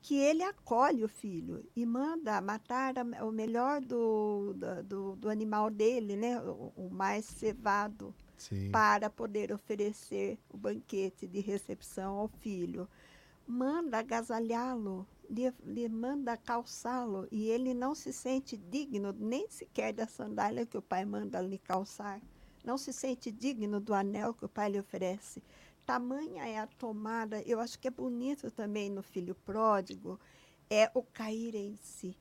que 0.00 0.16
ele 0.16 0.42
acolhe 0.42 1.04
o 1.04 1.08
filho 1.08 1.64
e 1.74 1.84
manda 1.84 2.40
matar 2.40 2.94
o 3.22 3.32
melhor 3.32 3.80
do, 3.80 4.54
do, 4.84 5.16
do 5.16 5.28
animal 5.28 5.70
dele, 5.70 6.16
né? 6.16 6.40
o, 6.40 6.72
o 6.76 6.90
mais 6.90 7.24
cevado, 7.24 8.14
Sim. 8.36 8.70
para 8.70 9.10
poder 9.10 9.52
oferecer 9.52 10.38
o 10.48 10.56
banquete 10.56 11.26
de 11.26 11.40
recepção 11.40 12.18
ao 12.18 12.28
filho. 12.28 12.88
Manda 13.46 13.98
agasalhá-lo, 13.98 15.06
lhe, 15.30 15.52
lhe 15.64 15.88
manda 15.88 16.36
calçá-lo, 16.36 17.26
e 17.30 17.48
ele 17.48 17.74
não 17.74 17.94
se 17.94 18.12
sente 18.12 18.56
digno 18.56 19.12
nem 19.12 19.48
sequer 19.48 19.92
da 19.92 20.06
sandália 20.06 20.66
que 20.66 20.76
o 20.76 20.82
pai 20.82 21.04
manda 21.04 21.40
lhe 21.40 21.58
calçar. 21.58 22.20
Não 22.64 22.76
se 22.76 22.92
sente 22.92 23.30
digno 23.30 23.80
do 23.80 23.94
anel 23.94 24.34
que 24.34 24.44
o 24.44 24.48
pai 24.48 24.70
lhe 24.70 24.80
oferece 24.80 25.40
tamanha 25.86 26.46
é 26.46 26.58
a 26.58 26.66
tomada, 26.66 27.40
eu 27.42 27.60
acho 27.60 27.78
que 27.78 27.86
é 27.86 27.90
bonito 27.90 28.50
também 28.50 28.90
no 28.90 29.02
filho 29.02 29.36
pródigo, 29.36 30.18
é 30.68 30.90
o 30.92 31.02
cair 31.02 31.54
em 31.54 31.76
si. 31.76 32.18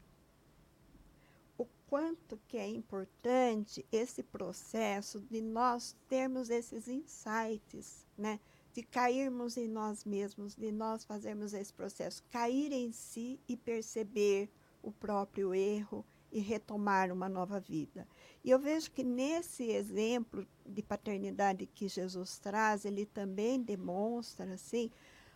O 1.57 1.65
quanto 1.87 2.39
que 2.47 2.57
é 2.57 2.67
importante 2.67 3.83
esse 3.91 4.21
processo 4.21 5.19
de 5.19 5.41
nós 5.41 5.97
termos 6.07 6.51
esses 6.51 6.87
insights, 6.87 8.05
né? 8.15 8.39
De 8.71 8.83
cairmos 8.83 9.57
em 9.57 9.67
nós 9.67 10.05
mesmos, 10.05 10.55
de 10.55 10.71
nós 10.71 11.03
fazermos 11.03 11.53
esse 11.53 11.73
processo, 11.73 12.23
cair 12.29 12.71
em 12.71 12.91
si 12.91 13.39
e 13.47 13.57
perceber 13.57 14.49
o 14.83 14.91
próprio 14.91 15.55
erro 15.55 16.05
e 16.35 16.41
retomar 16.41 17.13
uma 17.13 17.29
nova 17.29 17.61
vida. 17.61 18.05
E 18.43 18.51
eu 18.51 18.59
vejo 18.59 18.91
que 18.91 19.05
nesse 19.05 19.71
exemplo 19.71 20.45
de 20.65 20.83
paternidade 20.83 21.65
que 21.65 21.87
Jesus 21.87 22.37
traz, 22.39 22.83
ele 22.83 23.05
também 23.05 23.61
demonstra 23.61 24.53
assim 24.53 24.91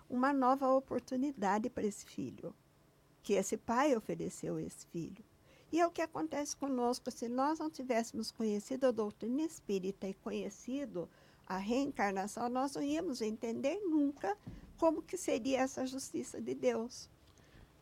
uma 0.09 0.33
nova 0.33 0.67
oportunidade 0.67 1.69
para 1.69 1.85
esse 1.85 2.05
filho, 2.05 2.53
que 3.23 3.31
esse 3.31 3.55
pai 3.55 3.95
ofereceu 3.95 4.59
esse 4.59 4.85
filho. 4.87 5.23
E 5.71 5.79
é 5.79 5.87
o 5.87 5.91
que 5.91 6.01
acontece 6.01 6.53
conosco 6.53 7.09
se 7.09 7.29
nós 7.29 7.59
não 7.59 7.69
tivéssemos 7.69 8.29
conhecido 8.29 8.87
a 8.87 8.91
doutrina 8.91 9.43
espírita 9.43 10.05
e 10.05 10.13
conhecido 10.13 11.07
a 11.47 11.55
reencarnação, 11.55 12.49
nós 12.49 12.75
não 12.75 12.83
íamos 12.83 13.21
entender 13.21 13.79
nunca 13.85 14.37
como 14.77 15.01
que 15.01 15.15
seria 15.15 15.61
essa 15.61 15.87
justiça 15.87 16.41
de 16.41 16.53
Deus. 16.53 17.09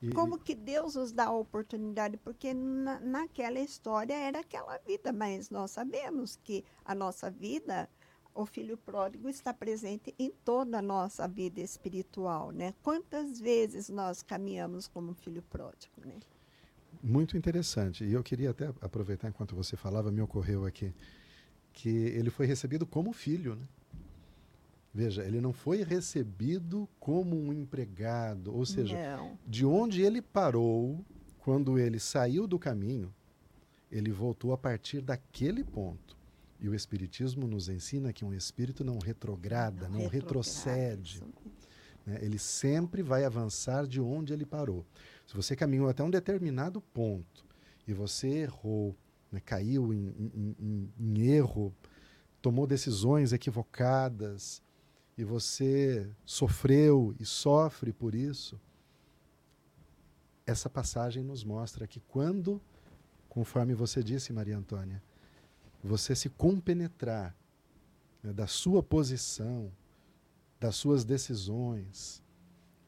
E, 0.02 0.12
Como 0.12 0.38
que 0.38 0.54
Deus 0.54 0.96
nos 0.96 1.12
dá 1.12 1.26
a 1.26 1.32
oportunidade? 1.32 2.18
Porque 2.18 2.54
na, 2.54 3.00
naquela 3.00 3.60
história 3.60 4.14
era 4.14 4.40
aquela 4.40 4.78
vida, 4.80 5.12
mas 5.12 5.50
nós 5.50 5.72
sabemos 5.72 6.40
que 6.44 6.64
a 6.86 6.94
nossa 6.94 7.32
vida, 7.32 7.90
o 8.34 8.46
filho 8.46 8.78
pródigo 8.78 9.28
está 9.28 9.54
presente 9.54 10.14
em 10.20 10.30
toda 10.30 10.78
a 10.78 10.82
nossa 10.82 11.28
vida 11.28 11.60
espiritual, 11.60 12.52
né? 12.52 12.74
Quantas 12.84 13.40
vezes 13.40 13.90
nós 13.90 14.22
caminhamos 14.22 14.88
como 14.88 15.14
filho 15.16 15.42
pródigo, 15.42 16.02
né? 16.06 16.20
Muito 17.02 17.36
interessante. 17.36 18.04
E 18.04 18.14
eu 18.14 18.24
queria 18.24 18.52
até 18.52 18.68
aproveitar 18.82 19.30
enquanto 19.30 19.56
você 19.56 19.76
falava, 19.76 20.12
me 20.12 20.22
ocorreu 20.22 20.66
aqui 20.66 20.94
que 21.74 21.90
ele 21.90 22.30
foi 22.30 22.46
recebido 22.46 22.86
como 22.86 23.14
filho, 23.14 23.56
né? 23.56 23.68
Veja, 24.98 25.24
ele 25.24 25.40
não 25.40 25.54
foi 25.54 25.84
recebido 25.84 26.90
como 27.00 27.40
um 27.40 27.54
empregado, 27.54 28.52
ou 28.52 28.66
seja, 28.66 29.16
não. 29.16 29.38
de 29.46 29.64
onde 29.64 30.02
ele 30.02 30.24
parou 30.24 31.06
quando 31.38 31.78
ele 31.78 32.00
saiu 32.00 32.48
do 32.48 32.58
caminho, 32.58 33.14
ele 33.92 34.12
voltou 34.12 34.54
a 34.54 34.58
partir 34.58 35.00
daquele 35.02 35.64
ponto. 35.64 36.18
E 36.60 36.68
o 36.68 36.74
Espiritismo 36.74 37.46
nos 37.46 37.70
ensina 37.70 38.12
que 38.12 38.26
um 38.26 38.34
espírito 38.34 38.84
não 38.84 38.98
retrograda, 38.98 39.88
não, 39.88 40.00
não 40.00 40.08
retrocede. 40.08 41.22
Né? 42.04 42.18
Ele 42.20 42.40
sempre 42.40 43.04
vai 43.04 43.24
avançar 43.24 43.86
de 43.86 44.02
onde 44.02 44.34
ele 44.34 44.48
parou. 44.48 44.84
Se 45.28 45.36
você 45.36 45.56
caminhou 45.56 45.88
até 45.88 46.02
um 46.02 46.10
determinado 46.10 46.82
ponto 46.82 47.46
e 47.88 47.94
você 47.94 48.30
errou, 48.30 48.96
né? 49.32 49.40
caiu 49.46 49.94
em, 49.94 50.08
em, 50.18 50.56
em, 50.60 50.94
em 51.00 51.22
erro, 51.28 51.72
tomou 52.42 52.66
decisões 52.66 53.32
equivocadas, 53.32 54.66
e 55.18 55.24
você 55.24 56.10
sofreu 56.24 57.16
e 57.20 57.26
sofre 57.26 57.92
por 57.92 58.14
isso, 58.14 58.60
essa 60.46 60.70
passagem 60.70 61.24
nos 61.24 61.44
mostra 61.44 61.88
que 61.88 62.00
quando, 62.02 62.62
conforme 63.28 63.74
você 63.74 64.04
disse, 64.04 64.32
Maria 64.32 64.58
Antônia, 64.58 65.02
você 65.84 66.16
se 66.16 66.30
compenetrar 66.30 67.36
né, 68.22 68.32
da 68.32 68.48
sua 68.48 68.84
posição, 68.84 69.72
das 70.60 70.76
suas 70.76 71.04
decisões, 71.04 72.24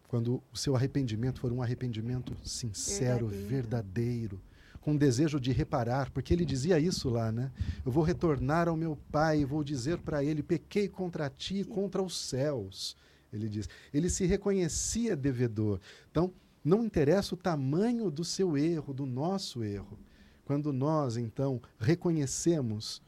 quando 0.07 0.41
o 0.51 0.57
seu 0.57 0.75
arrependimento 0.75 1.39
for 1.39 1.51
um 1.51 1.61
arrependimento 1.61 2.35
sincero, 2.43 3.27
Verdadeiro. 3.27 3.49
verdadeiro, 3.49 4.41
com 4.81 4.95
desejo 4.95 5.39
de 5.39 5.51
reparar, 5.51 6.09
porque 6.11 6.33
ele 6.33 6.45
dizia 6.45 6.79
isso 6.79 7.09
lá, 7.09 7.31
né? 7.31 7.51
Eu 7.85 7.91
vou 7.91 8.03
retornar 8.03 8.67
ao 8.67 8.75
meu 8.75 8.97
pai 9.11 9.41
e 9.41 9.45
vou 9.45 9.63
dizer 9.63 9.99
para 9.99 10.23
ele: 10.23 10.41
pequei 10.41 10.87
contra 10.87 11.29
ti 11.29 11.59
e 11.59 11.65
contra 11.65 12.01
os 12.01 12.17
céus. 12.17 12.95
Ele 13.31 13.47
diz. 13.47 13.69
Ele 13.93 14.09
se 14.09 14.25
reconhecia 14.25 15.15
devedor. 15.15 15.79
Então, 16.09 16.33
não 16.63 16.83
interessa 16.83 17.35
o 17.35 17.37
tamanho 17.37 18.09
do 18.09 18.23
seu 18.23 18.57
erro, 18.57 18.93
do 18.93 19.05
nosso 19.05 19.63
erro. 19.63 19.97
Quando 20.45 20.73
nós, 20.73 21.15
então, 21.15 21.61
reconhecemos, 21.79 23.01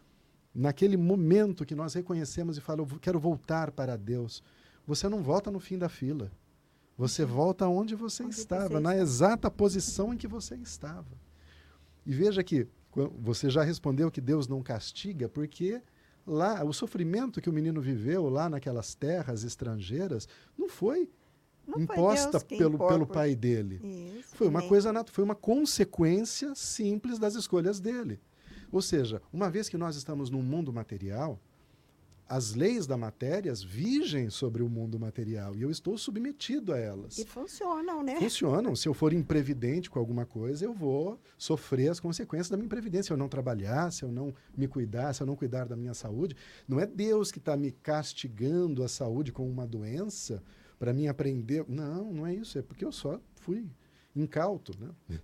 naquele 0.53 0.95
momento 0.95 1.65
que 1.65 1.75
nós 1.75 1.93
reconhecemos 1.93 2.57
e 2.57 2.61
falamos, 2.61 2.91
eu 2.91 2.99
quero 2.99 3.19
voltar 3.19 3.71
para 3.71 3.97
Deus, 3.97 4.43
você 4.85 5.09
não 5.09 5.23
volta 5.23 5.49
no 5.49 5.59
fim 5.59 5.77
da 5.77 5.89
fila. 5.89 6.31
Você 6.97 7.25
volta 7.25 7.67
onde 7.67 7.95
você 7.95 8.23
Onde 8.23 8.35
estava, 8.35 8.75
você 8.75 8.79
na 8.79 8.95
exata 8.95 9.49
posição 9.49 10.13
em 10.13 10.17
que 10.17 10.27
você 10.27 10.55
estava. 10.55 11.17
E 12.05 12.11
veja 12.13 12.43
que 12.43 12.67
você 13.19 13.49
já 13.49 13.63
respondeu 13.63 14.11
que 14.11 14.19
Deus 14.21 14.47
não 14.47 14.61
castiga, 14.61 15.29
porque 15.29 15.81
lá, 16.25 16.63
o 16.63 16.73
sofrimento 16.73 17.39
que 17.41 17.49
o 17.49 17.53
menino 17.53 17.81
viveu 17.81 18.29
lá 18.29 18.49
naquelas 18.49 18.93
terras 18.93 19.43
estrangeiras, 19.43 20.27
não 20.57 20.67
foi 20.67 21.09
Não 21.65 21.73
foi 21.75 21.83
imposta 21.83 22.39
que 22.43 22.57
pelo, 22.57 22.77
pelo 22.77 23.07
pai 23.07 23.35
dele. 23.35 23.79
Isso, 24.19 24.35
Foi 24.35 24.47
uma 24.47 24.59
nem- 24.59 24.67
coisa, 24.69 24.91
foi 25.11 25.23
uma 25.23 25.35
consequência 25.35 26.53
simples 26.55 27.17
das 27.17 27.35
escolhas 27.35 27.79
dele. 27.79 28.19
Ou 28.71 28.81
seja, 28.81 29.21
uma 29.31 29.49
vez 29.49 29.67
que 29.69 29.77
nós 29.77 29.95
estamos 29.95 30.29
num 30.29 30.41
mundo 30.41 30.71
material, 30.73 31.39
as 32.31 32.53
leis 32.53 32.87
da 32.87 32.95
matéria 32.95 33.53
vigem 33.53 34.29
sobre 34.29 34.63
o 34.63 34.69
mundo 34.69 34.97
material 34.97 35.53
e 35.53 35.63
eu 35.63 35.69
estou 35.69 35.97
submetido 35.97 36.71
a 36.71 36.77
elas. 36.77 37.17
E 37.17 37.25
funcionam, 37.25 38.01
né? 38.01 38.15
Funcionam. 38.21 38.73
Se 38.73 38.87
eu 38.87 38.93
for 38.93 39.11
imprevidente 39.11 39.89
com 39.89 39.99
alguma 39.99 40.25
coisa, 40.25 40.63
eu 40.63 40.73
vou 40.73 41.19
sofrer 41.37 41.89
as 41.89 41.99
consequências 41.99 42.49
da 42.49 42.55
minha 42.55 42.67
imprevidência. 42.67 43.07
Se 43.07 43.11
eu 43.11 43.17
não 43.17 43.27
trabalhar, 43.27 43.91
se 43.91 44.03
eu 44.03 44.11
não 44.13 44.33
me 44.55 44.65
cuidar, 44.65 45.11
se 45.13 45.21
eu 45.21 45.27
não 45.27 45.35
cuidar 45.35 45.65
da 45.65 45.75
minha 45.75 45.93
saúde, 45.93 46.33
não 46.65 46.79
é 46.79 46.85
Deus 46.85 47.33
que 47.33 47.37
está 47.37 47.57
me 47.57 47.69
castigando 47.69 48.81
a 48.81 48.87
saúde 48.87 49.33
com 49.33 49.45
uma 49.49 49.67
doença 49.67 50.41
para 50.79 50.93
mim 50.93 51.07
aprender. 51.07 51.65
Não, 51.67 52.13
não 52.13 52.25
é 52.25 52.33
isso. 52.33 52.57
É 52.57 52.61
porque 52.61 52.85
eu 52.85 52.93
só 52.93 53.19
fui 53.35 53.69
incauto. 54.15 54.71
Né? 54.79 55.19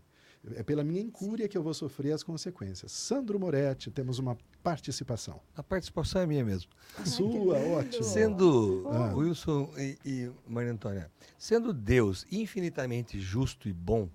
É 0.55 0.63
pela 0.63 0.83
minha 0.83 1.01
incúria 1.01 1.47
que 1.47 1.57
eu 1.57 1.63
vou 1.63 1.73
sofrer 1.73 2.13
as 2.13 2.23
consequências. 2.23 2.91
Sandro 2.91 3.39
Moretti, 3.39 3.91
temos 3.91 4.19
uma 4.19 4.37
participação. 4.63 5.41
A 5.55 5.63
participação 5.63 6.21
é 6.21 6.25
minha 6.27 6.43
mesmo. 6.45 6.71
A 6.97 7.05
sua, 7.05 7.57
ótimo. 7.59 8.03
Sendo 8.03 8.87
Ah. 8.89 9.13
Wilson 9.15 9.71
e, 9.77 9.97
e 10.05 10.31
Maria 10.47 10.71
Antônia, 10.71 11.11
sendo 11.37 11.73
Deus 11.73 12.25
infinitamente 12.31 13.19
justo 13.19 13.67
e 13.67 13.73
bom, 13.73 14.09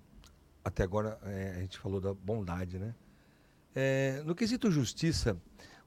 até 0.63 0.83
agora 0.83 1.19
é, 1.23 1.53
a 1.57 1.59
gente 1.59 1.77
falou 1.77 1.99
da 1.99 2.13
bondade, 2.13 2.79
né? 2.79 2.95
É, 3.75 4.21
no 4.25 4.35
quesito 4.35 4.71
justiça, 4.71 5.35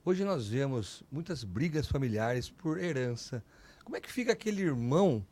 hoje 0.05 0.25
nós 0.25 0.49
vemos 0.49 1.03
muitas 1.11 1.45
brigas 1.45 1.87
familiares 1.87 2.51
por 2.51 2.79
herança. 2.79 3.43
Como 3.85 3.97
é 3.97 4.01
que 4.01 4.11
fica 4.13 4.33
aquele 4.33 4.63
irmão 4.63 5.25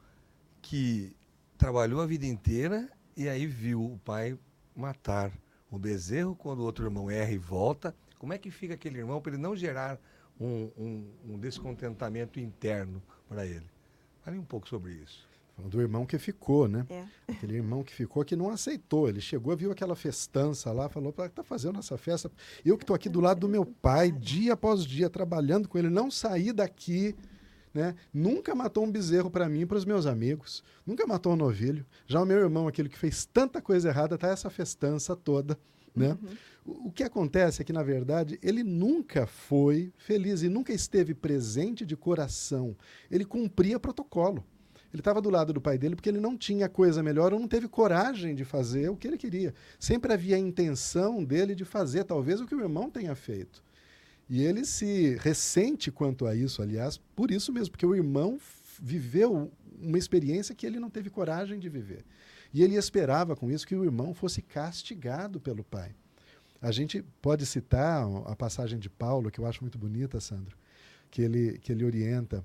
que 0.63 1.15
trabalhou 1.59 2.01
a 2.01 2.07
vida 2.07 2.27
inteira 2.27 2.89
e 3.17 3.29
aí 3.29 3.47
viu 3.47 3.85
o 3.85 3.99
pai 3.99 4.39
matar 4.77 5.33
o 5.71 5.79
bezerro 5.79 6.35
quando 6.35 6.61
o 6.61 6.65
outro 6.65 6.85
irmão 6.85 7.11
erra 7.11 7.33
e 7.33 7.39
volta? 7.39 7.95
Como 8.19 8.33
é 8.33 8.39
que 8.39 8.51
fica 8.51 8.75
aquele 8.75 8.99
irmão 8.99 9.21
para 9.21 9.33
ele 9.33 9.43
não 9.43 9.55
gerar 9.57 9.99
um, 10.41 10.71
um- 10.77 11.11
um 11.31 11.39
descontentamento 11.39 12.39
interno 12.41 13.03
para 13.29 13.47
ele? 13.47 13.67
Fale 14.25 14.39
um 14.39 14.45
pouco 14.45 14.69
sobre 14.69 14.93
isso. 14.93 15.27
Do 15.57 15.81
irmão 15.81 16.05
que 16.05 16.19
ficou, 16.19 16.67
né? 16.67 16.85
É. 16.91 17.05
Aquele 17.29 17.55
irmão 17.55 17.85
que 17.85 17.95
ficou 17.95 18.25
que 18.25 18.35
não 18.35 18.51
aceitou. 18.51 19.09
Ele 19.09 19.21
chegou, 19.21 19.57
viu 19.57 19.71
aquela 19.71 19.95
festança 19.95 20.73
lá, 20.73 20.89
falou: 20.89 21.13
"Pá, 21.13 21.29
tá 21.29 21.45
fazendo 21.45 21.79
essa 21.79 21.97
festa. 21.97 22.29
Eu 22.65 22.77
que 22.77 22.83
estou 22.83 22.97
aqui 22.97 23.09
do 23.09 23.21
lado 23.21 23.39
do 23.39 23.49
meu 23.49 23.65
pai, 23.65 24.11
dia 24.11 24.55
após 24.55 24.85
dia, 24.85 25.09
trabalhando 25.09 25.69
com 25.69 25.79
ele, 25.79 25.89
não 25.89 26.11
saí 26.11 26.53
daqui. 26.53 27.15
Né? 27.75 27.97
Nunca 28.13 28.55
matou 28.55 28.85
um 28.85 28.91
bezerro 28.91 29.29
para 29.29 29.49
mim 29.49 29.63
e 29.63 29.67
para 29.67 29.77
os 29.77 29.85
meus 29.85 30.07
amigos. 30.07 30.63
Nunca 30.87 31.05
matou 31.07 31.33
um 31.33 31.37
novilho. 31.37 31.85
Já 32.07 32.23
o 32.23 32.25
meu 32.25 32.39
irmão, 32.39 32.69
aquele 32.69 32.89
que 32.89 32.97
fez 32.97 33.27
tanta 33.27 33.61
coisa 33.61 33.89
errada, 33.89 34.17
tá 34.17 34.29
essa 34.29 34.49
festança 34.49 35.17
toda. 35.17 35.59
Né? 35.95 36.17
O, 36.65 36.89
o 36.89 36.93
que 36.93 37.03
acontece 37.03 37.61
é 37.61 37.65
que, 37.65 37.73
na 37.73 37.83
verdade, 37.83 38.39
ele 38.41 38.63
nunca 38.63 39.27
foi 39.27 39.93
feliz 39.97 40.43
e 40.43 40.49
nunca 40.49 40.73
esteve 40.73 41.15
presente 41.15 41.85
de 41.85 41.97
coração. 41.97 42.77
Ele 43.11 43.25
cumpria 43.25 43.81
protocolo. 43.81 44.45
Ele 44.93 45.01
estava 45.01 45.21
do 45.21 45.29
lado 45.29 45.53
do 45.53 45.61
pai 45.61 45.77
dele 45.77 45.97
porque 45.97 46.09
ele 46.09 46.21
não 46.21 46.37
tinha 46.37 46.69
coisa 46.69 47.03
melhor 47.03 47.33
ou 47.33 47.41
não 47.41 47.49
teve 47.49 47.67
coragem 47.67 48.33
de 48.33 48.45
fazer 48.45 48.89
o 48.89 48.97
que 48.97 49.09
ele 49.09 49.19
queria. 49.19 49.53
Sempre 49.81 50.13
havia 50.13 50.37
a 50.37 50.39
intenção 50.39 51.25
dele 51.25 51.57
de 51.57 51.65
fazer, 51.65 52.05
talvez, 52.05 52.41
o 52.41 52.47
que 52.47 52.55
o 52.55 52.61
irmão 52.61 52.89
tenha 52.89 53.17
feito. 53.17 53.61
E 54.29 54.43
ele 54.43 54.65
se 54.65 55.17
ressente 55.17 55.91
quanto 55.91 56.27
a 56.27 56.35
isso, 56.35 56.63
aliás, 56.63 56.99
por 57.15 57.31
isso 57.31 57.53
mesmo, 57.53 57.73
porque 57.73 57.87
o 57.87 57.95
irmão 57.95 58.39
viveu 58.81 59.53
uma 59.81 59.99
experiência 59.99 60.55
que 60.55 60.67
ele 60.67 60.81
não 60.81 60.91
teve 60.91 61.11
coragem 61.11 61.59
de 61.59 61.69
viver. 61.69 62.05
E 62.53 62.63
ele 62.63 62.77
esperava 62.77 63.37
com 63.37 63.51
isso 63.51 63.67
que 63.67 63.75
o 63.75 63.85
irmão 63.85 64.15
fosse 64.15 64.41
castigado 64.41 65.41
pelo 65.41 65.65
pai. 65.65 65.95
A 66.63 66.71
gente 66.71 67.03
pode 67.21 67.45
citar 67.45 68.07
a 68.25 68.35
passagem 68.35 68.79
de 68.79 68.89
Paulo, 68.89 69.31
que 69.31 69.39
eu 69.39 69.47
acho 69.47 69.63
muito 69.63 69.77
bonita, 69.77 70.19
Sandro, 70.21 70.57
que 71.11 71.21
ele, 71.21 71.59
que 71.59 71.73
ele 71.73 71.85
orienta. 71.85 72.45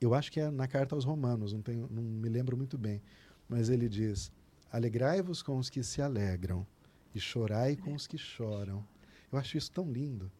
Eu 0.00 0.14
acho 0.14 0.32
que 0.32 0.40
é 0.40 0.50
na 0.50 0.66
carta 0.66 0.94
aos 0.94 1.04
Romanos, 1.04 1.52
não, 1.52 1.60
tenho, 1.60 1.88
não 1.90 2.02
me 2.02 2.28
lembro 2.28 2.56
muito 2.56 2.78
bem. 2.78 3.02
Mas 3.48 3.68
ele 3.68 3.88
diz: 3.88 4.32
Alegrai-vos 4.70 5.42
com 5.42 5.58
os 5.58 5.68
que 5.68 5.82
se 5.82 6.00
alegram, 6.00 6.66
e 7.14 7.20
chorai 7.20 7.76
com 7.76 7.94
os 7.94 8.06
que 8.06 8.16
choram. 8.16 8.86
Eu 9.30 9.38
acho 9.38 9.58
isso 9.58 9.70
tão 9.70 9.90
lindo. 9.90 10.30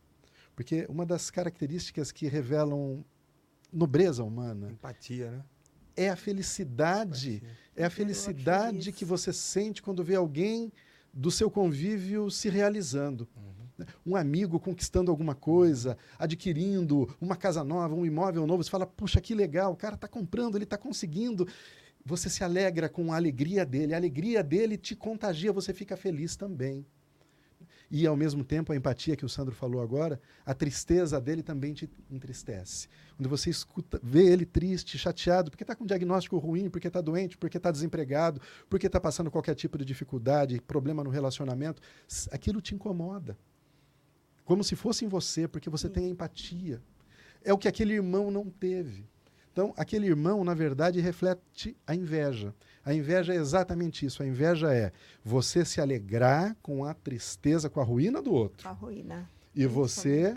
Porque 0.56 0.86
uma 0.88 1.04
das 1.04 1.30
características 1.30 2.10
que 2.10 2.26
revelam 2.26 3.04
nobreza 3.70 4.24
humana 4.24 4.70
Empatia, 4.70 5.30
né? 5.30 5.44
é 5.94 6.08
a 6.08 6.16
felicidade, 6.16 7.42
é 7.76 7.84
a 7.84 7.90
felicidade 7.90 8.90
que 8.90 9.04
você 9.04 9.34
sente 9.34 9.82
quando 9.82 10.02
vê 10.02 10.14
alguém 10.14 10.72
do 11.12 11.30
seu 11.30 11.50
convívio 11.50 12.30
se 12.30 12.48
realizando. 12.48 13.28
né? 13.76 13.84
Um 14.04 14.16
amigo 14.16 14.58
conquistando 14.58 15.10
alguma 15.10 15.34
coisa, 15.34 15.98
adquirindo 16.18 17.14
uma 17.20 17.36
casa 17.36 17.62
nova, 17.62 17.94
um 17.94 18.06
imóvel 18.06 18.46
novo, 18.46 18.64
você 18.64 18.70
fala, 18.70 18.86
puxa, 18.86 19.20
que 19.20 19.34
legal, 19.34 19.72
o 19.72 19.76
cara 19.76 19.94
está 19.94 20.08
comprando, 20.08 20.56
ele 20.56 20.64
está 20.64 20.78
conseguindo. 20.78 21.46
Você 22.02 22.30
se 22.30 22.42
alegra 22.42 22.88
com 22.88 23.12
a 23.12 23.16
alegria 23.16 23.66
dele, 23.66 23.92
a 23.92 23.96
alegria 23.96 24.42
dele 24.42 24.78
te 24.78 24.96
contagia, 24.96 25.52
você 25.52 25.74
fica 25.74 25.96
feliz 25.96 26.34
também. 26.34 26.86
E, 27.90 28.06
ao 28.06 28.16
mesmo 28.16 28.44
tempo, 28.44 28.72
a 28.72 28.76
empatia 28.76 29.16
que 29.16 29.24
o 29.24 29.28
Sandro 29.28 29.54
falou 29.54 29.80
agora, 29.80 30.20
a 30.44 30.52
tristeza 30.52 31.20
dele 31.20 31.42
também 31.42 31.72
te 31.72 31.88
entristece. 32.10 32.88
Quando 33.16 33.28
você 33.28 33.48
escuta, 33.48 34.00
vê 34.02 34.26
ele 34.26 34.44
triste, 34.44 34.98
chateado, 34.98 35.50
porque 35.50 35.62
está 35.62 35.74
com 35.74 35.84
um 35.84 35.86
diagnóstico 35.86 36.36
ruim, 36.36 36.68
porque 36.68 36.88
está 36.88 37.00
doente, 37.00 37.38
porque 37.38 37.56
está 37.58 37.70
desempregado, 37.70 38.40
porque 38.68 38.88
está 38.88 39.00
passando 39.00 39.30
qualquer 39.30 39.54
tipo 39.54 39.78
de 39.78 39.84
dificuldade, 39.84 40.60
problema 40.60 41.04
no 41.04 41.10
relacionamento, 41.10 41.80
aquilo 42.32 42.60
te 42.60 42.74
incomoda. 42.74 43.38
Como 44.44 44.64
se 44.64 44.74
fosse 44.74 45.04
em 45.04 45.08
você, 45.08 45.46
porque 45.46 45.70
você 45.70 45.88
tem 45.88 46.10
empatia. 46.10 46.82
É 47.44 47.52
o 47.52 47.58
que 47.58 47.68
aquele 47.68 47.94
irmão 47.94 48.30
não 48.30 48.50
teve. 48.50 49.08
Então, 49.52 49.72
aquele 49.76 50.06
irmão, 50.06 50.44
na 50.44 50.52
verdade, 50.52 51.00
reflete 51.00 51.74
a 51.86 51.94
inveja. 51.94 52.54
A 52.86 52.94
inveja 52.94 53.34
é 53.34 53.36
exatamente 53.36 54.06
isso. 54.06 54.22
A 54.22 54.26
inveja 54.26 54.72
é 54.72 54.92
você 55.24 55.64
se 55.64 55.80
alegrar 55.80 56.56
com 56.62 56.84
a 56.84 56.94
tristeza, 56.94 57.68
com 57.68 57.80
a 57.80 57.82
ruína 57.84 58.22
do 58.22 58.32
outro. 58.32 58.68
A 58.68 58.70
ruína. 58.70 59.28
E 59.52 59.66
você 59.66 60.32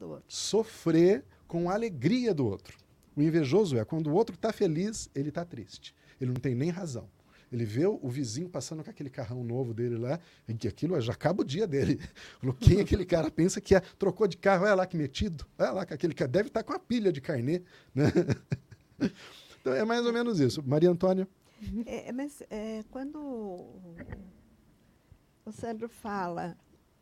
outro. 0.00 0.22
sofrer 0.26 1.22
com 1.46 1.68
a 1.68 1.74
alegria 1.74 2.32
do 2.32 2.46
outro. 2.46 2.78
O 3.14 3.20
invejoso 3.20 3.76
é 3.76 3.84
quando 3.84 4.06
o 4.06 4.14
outro 4.14 4.34
está 4.34 4.54
feliz, 4.54 5.10
ele 5.14 5.28
está 5.28 5.44
triste. 5.44 5.94
Ele 6.18 6.30
não 6.30 6.40
tem 6.40 6.54
nem 6.54 6.70
razão. 6.70 7.06
Ele 7.52 7.66
vê 7.66 7.86
o 7.86 8.08
vizinho 8.08 8.48
passando 8.48 8.82
com 8.82 8.88
aquele 8.88 9.10
carrão 9.10 9.44
novo 9.44 9.74
dele 9.74 9.98
lá, 9.98 10.18
e 10.48 10.54
que 10.54 10.66
aquilo 10.66 10.98
já 10.98 11.12
acaba 11.12 11.42
o 11.42 11.44
dia 11.44 11.66
dele. 11.66 12.00
Falou, 12.40 12.56
quem 12.58 12.80
aquele 12.80 13.04
cara 13.04 13.30
pensa 13.30 13.60
que 13.60 13.74
é, 13.74 13.80
trocou 13.98 14.26
de 14.26 14.38
carro, 14.38 14.64
olha 14.64 14.74
lá 14.74 14.86
que 14.86 14.96
metido, 14.96 15.44
olha 15.58 15.72
lá 15.72 15.84
que 15.84 15.92
aquele 15.92 16.14
cara 16.14 16.30
deve 16.30 16.48
estar 16.48 16.62
com 16.62 16.72
a 16.72 16.78
pilha 16.78 17.12
de 17.12 17.20
carnê. 17.20 17.60
Né? 17.94 18.10
Então 19.60 19.72
é 19.72 19.84
mais 19.84 20.04
ou 20.04 20.12
menos 20.12 20.40
isso. 20.40 20.60
Maria 20.66 20.90
Antônia, 20.90 21.28
É, 21.86 22.08
é, 22.08 22.12
mas 22.12 22.42
é, 22.50 22.82
quando 22.90 23.18
o 25.44 25.52
Sandro 25.52 25.88
fala 25.88 26.56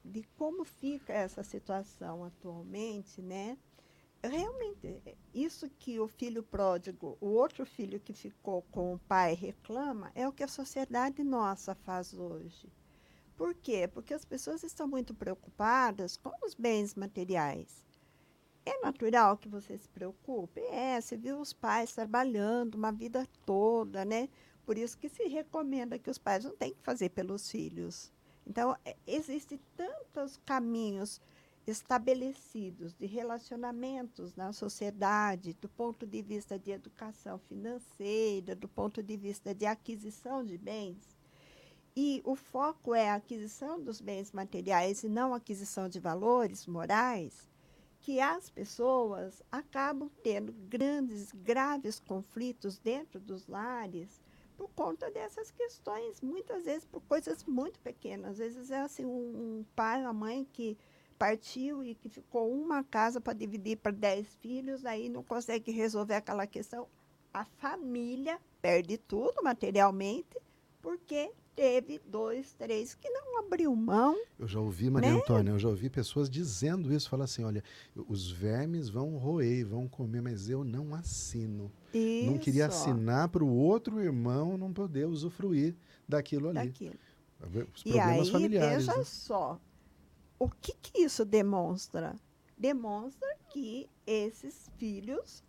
de 0.04 0.22
como 0.36 0.64
fica 0.64 1.12
essa 1.12 1.42
situação 1.42 2.24
atualmente, 2.24 3.20
né? 3.22 3.56
Realmente, 4.22 5.00
isso 5.32 5.68
que 5.78 5.98
o 5.98 6.06
filho 6.06 6.42
pródigo, 6.42 7.16
o 7.20 7.28
outro 7.28 7.64
filho 7.64 7.98
que 7.98 8.12
ficou 8.12 8.62
com 8.70 8.94
o 8.94 8.98
pai 8.98 9.32
reclama, 9.34 10.12
é 10.14 10.28
o 10.28 10.32
que 10.32 10.42
a 10.42 10.48
sociedade 10.48 11.24
nossa 11.24 11.74
faz 11.74 12.12
hoje. 12.12 12.70
Por 13.34 13.54
quê? 13.54 13.88
Porque 13.88 14.12
as 14.12 14.24
pessoas 14.24 14.62
estão 14.62 14.86
muito 14.86 15.14
preocupadas 15.14 16.18
com 16.18 16.32
os 16.44 16.54
bens 16.54 16.94
materiais. 16.94 17.82
É 18.66 18.78
natural 18.82 19.38
que 19.38 19.48
você 19.48 19.78
se 19.78 19.88
preocupe? 19.88 20.60
É, 20.60 21.00
você 21.00 21.16
viu 21.16 21.40
os 21.40 21.54
pais 21.54 21.94
trabalhando 21.94 22.74
uma 22.74 22.92
vida 22.92 23.26
toda, 23.46 24.04
né? 24.04 24.28
Por 24.70 24.78
isso 24.78 24.96
que 24.96 25.08
se 25.08 25.24
recomenda 25.24 25.98
que 25.98 26.08
os 26.08 26.16
pais 26.16 26.44
não 26.44 26.54
têm 26.54 26.72
que 26.72 26.80
fazer 26.84 27.08
pelos 27.08 27.50
filhos. 27.50 28.12
Então, 28.46 28.76
é, 28.84 28.96
existem 29.04 29.58
tantos 29.76 30.36
caminhos 30.46 31.20
estabelecidos 31.66 32.94
de 32.94 33.04
relacionamentos 33.04 34.32
na 34.36 34.52
sociedade, 34.52 35.54
do 35.54 35.68
ponto 35.68 36.06
de 36.06 36.22
vista 36.22 36.56
de 36.56 36.70
educação 36.70 37.36
financeira, 37.36 38.54
do 38.54 38.68
ponto 38.68 39.02
de 39.02 39.16
vista 39.16 39.52
de 39.52 39.66
aquisição 39.66 40.44
de 40.44 40.56
bens, 40.56 41.18
e 41.96 42.22
o 42.24 42.36
foco 42.36 42.94
é 42.94 43.10
a 43.10 43.16
aquisição 43.16 43.82
dos 43.82 44.00
bens 44.00 44.30
materiais 44.30 45.02
e 45.02 45.08
não 45.08 45.34
a 45.34 45.38
aquisição 45.38 45.88
de 45.88 45.98
valores 45.98 46.64
morais, 46.68 47.50
que 47.98 48.20
as 48.20 48.48
pessoas 48.48 49.42
acabam 49.50 50.08
tendo 50.22 50.52
grandes, 50.52 51.32
graves 51.32 51.98
conflitos 51.98 52.78
dentro 52.78 53.18
dos 53.18 53.48
lares 53.48 54.20
por 54.60 54.68
conta 54.72 55.10
dessas 55.10 55.50
questões, 55.50 56.20
muitas 56.20 56.66
vezes 56.66 56.84
por 56.84 57.00
coisas 57.04 57.42
muito 57.44 57.80
pequenas. 57.80 58.32
Às 58.32 58.38
vezes 58.38 58.70
é 58.70 58.80
assim, 58.80 59.06
um, 59.06 59.08
um 59.60 59.64
pai, 59.74 60.02
uma 60.02 60.12
mãe 60.12 60.46
que 60.52 60.76
partiu 61.18 61.82
e 61.82 61.94
que 61.94 62.10
ficou 62.10 62.52
uma 62.52 62.84
casa 62.84 63.22
para 63.22 63.32
dividir 63.32 63.78
para 63.78 63.90
dez 63.90 64.36
filhos, 64.36 64.84
aí 64.84 65.08
não 65.08 65.22
consegue 65.22 65.72
resolver 65.72 66.14
aquela 66.14 66.46
questão. 66.46 66.86
A 67.32 67.46
família 67.46 68.38
perde 68.60 68.98
tudo 68.98 69.42
materialmente, 69.42 70.36
porque 70.82 71.32
teve 71.54 72.00
dois, 72.06 72.52
três 72.54 72.94
que 72.94 73.08
não 73.10 73.38
abriu 73.38 73.74
mão. 73.74 74.16
Eu 74.38 74.48
já 74.48 74.60
ouvi, 74.60 74.90
Maria 74.90 75.12
né? 75.12 75.18
Antônia, 75.18 75.50
eu 75.50 75.58
já 75.58 75.68
ouvi 75.68 75.90
pessoas 75.90 76.28
dizendo 76.28 76.92
isso, 76.92 77.08
fala 77.08 77.24
assim, 77.24 77.44
olha, 77.44 77.62
os 78.08 78.30
vermes 78.30 78.88
vão 78.88 79.16
roer, 79.16 79.66
vão 79.66 79.88
comer, 79.88 80.22
mas 80.22 80.48
eu 80.48 80.64
não 80.64 80.94
assino. 80.94 81.70
Isso. 81.92 82.30
Não 82.30 82.38
queria 82.38 82.66
assinar 82.66 83.28
para 83.28 83.44
o 83.44 83.52
outro 83.52 84.00
irmão 84.00 84.56
não 84.56 84.72
poder 84.72 85.06
usufruir 85.06 85.74
daquilo 86.08 86.48
ali. 86.48 86.68
Daquilo. 86.68 86.98
Os 87.74 87.82
e 87.84 87.98
aí, 87.98 88.30
familiares. 88.30 88.86
Veja 88.86 88.98
né? 88.98 89.04
só, 89.04 89.58
o 90.38 90.48
que, 90.48 90.74
que 90.80 91.02
isso 91.02 91.24
demonstra? 91.24 92.14
Demonstra 92.56 93.28
que 93.50 93.88
esses 94.06 94.70
filhos 94.76 95.42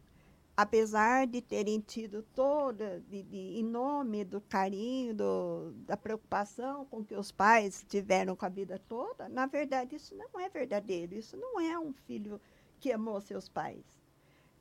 apesar 0.62 1.26
de 1.26 1.41
terem 1.41 1.80
tido 1.80 2.22
toda, 2.36 2.99
de, 3.09 3.24
de, 3.24 3.59
em 3.59 3.64
nome 3.64 4.24
do 4.24 4.39
carinho, 4.39 5.12
do, 5.12 5.72
da 5.88 5.97
preocupação 5.97 6.86
com 6.86 7.03
que 7.03 7.16
os 7.16 7.32
pais 7.32 7.84
tiveram 7.89 8.36
com 8.36 8.45
a 8.45 8.49
vida 8.49 8.80
toda, 8.88 9.28
na 9.28 9.47
verdade 9.47 9.95
isso 9.95 10.16
não 10.16 10.39
é 10.39 10.47
verdadeiro. 10.49 11.16
Isso 11.16 11.36
não 11.36 11.59
é 11.59 11.80
um 11.80 11.91
filho 11.91 12.39
que 12.80 12.91
amou 12.91 13.20
seus 13.22 13.49
pais. 13.49 13.84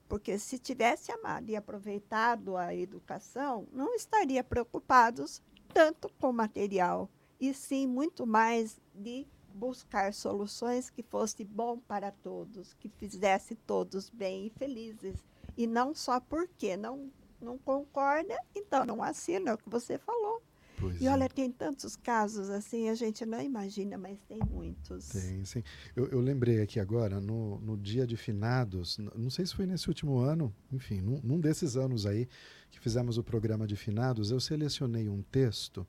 Porque 0.08 0.38
se 0.38 0.58
tivesse 0.58 1.12
amado 1.12 1.50
e 1.50 1.56
aproveitado 1.56 2.56
a 2.56 2.74
educação, 2.74 3.68
não 3.70 3.94
estaria 3.94 4.42
preocupados 4.42 5.42
tanto 5.74 6.10
com 6.18 6.30
o 6.30 6.32
material, 6.32 7.10
e 7.38 7.52
sim 7.52 7.86
muito 7.86 8.26
mais 8.26 8.80
de 8.94 9.26
buscar 9.54 10.14
soluções 10.14 10.88
que 10.88 11.02
fosse 11.02 11.44
bom 11.44 11.78
para 11.78 12.10
todos, 12.10 12.72
que 12.74 12.88
fizesse 12.88 13.54
todos 13.54 14.08
bem 14.08 14.46
e 14.46 14.50
felizes 14.50 15.29
e 15.60 15.66
não 15.66 15.94
só 15.94 16.18
porque 16.18 16.74
não, 16.74 17.12
não 17.38 17.58
concorda, 17.58 18.34
então 18.56 18.86
não 18.86 19.02
assina, 19.02 19.50
é 19.50 19.54
o 19.54 19.58
que 19.58 19.68
você 19.68 19.98
falou. 19.98 20.42
Pois 20.78 20.98
e 20.98 21.06
olha, 21.06 21.24
é. 21.24 21.28
tem 21.28 21.52
tantos 21.52 21.96
casos 21.96 22.48
assim, 22.48 22.88
a 22.88 22.94
gente 22.94 23.26
não 23.26 23.42
imagina, 23.42 23.98
mas 23.98 24.18
tem 24.26 24.38
muitos. 24.38 25.10
Tem, 25.10 25.44
sim. 25.44 25.62
Eu, 25.94 26.06
eu 26.06 26.18
lembrei 26.18 26.62
aqui 26.62 26.80
agora, 26.80 27.20
no, 27.20 27.60
no 27.60 27.76
dia 27.76 28.06
de 28.06 28.16
finados, 28.16 28.96
não 29.14 29.28
sei 29.28 29.44
se 29.44 29.54
foi 29.54 29.66
nesse 29.66 29.86
último 29.86 30.16
ano, 30.16 30.50
enfim, 30.72 31.02
num, 31.02 31.20
num 31.22 31.38
desses 31.38 31.76
anos 31.76 32.06
aí 32.06 32.26
que 32.70 32.80
fizemos 32.80 33.18
o 33.18 33.22
programa 33.22 33.66
de 33.66 33.76
finados, 33.76 34.30
eu 34.30 34.40
selecionei 34.40 35.10
um 35.10 35.20
texto, 35.20 35.86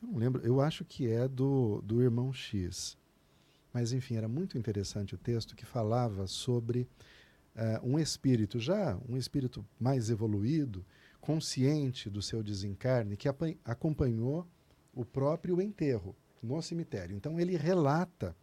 eu 0.00 0.06
não 0.06 0.16
lembro, 0.16 0.40
eu 0.46 0.60
acho 0.60 0.84
que 0.84 1.08
é 1.08 1.26
do, 1.26 1.82
do 1.82 2.00
Irmão 2.00 2.32
X. 2.32 2.96
Mas, 3.72 3.92
enfim, 3.92 4.14
era 4.14 4.28
muito 4.28 4.56
interessante 4.56 5.16
o 5.16 5.18
texto 5.18 5.56
que 5.56 5.66
falava 5.66 6.28
sobre 6.28 6.86
uh, 7.54 7.86
um 7.86 7.98
espírito 7.98 8.58
já, 8.58 8.98
um 9.08 9.16
espírito 9.16 9.64
mais 9.78 10.10
evoluído, 10.10 10.84
consciente 11.20 12.10
do 12.10 12.20
seu 12.20 12.42
desencarne, 12.42 13.16
que 13.16 13.28
acompanhou 13.64 14.46
o 14.92 15.04
próprio 15.04 15.60
enterro 15.60 16.14
no 16.42 16.60
cemitério. 16.60 17.16
Então 17.16 17.40
ele 17.40 17.56
relata 17.56 18.36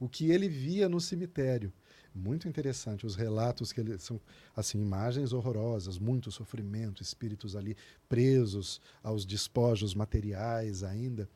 o 0.00 0.08
que 0.08 0.30
ele 0.30 0.48
via 0.48 0.88
no 0.88 1.00
cemitério. 1.00 1.72
Muito 2.14 2.48
interessante 2.48 3.06
os 3.06 3.16
relatos 3.16 3.72
que 3.72 3.80
ele 3.80 3.98
são 3.98 4.20
assim 4.54 4.80
imagens 4.80 5.32
horrorosas, 5.32 5.98
muito 5.98 6.30
sofrimento, 6.30 7.02
espíritos 7.02 7.56
ali 7.56 7.76
presos 8.08 8.80
aos 9.02 9.24
despojos 9.24 9.94
materiais 9.94 10.82
ainda. 10.82 11.28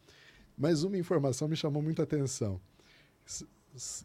Mas 0.56 0.82
uma 0.82 0.98
informação 0.98 1.48
me 1.48 1.56
chamou 1.56 1.82
muita 1.82 2.02
atenção 2.02 2.60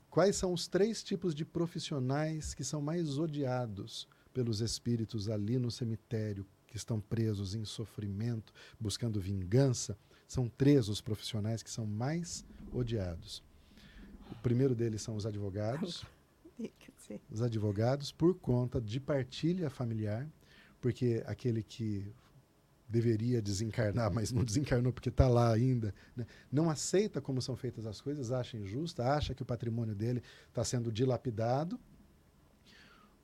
quais 0.10 0.36
são 0.36 0.54
os 0.54 0.68
três 0.68 1.04
tipos 1.04 1.34
de 1.34 1.46
profissionais 1.46 2.54
que 2.54 2.64
são 2.64 2.82
mais 2.82 3.18
odiados 3.18 4.08
pelos 4.34 4.62
espíritos 4.62 5.30
ali 5.30 5.58
no 5.58 5.72
cemitério, 5.72 6.46
que 6.68 6.78
estão 6.78 7.00
presos 7.00 7.56
em 7.56 7.66
sofrimento, 7.66 8.54
buscando 8.80 9.20
vingança? 9.20 9.98
São 10.28 10.50
três 10.50 10.90
os 10.90 11.02
profissionais 11.02 11.62
que 11.62 11.70
são 11.70 11.86
mais 11.86 12.46
odiados. 12.72 13.44
O 14.32 14.36
primeiro 14.42 14.74
deles 14.74 15.02
são 15.02 15.16
os 15.16 15.26
advogados. 15.26 16.06
Os 17.30 17.42
advogados, 17.42 18.12
por 18.12 18.34
conta 18.36 18.80
de 18.80 19.00
partilha 19.00 19.70
familiar, 19.70 20.28
porque 20.80 21.22
aquele 21.26 21.62
que 21.62 22.14
deveria 22.94 23.42
desencarnar, 23.42 24.14
mas 24.14 24.32
não 24.32 24.44
desencarnou 24.46 24.94
porque 24.94 25.10
está 25.10 25.28
lá 25.28 25.52
ainda, 25.52 25.94
né? 26.16 26.28
não 26.52 26.70
aceita 26.70 27.20
como 27.20 27.42
são 27.42 27.56
feitas 27.56 27.88
as 27.88 28.00
coisas, 28.00 28.32
acha 28.32 28.56
injusta, 28.56 29.04
acha 29.04 29.34
que 29.34 29.42
o 29.42 29.46
patrimônio 29.46 29.96
dele 29.96 30.22
está 30.48 30.64
sendo 30.64 30.92
dilapidado. 30.92 31.80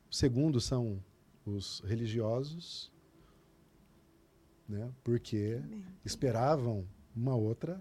O 0.09 0.15
segundo 0.15 0.59
são 0.59 1.03
os 1.45 1.81
religiosos, 1.81 2.91
né? 4.67 4.91
porque 5.03 5.61
esperavam 6.03 6.87
uma 7.15 7.35
outra 7.35 7.79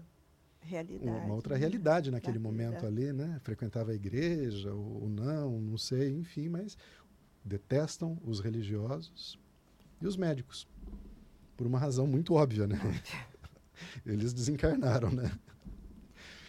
realidade, 0.61 1.09
uma 1.09 1.33
outra 1.33 1.57
realidade 1.57 2.11
naquele 2.11 2.37
momento 2.37 2.85
ali, 2.85 3.11
né? 3.11 3.39
Frequentava 3.41 3.91
a 3.91 3.95
igreja 3.95 4.71
ou 4.71 5.09
não, 5.09 5.59
não 5.59 5.77
sei, 5.77 6.11
enfim, 6.15 6.49
mas 6.49 6.77
detestam 7.43 8.19
os 8.23 8.39
religiosos 8.39 9.39
e 9.99 10.05
os 10.05 10.15
médicos 10.15 10.67
por 11.59 11.67
uma 11.67 11.77
razão 11.77 12.07
muito 12.07 12.35
óbvia, 12.35 12.65
né? 12.65 12.79
Eles 14.05 14.31
desencarnaram, 14.31 15.11
né? 15.11 15.29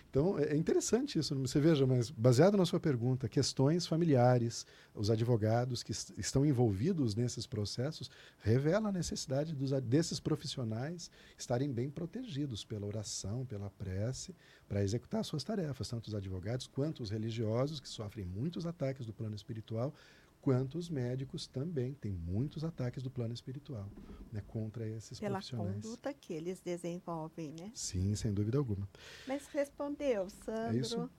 Então, 0.09 0.39
é, 0.39 0.53
é 0.53 0.57
interessante 0.57 1.19
isso. 1.19 1.35
Você 1.35 1.59
veja, 1.59 1.85
mas 1.85 2.11
baseado 2.11 2.57
na 2.57 2.65
sua 2.65 2.79
pergunta, 2.79 3.29
questões 3.29 3.89
familiares, 3.89 4.65
os 4.95 5.11
advogados 5.11 5.83
que 5.83 5.91
estão 5.91 6.47
envolvidos 6.47 7.17
nesses 7.17 7.45
processos, 7.45 8.09
revela 8.39 8.91
a 8.91 8.93
necessidade 8.93 9.53
dos, 9.53 9.73
desses 9.83 10.21
profissionais 10.21 11.11
estarem 11.37 11.73
bem 11.73 11.91
protegidos 11.91 12.65
pela 12.65 12.87
oração, 12.87 13.45
pela 13.45 13.69
prece, 13.69 14.33
para 14.69 14.85
executar 14.85 15.25
suas 15.25 15.43
tarefas, 15.43 15.89
tanto 15.89 16.07
os 16.07 16.15
advogados 16.15 16.69
quanto 16.69 17.03
os 17.03 17.11
religiosos, 17.11 17.81
que 17.81 17.89
sofrem 17.89 18.25
muitos 18.25 18.65
ataques 18.65 19.07
do 19.07 19.13
plano 19.13 19.35
espiritual, 19.35 19.93
quanto 20.41 20.78
os 20.78 20.88
médicos 20.88 21.47
também 21.47 21.95
têm 21.95 22.12
muitos 22.12 22.64
ataques 22.64 23.03
do 23.03 23.11
plano 23.11 23.34
espiritual 23.34 23.88
né, 24.32 24.43
contra 24.47 24.86
esses 24.88 25.18
Pela 25.18 25.34
profissionais. 25.34 25.70
Pela 25.72 25.82
conduta 25.82 26.14
que 26.14 26.32
eles 26.32 26.61
desenvolvem, 26.61 27.53
né? 27.59 27.70
Sim, 27.74 28.14
sem 28.14 28.32
dúvida 28.32 28.59
alguma. 28.59 28.88
Mas 29.26 29.47
respondeu, 29.49 30.28
Sandro. 30.30 30.76
É 30.76 30.80
isso? 30.80 31.11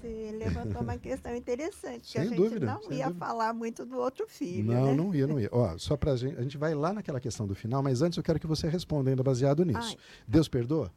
Você 0.00 0.32
levantou 0.32 0.82
uma 0.82 0.98
questão 0.98 1.34
interessante, 1.34 2.10
sem 2.10 2.12
que 2.12 2.18
a 2.18 2.24
gente 2.24 2.36
dúvida, 2.36 2.66
não 2.66 2.80
ia 2.92 3.06
dúvida. 3.06 3.14
falar 3.14 3.52
muito 3.52 3.86
do 3.86 3.96
outro 3.96 4.26
filho. 4.26 4.72
Não, 4.72 4.86
né? 4.86 4.94
não 4.94 5.14
ia, 5.14 5.26
não 5.26 5.38
ia. 5.38 5.48
Ó, 5.52 5.78
só 5.78 5.96
pra 5.96 6.16
gente, 6.16 6.36
a 6.36 6.42
gente 6.42 6.58
vai 6.58 6.74
lá 6.74 6.92
naquela 6.92 7.20
questão 7.20 7.46
do 7.46 7.54
final, 7.54 7.82
mas 7.82 8.02
antes 8.02 8.16
eu 8.16 8.24
quero 8.24 8.40
que 8.40 8.46
você 8.46 8.68
responda 8.68 9.10
ainda 9.10 9.22
baseado 9.22 9.64
nisso. 9.64 9.96
Ai. 9.96 10.24
Deus 10.26 10.48
perdoa? 10.48 10.92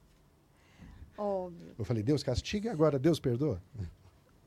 Óbvio. 1.17 1.75
Eu 1.77 1.85
falei, 1.85 2.01
Deus 2.01 2.23
castiga, 2.23 2.71
agora 2.71 2.97
Deus 2.97 3.19
perdoa? 3.19 3.61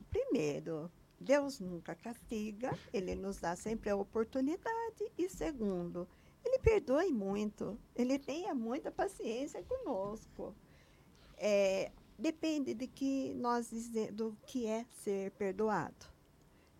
Primeiro, 0.09 0.91
Deus 1.23 1.59
nunca 1.59 1.95
castiga, 1.95 2.77
ele 2.91 3.15
nos 3.15 3.37
dá 3.37 3.55
sempre 3.55 3.89
a 3.89 3.95
oportunidade. 3.95 5.11
E 5.17 5.29
segundo, 5.29 6.07
ele 6.43 6.59
perdoa 6.59 7.05
muito, 7.09 7.79
ele 7.95 8.19
tenha 8.19 8.53
muita 8.53 8.91
paciência 8.91 9.63
conosco. 9.63 10.53
É, 11.37 11.91
depende 12.19 12.73
de 12.73 12.87
que 12.87 13.33
nós 13.35 13.71
do 14.11 14.37
que 14.45 14.67
é 14.67 14.85
ser 15.03 15.31
perdoado. 15.31 16.05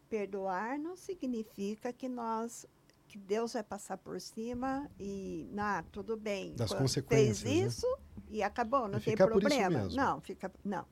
Perdoar 0.10 0.78
não 0.78 0.96
significa 0.96 1.92
que 1.92 2.08
nós 2.08 2.68
que 3.08 3.18
Deus 3.18 3.54
vai 3.54 3.64
passar 3.64 3.98
por 3.98 4.20
cima 4.20 4.90
e, 5.00 5.48
ah, 5.56 5.84
tudo 5.92 6.18
bem, 6.18 6.56
das 6.56 6.74
consequências, 6.74 7.42
fez 7.42 7.62
né? 7.62 7.68
isso 7.68 7.88
né? 7.88 8.24
e 8.32 8.44
acabou, 8.44 8.88
não 8.88 9.00
tem 9.00 9.16
problema. 9.16 9.88
Não, 9.90 10.20
fica 10.20 10.52
não 10.64 10.84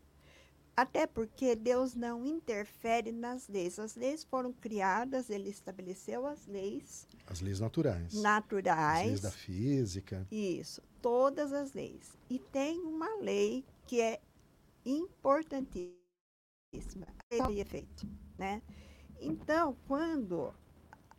Até 0.81 1.05
porque 1.05 1.55
Deus 1.55 1.93
não 1.93 2.25
interfere 2.25 3.11
nas 3.11 3.47
leis. 3.47 3.77
As 3.77 3.95
leis 3.95 4.23
foram 4.23 4.51
criadas, 4.51 5.29
ele 5.29 5.47
estabeleceu 5.47 6.25
as 6.25 6.47
leis. 6.47 7.07
As 7.27 7.39
leis 7.39 7.59
naturais. 7.59 8.15
Naturais. 8.15 9.01
As 9.01 9.05
leis 9.05 9.21
da 9.21 9.29
física. 9.29 10.27
Isso, 10.31 10.81
todas 10.99 11.53
as 11.53 11.73
leis. 11.73 12.17
E 12.27 12.39
tem 12.39 12.81
uma 12.81 13.19
lei 13.19 13.63
que 13.85 14.01
é 14.01 14.19
importantíssima, 14.83 15.93
é 17.29 17.37
efeito, 17.59 18.07
né? 18.35 18.63
Então, 19.19 19.77
quando 19.87 20.51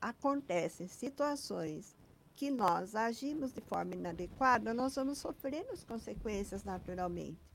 acontecem 0.00 0.88
situações 0.88 1.96
que 2.34 2.50
nós 2.50 2.96
agimos 2.96 3.52
de 3.52 3.60
forma 3.60 3.94
inadequada, 3.94 4.74
nós 4.74 4.96
vamos 4.96 5.18
sofrer 5.18 5.64
as 5.70 5.84
consequências 5.84 6.64
naturalmente. 6.64 7.51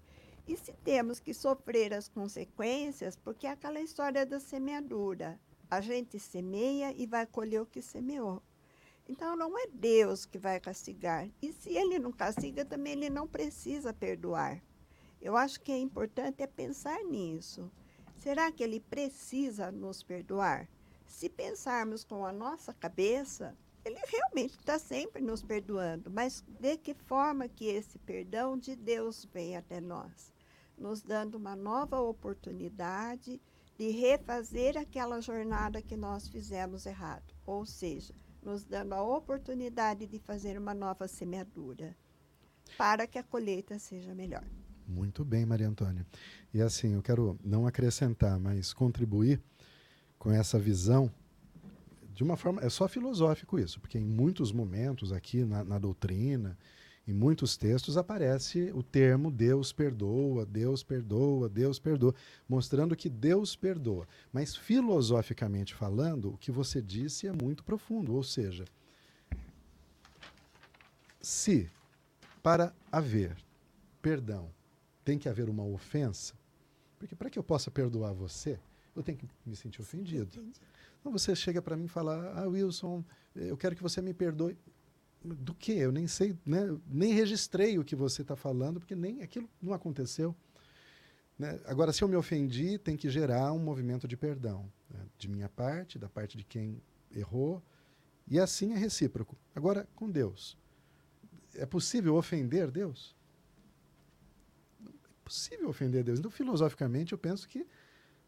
E 0.47 0.55
se 0.55 0.71
temos 0.71 1.19
que 1.19 1.33
sofrer 1.33 1.93
as 1.93 2.07
consequências, 2.07 3.17
porque 3.17 3.45
é 3.45 3.51
aquela 3.51 3.81
história 3.81 4.25
da 4.25 4.39
semeadura. 4.39 5.37
A 5.69 5.81
gente 5.81 6.17
semeia 6.17 6.93
e 6.93 7.05
vai 7.05 7.25
colher 7.25 7.61
o 7.61 7.65
que 7.65 7.81
semeou. 7.81 8.41
Então 9.09 9.35
não 9.35 9.59
é 9.59 9.67
Deus 9.67 10.25
que 10.25 10.37
vai 10.37 10.59
castigar. 10.59 11.29
E 11.41 11.51
se 11.51 11.69
ele 11.77 11.99
não 11.99 12.13
castiga, 12.13 12.63
também 12.63 12.93
ele 12.93 13.09
não 13.09 13.27
precisa 13.27 13.93
perdoar. 13.93 14.63
Eu 15.21 15.35
acho 15.35 15.59
que 15.59 15.71
é 15.71 15.77
importante 15.77 16.41
é 16.41 16.47
pensar 16.47 17.03
nisso. 17.03 17.69
Será 18.15 18.49
que 18.49 18.63
ele 18.63 18.79
precisa 18.79 19.69
nos 19.69 20.01
perdoar? 20.01 20.69
Se 21.05 21.29
pensarmos 21.29 22.05
com 22.05 22.25
a 22.25 22.31
nossa 22.31 22.73
cabeça, 22.73 23.57
ele 23.83 23.99
realmente 24.07 24.57
está 24.57 24.77
sempre 24.79 25.21
nos 25.21 25.41
perdoando, 25.41 26.11
mas 26.11 26.43
de 26.47 26.77
que 26.77 26.93
forma 26.93 27.47
que 27.47 27.65
esse 27.65 27.97
perdão 27.99 28.57
de 28.57 28.75
Deus 28.75 29.25
vem 29.25 29.55
até 29.55 29.79
nós? 29.79 30.36
Nos 30.78 31.01
dando 31.01 31.36
uma 31.36 31.55
nova 31.55 31.99
oportunidade 31.99 33.41
de 33.78 33.89
refazer 33.89 34.78
aquela 34.78 35.21
jornada 35.21 35.82
que 35.82 35.95
nós 35.95 36.28
fizemos 36.28 36.86
errado, 36.86 37.34
ou 37.45 37.65
seja, 37.65 38.13
nos 38.41 38.63
dando 38.63 38.93
a 38.93 39.01
oportunidade 39.03 40.07
de 40.07 40.19
fazer 40.19 40.57
uma 40.57 40.73
nova 40.73 41.07
semeadura, 41.07 41.95
para 42.78 43.05
que 43.05 43.19
a 43.19 43.23
colheita 43.23 43.78
seja 43.78 44.15
melhor. 44.15 44.43
Muito 44.88 45.25
bem, 45.25 45.45
Maria 45.45 45.67
Antônia. 45.67 46.05
E 46.53 46.61
assim, 46.61 46.93
eu 46.93 47.01
quero 47.01 47.38
não 47.43 47.67
acrescentar, 47.67 48.39
mas 48.39 48.73
contribuir 48.73 49.41
com 50.17 50.32
essa 50.32 50.57
visão 50.57 51.11
de 52.13 52.23
uma 52.23 52.38
forma. 52.38 52.61
É 52.63 52.69
só 52.69 52.88
filosófico 52.88 53.59
isso, 53.59 53.80
porque 53.80 53.99
em 53.99 54.05
muitos 54.05 54.51
momentos 54.51 55.11
aqui 55.11 55.43
na, 55.43 55.63
na 55.63 55.78
doutrina, 55.78 56.57
em 57.07 57.13
muitos 57.13 57.55
textos, 57.55 57.95
aparece 57.95 58.69
o 58.73 58.83
termo 58.83 59.31
Deus 59.31 59.71
perdoa, 59.71 60.45
Deus 60.45 60.83
perdoa, 60.83 61.47
Deus 61.47 61.79
perdoa, 61.79 62.13
mostrando 62.49 62.95
que 62.95 63.07
Deus 63.07 63.55
perdoa. 63.55 64.05
Mas 64.31 64.55
filosoficamente 64.55 65.73
falando, 65.73 66.33
o 66.33 66.37
que 66.37 66.51
você 66.51 66.81
disse 66.81 67.25
é 67.25 67.31
muito 67.31 67.63
profundo, 67.63 68.13
ou 68.13 68.23
seja, 68.23 68.65
se 71.21 71.69
para 72.43 72.73
haver 72.91 73.37
perdão 74.01 74.49
tem 75.03 75.17
que 75.17 75.29
haver 75.29 75.49
uma 75.49 75.65
ofensa, 75.65 76.33
porque 76.99 77.15
para 77.15 77.29
que 77.29 77.39
eu 77.39 77.43
possa 77.43 77.71
perdoar 77.71 78.13
você, 78.13 78.59
eu 78.95 79.01
tenho 79.01 79.17
que 79.17 79.29
me 79.45 79.55
sentir 79.55 79.81
ofendido. 79.81 80.43
Então 80.99 81.11
você 81.11 81.35
chega 81.35 81.61
para 81.61 81.77
mim 81.77 81.85
e 81.85 81.89
fala: 81.89 82.33
Ah, 82.35 82.47
Wilson, 82.47 83.03
eu 83.35 83.55
quero 83.55 83.75
que 83.75 83.83
você 83.83 84.01
me 84.01 84.13
perdoe. 84.13 84.57
Do 85.24 85.53
que? 85.53 85.74
Eu 85.74 85.91
nem 85.91 86.07
sei, 86.07 86.38
né? 86.45 86.78
nem 86.88 87.13
registrei 87.13 87.78
o 87.78 87.84
que 87.84 87.95
você 87.95 88.22
está 88.22 88.36
falando, 88.36 88.80
porque 88.80 88.95
nem 88.95 89.22
aquilo 89.22 89.49
não 89.61 89.74
aconteceu. 89.74 90.36
Né? 91.38 91.59
Agora, 91.65 91.91
se 91.91 92.03
eu 92.03 92.07
me 92.07 92.15
ofendi, 92.15 92.78
tem 92.78 92.95
que 92.95 93.09
gerar 93.09 93.51
um 93.53 93.59
movimento 93.59 94.07
de 94.07 94.15
perdão, 94.15 94.72
né? 94.89 94.99
de 95.18 95.28
minha 95.28 95.49
parte, 95.49 95.99
da 95.99 96.07
parte 96.07 96.38
de 96.38 96.43
quem 96.43 96.82
errou, 97.11 97.61
e 98.28 98.39
assim 98.39 98.74
é 98.74 98.78
recíproco. 98.78 99.38
Agora, 99.55 99.88
com 99.95 100.09
Deus, 100.09 100.57
é 101.55 101.65
possível 101.65 102.15
ofender 102.15 102.70
Deus? 102.70 103.15
É 104.86 104.91
possível 105.24 105.70
ofender 105.70 106.03
Deus. 106.03 106.20
Então, 106.20 106.32
filosoficamente, 106.32 107.13
eu 107.13 107.18
penso 107.18 107.47
que 107.47 107.65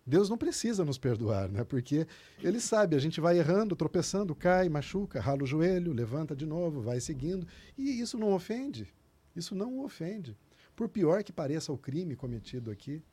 Deus 0.06 0.30
não 0.30 0.38
precisa 0.38 0.84
nos 0.84 0.97
perdoar, 0.97 1.50
né? 1.50 1.64
Porque 1.64 2.08
Ele 2.41 2.60
sabe, 2.60 2.95
a 2.95 3.00
gente 3.00 3.22
vai 3.22 3.38
errando, 3.38 3.76
tropeçando, 3.76 4.34
cai, 4.34 4.68
machuca, 4.68 5.22
rala 5.22 5.43
o 5.43 5.47
joelho, 5.47 5.93
levanta 5.93 6.36
de 6.36 6.45
novo, 6.45 6.82
vai 6.82 7.00
seguindo. 7.00 7.47
E 7.78 8.00
isso 8.02 8.18
não 8.18 8.34
ofende. 8.34 8.88
Isso 9.36 9.54
não 9.54 9.80
ofende. 9.80 10.36
Por 10.76 10.89
pior 10.89 11.24
que 11.24 11.32
pareça 11.32 11.72
o 11.72 11.78
crime 11.78 12.16
cometido 12.16 12.72
aqui, 12.72 13.04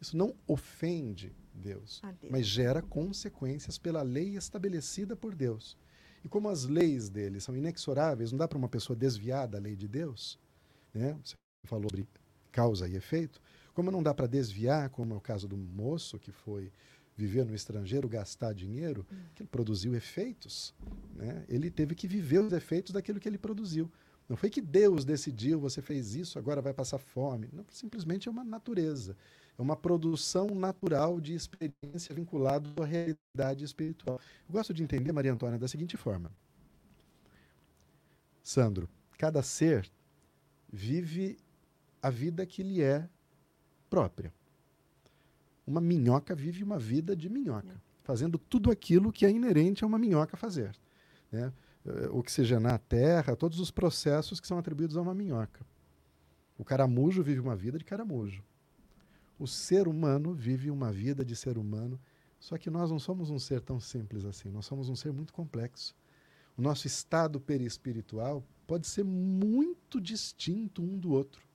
isso 0.00 0.16
não 0.16 0.34
ofende 0.46 1.32
Deus, 1.54 2.00
Deus, 2.20 2.30
mas 2.30 2.46
gera 2.46 2.80
consequências 2.80 3.76
pela 3.76 4.02
lei 4.02 4.36
estabelecida 4.36 5.14
por 5.14 5.34
Deus. 5.34 5.76
E 6.24 6.28
como 6.28 6.48
as 6.48 6.64
leis 6.64 7.08
dele 7.08 7.40
são 7.40 7.56
inexoráveis, 7.56 8.32
não 8.32 8.38
dá 8.38 8.48
para 8.48 8.58
uma 8.58 8.68
pessoa 8.68 8.96
desviar 8.96 9.46
da 9.46 9.58
lei 9.58 9.76
de 9.76 9.88
Deus, 9.88 10.38
né? 10.92 11.18
Você 11.22 11.34
falou 11.66 11.88
sobre 11.90 12.06
causa 12.50 12.88
e 12.88 12.96
efeito. 12.96 13.40
Como 13.74 13.90
não 13.90 14.02
dá 14.02 14.12
para 14.12 14.26
desviar, 14.26 14.90
como 14.90 15.14
é 15.14 15.16
o 15.16 15.20
caso 15.20 15.46
do 15.48 15.56
moço 15.56 16.18
que 16.18 16.32
foi 16.32 16.72
viver 17.16 17.44
no 17.44 17.54
estrangeiro, 17.54 18.08
gastar 18.08 18.54
dinheiro, 18.54 19.06
hum. 19.12 19.16
que 19.34 19.42
ele 19.42 19.48
produziu 19.48 19.94
efeitos. 19.94 20.74
Né? 21.14 21.44
Ele 21.48 21.70
teve 21.70 21.94
que 21.94 22.08
viver 22.08 22.40
os 22.40 22.52
efeitos 22.52 22.92
daquilo 22.92 23.20
que 23.20 23.28
ele 23.28 23.38
produziu. 23.38 23.90
Não 24.28 24.36
foi 24.36 24.48
que 24.48 24.60
Deus 24.60 25.04
decidiu, 25.04 25.58
você 25.58 25.82
fez 25.82 26.14
isso, 26.14 26.38
agora 26.38 26.62
vai 26.62 26.72
passar 26.72 26.98
fome. 26.98 27.48
Não, 27.52 27.64
simplesmente 27.68 28.28
é 28.28 28.30
uma 28.30 28.44
natureza. 28.44 29.16
É 29.58 29.62
uma 29.62 29.76
produção 29.76 30.46
natural 30.54 31.20
de 31.20 31.34
experiência 31.34 32.14
vinculada 32.14 32.70
à 32.80 32.86
realidade 32.86 33.64
espiritual. 33.64 34.20
Eu 34.48 34.52
gosto 34.52 34.72
de 34.72 34.82
entender, 34.82 35.12
Maria 35.12 35.32
Antônia, 35.32 35.58
da 35.58 35.68
seguinte 35.68 35.96
forma. 35.96 36.30
Sandro, 38.42 38.88
cada 39.18 39.42
ser 39.42 39.90
vive 40.72 41.36
a 42.00 42.08
vida 42.08 42.46
que 42.46 42.62
lhe 42.62 42.80
é 42.80 43.08
própria. 43.90 44.32
Uma 45.66 45.80
minhoca 45.80 46.34
vive 46.34 46.62
uma 46.62 46.78
vida 46.78 47.14
de 47.14 47.28
minhoca, 47.28 47.82
fazendo 48.02 48.38
tudo 48.38 48.70
aquilo 48.70 49.12
que 49.12 49.26
é 49.26 49.30
inerente 49.30 49.84
a 49.84 49.86
uma 49.86 49.98
minhoca 49.98 50.36
fazer. 50.36 50.74
Né? 51.30 51.52
Eh, 51.84 52.08
oxigenar 52.12 52.74
a 52.74 52.78
terra, 52.78 53.36
todos 53.36 53.58
os 53.58 53.70
processos 53.70 54.40
que 54.40 54.46
são 54.46 54.58
atribuídos 54.58 54.96
a 54.96 55.02
uma 55.02 55.14
minhoca. 55.14 55.64
O 56.58 56.64
caramujo 56.64 57.22
vive 57.22 57.40
uma 57.40 57.56
vida 57.56 57.78
de 57.78 57.84
caramujo. 57.84 58.42
O 59.38 59.46
ser 59.46 59.88
humano 59.88 60.34
vive 60.34 60.70
uma 60.70 60.92
vida 60.92 61.24
de 61.24 61.34
ser 61.34 61.56
humano, 61.56 61.98
só 62.38 62.58
que 62.58 62.68
nós 62.68 62.90
não 62.90 62.98
somos 62.98 63.30
um 63.30 63.38
ser 63.38 63.60
tão 63.62 63.80
simples 63.80 64.24
assim, 64.24 64.50
nós 64.50 64.66
somos 64.66 64.88
um 64.88 64.94
ser 64.94 65.12
muito 65.12 65.32
complexo. 65.32 65.96
O 66.56 66.62
nosso 66.62 66.86
estado 66.86 67.40
perispiritual 67.40 68.44
pode 68.66 68.86
ser 68.86 69.04
muito 69.04 69.98
distinto 69.98 70.82
um 70.82 70.98
do 70.98 71.12
outro. 71.12 71.49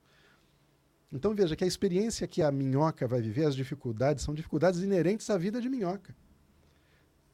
Então 1.16 1.34
veja 1.34 1.56
que 1.56 1.64
a 1.64 1.68
experiência 1.68 2.28
que 2.28 2.42
a 2.42 2.52
minhoca 2.52 3.08
vai 3.08 3.22
viver, 3.22 3.46
as 3.46 3.56
dificuldades, 3.56 4.22
são 4.22 4.34
dificuldades 4.34 4.82
inerentes 4.82 5.30
à 5.30 5.38
vida 5.38 5.62
de 5.62 5.70
minhoca. 5.70 6.14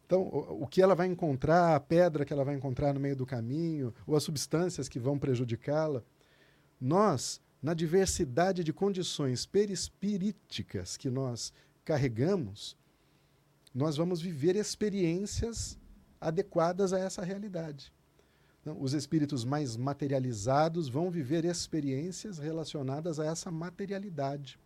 Então, 0.06 0.22
o, 0.22 0.68
que 0.68 0.84
ela 0.84 0.94
vai 0.94 1.08
encontrar, 1.08 1.76
a 1.76 1.80
pedra 1.80 2.24
que 2.24 2.32
ela 2.32 2.44
vai 2.44 2.54
encontrar 2.54 2.94
no 2.94 3.00
meio 3.00 3.16
do 3.16 3.26
caminho, 3.26 3.92
ou 4.06 4.16
as 4.16 4.22
substâncias 4.22 4.88
que 4.88 5.00
vão 5.00 5.18
prejudicá-la, 5.18 6.04
nós, 6.80 7.42
na 7.60 7.74
diversidade 7.74 8.64
de 8.64 8.72
condições 8.72 9.48
perispiríticas 9.48 10.96
que 10.96 11.10
nós 11.10 11.52
carregamos, 11.84 12.78
nós 13.74 13.98
vamos 13.98 14.22
viver 14.22 14.56
experiências 14.56 15.76
adequadas 16.20 16.94
a 16.94 17.00
essa 17.00 17.24
realidade. 17.24 17.92
Os 18.80 18.94
espíritos 18.94 19.44
mais 19.44 19.76
materializados 19.76 20.88
vão 20.88 21.10
viver 21.10 21.46
experiências 21.46 22.38
relacionadas 22.38 23.20
a 23.20 23.26
essa 23.26 23.50
materialidade. 23.50 24.60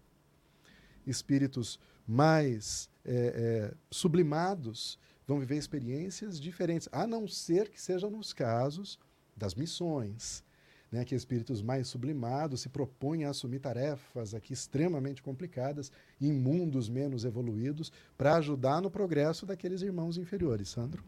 Espíritos 1.08 1.80
mais 2.06 2.89
é, 3.06 3.14
é, 3.14 3.74
sublimados 3.89 5.00
vão 5.26 5.39
viver 5.39 5.56
experiências 5.56 6.39
diferentes, 6.39 6.89
a 6.91 7.08
não 7.08 7.28
ser 7.28 7.70
que 7.70 7.82
sejam 7.82 8.10
nos 8.12 8.34
casos 8.34 9.00
das 9.36 9.56
missões, 9.56 10.43
né, 10.91 11.04
que 11.04 11.16
espíritos 11.16 11.62
mais 11.62 11.88
sublimados 11.88 12.62
se 12.62 12.70
propõem 12.70 13.26
a 13.26 13.30
assumir 13.30 13.60
tarefas 13.60 14.34
aqui 14.34 14.54
extremamente 14.54 15.24
complicadas 15.24 15.91
em 16.22 16.32
mundos 16.32 16.89
menos 16.89 17.26
evoluídos 17.26 17.91
para 18.18 18.36
ajudar 18.36 18.82
no 18.82 18.91
progresso 18.91 19.46
daqueles 19.46 19.82
irmãos 19.82 20.18
inferiores. 20.18 20.70
Sandro? 20.70 21.04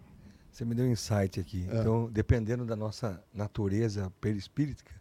Você 0.58 0.66
me 0.66 0.74
deu 0.74 0.88
um 0.88 0.90
insight 0.92 1.40
aqui. 1.40 1.68
É. 1.70 1.80
Então, 1.80 2.10
dependendo 2.12 2.66
da 2.66 2.76
nossa 2.76 3.24
natureza 3.32 4.12
perispírita, 4.20 4.92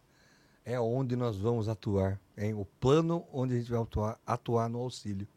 é 0.63 0.79
onde 0.79 1.15
nós 1.15 1.35
vamos 1.35 1.67
atuar, 1.67 2.21
em 2.37 2.53
o 2.53 2.63
plano 2.63 3.25
onde 3.33 3.55
a 3.55 3.57
gente 3.57 3.71
vai 3.71 3.81
atuar, 3.81 4.19
atuar 4.23 4.69
no 4.69 4.77
auxílio. 4.77 5.27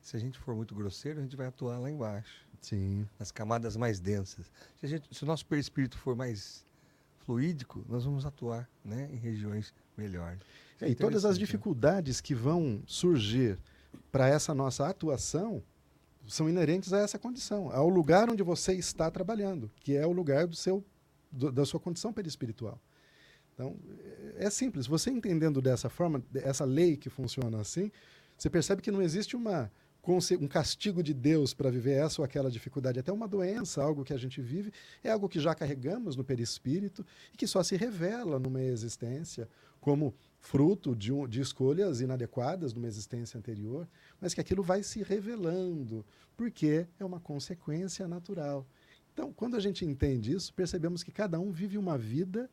Se 0.00 0.16
a 0.16 0.18
gente 0.18 0.40
for 0.40 0.56
muito 0.56 0.74
grosseiro, 0.74 1.20
a 1.20 1.22
gente 1.22 1.36
vai 1.36 1.46
atuar 1.46 1.78
lá 1.78 1.88
embaixo. 1.88 2.44
Sim. 2.60 3.06
Nas 3.16 3.30
camadas 3.30 3.76
mais 3.76 4.00
densas. 4.00 4.50
Se, 4.80 4.88
gente, 4.88 5.14
se 5.14 5.22
o 5.22 5.26
nosso 5.26 5.46
perispírito 5.46 5.96
for 5.98 6.16
mais 6.16 6.66
fluídico, 7.18 7.84
nós 7.88 8.04
vamos 8.04 8.26
atuar 8.26 8.68
né, 8.84 9.08
em 9.12 9.18
regiões 9.18 9.72
melhores. 9.96 10.40
É, 10.80 10.88
e 10.88 10.96
todas 10.96 11.24
as 11.24 11.36
né? 11.36 11.44
dificuldades 11.44 12.20
que 12.20 12.34
vão 12.34 12.82
surgir 12.88 13.56
para 14.10 14.26
essa 14.26 14.52
nossa 14.52 14.88
atuação 14.88 15.62
são 16.26 16.48
inerentes 16.48 16.92
a 16.92 16.98
essa 16.98 17.18
condição, 17.18 17.70
ao 17.72 17.88
lugar 17.88 18.30
onde 18.30 18.42
você 18.42 18.74
está 18.74 19.10
trabalhando, 19.10 19.70
que 19.80 19.96
é 19.96 20.06
o 20.06 20.12
lugar 20.12 20.46
do 20.46 20.56
seu, 20.56 20.84
do, 21.30 21.50
da 21.50 21.64
sua 21.64 21.80
condição 21.80 22.12
perispiritual. 22.12 22.80
Então, 23.54 23.76
é 24.36 24.48
simples. 24.50 24.86
Você 24.86 25.10
entendendo 25.10 25.60
dessa 25.60 25.88
forma, 25.88 26.22
essa 26.34 26.64
lei 26.64 26.96
que 26.96 27.10
funciona 27.10 27.60
assim, 27.60 27.90
você 28.36 28.48
percebe 28.48 28.82
que 28.82 28.90
não 28.90 29.02
existe 29.02 29.36
uma, 29.36 29.70
um 30.40 30.48
castigo 30.48 31.02
de 31.02 31.14
Deus 31.14 31.54
para 31.54 31.70
viver 31.70 31.92
essa 31.92 32.20
ou 32.20 32.24
aquela 32.24 32.50
dificuldade. 32.50 32.98
Até 32.98 33.12
uma 33.12 33.28
doença, 33.28 33.82
algo 33.82 34.04
que 34.04 34.12
a 34.12 34.16
gente 34.16 34.40
vive, 34.40 34.72
é 35.04 35.10
algo 35.10 35.28
que 35.28 35.38
já 35.38 35.54
carregamos 35.54 36.16
no 36.16 36.24
perispírito 36.24 37.04
e 37.32 37.36
que 37.36 37.46
só 37.46 37.62
se 37.62 37.76
revela 37.76 38.38
numa 38.38 38.62
existência 38.62 39.48
como 39.80 40.14
fruto 40.42 40.94
de, 40.94 41.12
um, 41.12 41.26
de 41.26 41.40
escolhas 41.40 42.00
inadequadas 42.00 42.74
numa 42.74 42.88
existência 42.88 43.38
anterior, 43.38 43.88
mas 44.20 44.34
que 44.34 44.40
aquilo 44.40 44.62
vai 44.62 44.82
se 44.82 45.00
revelando, 45.00 46.04
porque 46.36 46.86
é 46.98 47.04
uma 47.04 47.20
consequência 47.20 48.08
natural. 48.08 48.66
Então, 49.12 49.32
quando 49.32 49.56
a 49.56 49.60
gente 49.60 49.84
entende 49.84 50.32
isso, 50.32 50.52
percebemos 50.52 51.04
que 51.04 51.12
cada 51.12 51.38
um 51.38 51.52
vive 51.52 51.78
uma 51.78 51.96
vida 51.96 52.50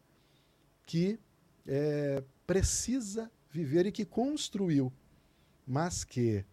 que 0.85 1.19
é, 1.65 2.23
precisa 2.45 3.29
viver 3.49 3.87
e 3.87 3.91
que 3.91 4.05
construiu, 4.05 4.93
mas 5.65 6.03
que, 6.03 6.45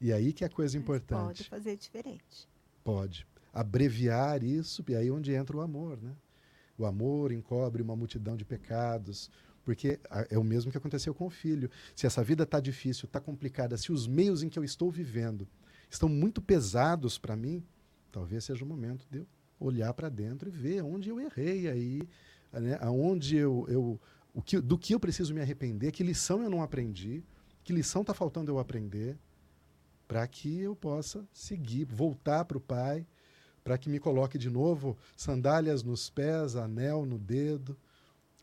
e 0.00 0.12
aí 0.12 0.32
que 0.32 0.42
é 0.42 0.48
a 0.48 0.50
coisa 0.50 0.76
importante. 0.76 1.44
Pode 1.44 1.48
fazer 1.48 1.76
diferente. 1.76 2.48
Pode. 2.82 3.24
Abreviar 3.52 4.42
isso, 4.42 4.84
e 4.88 4.96
aí 4.96 5.06
é 5.06 5.12
onde 5.12 5.32
entra 5.32 5.56
o 5.56 5.60
amor, 5.60 5.96
né? 6.02 6.14
O 6.76 6.84
amor 6.84 7.30
encobre 7.30 7.80
uma 7.82 7.96
multidão 7.96 8.36
de 8.36 8.44
pecados, 8.44 9.30
porque 9.66 9.98
é 10.30 10.38
o 10.38 10.44
mesmo 10.44 10.70
que 10.70 10.78
aconteceu 10.78 11.12
com 11.12 11.26
o 11.26 11.30
filho. 11.30 11.68
Se 11.96 12.06
essa 12.06 12.22
vida 12.22 12.44
está 12.44 12.60
difícil, 12.60 13.06
está 13.06 13.20
complicada, 13.20 13.76
se 13.76 13.90
os 13.90 14.06
meios 14.06 14.44
em 14.44 14.48
que 14.48 14.56
eu 14.56 14.62
estou 14.62 14.92
vivendo 14.92 15.46
estão 15.90 16.08
muito 16.08 16.40
pesados 16.40 17.18
para 17.18 17.34
mim, 17.34 17.64
talvez 18.12 18.44
seja 18.44 18.64
o 18.64 18.68
momento 18.68 19.04
de 19.10 19.18
eu 19.18 19.26
olhar 19.58 19.92
para 19.92 20.08
dentro 20.08 20.48
e 20.48 20.52
ver 20.52 20.84
onde 20.84 21.08
eu 21.08 21.18
errei 21.18 21.68
aí, 21.68 22.08
né? 22.52 22.78
aonde 22.80 23.36
eu, 23.36 23.66
eu 23.68 24.00
o 24.32 24.40
que, 24.40 24.60
do 24.60 24.78
que 24.78 24.94
eu 24.94 25.00
preciso 25.00 25.34
me 25.34 25.40
arrepender, 25.40 25.90
que 25.90 26.04
lição 26.04 26.44
eu 26.44 26.50
não 26.50 26.62
aprendi, 26.62 27.24
que 27.64 27.72
lição 27.72 28.02
está 28.02 28.14
faltando 28.14 28.52
eu 28.52 28.60
aprender, 28.60 29.18
para 30.06 30.24
que 30.28 30.60
eu 30.60 30.76
possa 30.76 31.26
seguir, 31.32 31.86
voltar 31.86 32.44
para 32.44 32.56
o 32.56 32.60
Pai, 32.60 33.04
para 33.64 33.76
que 33.76 33.90
me 33.90 33.98
coloque 33.98 34.38
de 34.38 34.48
novo 34.48 34.96
sandálias 35.16 35.82
nos 35.82 36.08
pés, 36.08 36.54
anel 36.54 37.04
no 37.04 37.18
dedo, 37.18 37.76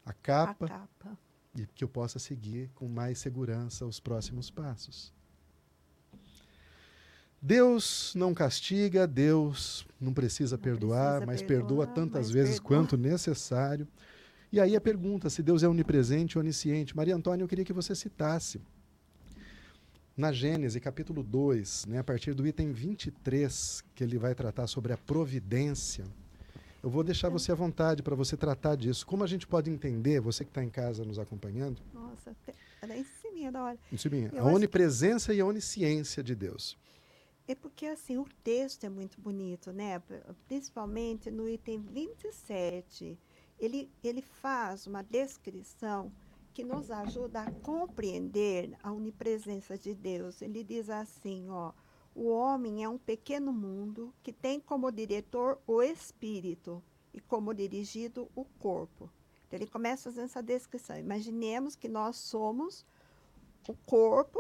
a 0.06 0.14
capa, 0.14 0.66
a 0.66 0.70
capa, 0.70 1.18
e 1.56 1.66
que 1.68 1.84
eu 1.84 1.88
possa 1.88 2.20
seguir 2.20 2.70
com 2.76 2.88
mais 2.88 3.20
segurança 3.20 3.86
os 3.86 4.00
próximos 4.00 4.50
passos. 4.50 5.14
Deus 7.42 8.14
não 8.16 8.34
castiga, 8.34 9.06
Deus 9.06 9.86
não 10.00 10.14
precisa 10.14 10.56
não 10.56 10.64
perdoar, 10.64 11.22
precisa 11.22 11.26
mas 11.26 11.42
perdoar, 11.42 11.88
perdoa 11.88 11.88
tantas 11.88 12.32
vezes 12.32 12.60
perdoa. 12.60 12.68
quanto 12.68 12.98
necessário. 12.98 13.88
E 14.52 14.60
aí 14.60 14.76
a 14.76 14.82
pergunta 14.82 15.30
se 15.30 15.44
Deus 15.44 15.62
é 15.62 15.68
onipresente 15.68 16.38
ou 16.38 16.44
onisciente. 16.44 16.96
Maria 16.96 17.16
Antônia, 17.16 17.44
eu 17.44 17.48
queria 17.48 17.66
que 17.66 17.74
você 17.74 17.94
citasse 17.94 18.62
na 20.16 20.32
Gênesis, 20.32 20.82
capítulo 20.82 21.24
2, 21.24 21.88
né, 21.88 21.98
a 21.98 22.04
partir 22.04 22.34
do 22.34 22.46
item 22.46 22.72
23, 22.72 23.84
que 23.96 24.04
ele 24.04 24.18
vai 24.18 24.36
tratar 24.36 24.68
sobre 24.68 24.94
a 24.94 24.98
providência. 24.98 26.06
Eu 26.84 26.90
vou 26.90 27.02
deixar 27.02 27.30
você 27.30 27.50
à 27.50 27.56
vontade 27.56 28.04
para 28.04 28.14
você 28.14 28.36
tratar 28.36 28.76
disso. 28.76 29.08
Como 29.08 29.24
a 29.24 29.28
gente 29.28 29.48
pode 29.48 29.70
entender, 29.72 30.20
você 30.20 30.44
que 30.44 30.52
está 30.52 30.62
em 30.62 30.70
casa 30.70 31.06
nos 31.06 31.18
acompanhando? 31.18 31.82
Nossa, 31.94 32.36
era 32.82 32.98
em 32.98 33.06
cima 33.06 33.50
da 33.54 33.64
hora. 33.64 33.80
Em 33.90 33.96
cima. 33.96 34.18
A 34.38 34.44
onipresença 34.44 35.32
que... 35.32 35.38
e 35.38 35.42
a 35.42 35.46
onisciência 35.46 36.22
de 36.22 36.36
Deus. 36.36 36.78
É 37.48 37.56
porque 37.56 37.86
assim, 37.86 38.18
o 38.18 38.26
texto 38.44 38.84
é 38.84 38.90
muito 38.90 39.20
bonito, 39.22 39.72
né? 39.72 40.02
Principalmente 40.46 41.32
no 41.32 41.48
item 41.48 41.80
27. 41.80 43.18
Ele, 43.58 43.90
ele 44.04 44.22
faz 44.22 44.86
uma 44.86 45.02
descrição 45.02 46.12
que 46.54 46.66
nos 46.66 46.92
ajuda 46.92 47.44
a 47.44 47.52
compreender 47.52 48.78
a 48.84 48.92
onipresença 48.92 49.78
de 49.78 49.94
Deus. 49.94 50.42
Ele 50.42 50.66
diz 50.66 50.90
assim, 50.90 51.50
ó, 51.50 51.72
o 52.16 52.30
homem 52.30 52.84
é 52.84 52.90
um 52.90 52.98
pequeno 52.98 53.52
mundo 53.52 54.14
que 54.22 54.32
tem 54.32 54.60
como 54.60 54.92
diretor 54.92 55.60
o 55.66 55.82
espírito 55.82 56.84
e 57.14 57.20
como 57.20 57.54
dirigido 57.54 58.30
o 58.36 58.46
corpo. 58.46 59.10
Então, 59.48 59.60
ele 59.60 59.70
começa 59.70 60.10
fazendo 60.10 60.26
essa 60.26 60.42
descrição. 60.42 60.98
Imaginemos 60.98 61.76
que 61.76 61.88
nós 61.88 62.16
somos 62.18 62.86
o 63.68 63.74
corpo, 63.86 64.40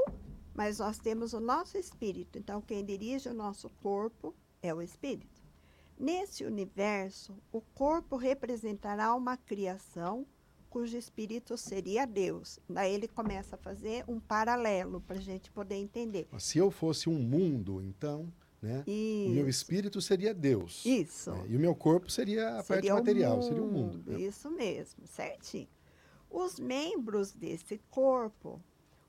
mas 0.53 0.79
nós 0.79 0.97
temos 0.97 1.33
o 1.33 1.39
nosso 1.39 1.77
espírito. 1.77 2.37
Então, 2.37 2.61
quem 2.61 2.85
dirige 2.85 3.29
o 3.29 3.33
nosso 3.33 3.69
corpo 3.81 4.33
é 4.61 4.73
o 4.73 4.81
espírito. 4.81 5.41
Nesse 5.97 6.43
universo, 6.43 7.37
o 7.51 7.61
corpo 7.61 8.17
representará 8.17 9.13
uma 9.15 9.37
criação 9.37 10.25
cujo 10.73 10.97
espírito 10.97 11.55
seria 11.55 12.07
Deus. 12.07 12.59
Daí 12.67 12.95
ele 12.95 13.07
começa 13.07 13.55
a 13.55 13.59
fazer 13.59 14.03
um 14.07 14.19
paralelo 14.19 14.99
para 15.01 15.17
a 15.17 15.21
gente 15.21 15.51
poder 15.51 15.75
entender. 15.75 16.27
Se 16.39 16.57
eu 16.57 16.71
fosse 16.71 17.07
um 17.07 17.19
mundo, 17.19 17.79
então, 17.79 18.33
né? 18.59 18.83
o 18.87 19.29
meu 19.29 19.47
espírito 19.47 20.01
seria 20.01 20.33
Deus. 20.33 20.83
Isso. 20.83 21.31
Né? 21.31 21.45
E 21.49 21.55
o 21.55 21.59
meu 21.59 21.75
corpo 21.75 22.09
seria 22.09 22.57
a 22.57 22.63
seria 22.63 22.91
parte 22.91 23.05
material, 23.05 23.35
mundo, 23.35 23.45
seria 23.45 23.61
o 23.61 23.71
mundo. 23.71 24.11
Né? 24.11 24.21
Isso 24.21 24.49
mesmo, 24.49 25.05
certinho. 25.05 25.67
Os 26.27 26.59
membros 26.59 27.31
desse 27.31 27.79
corpo, 27.91 28.59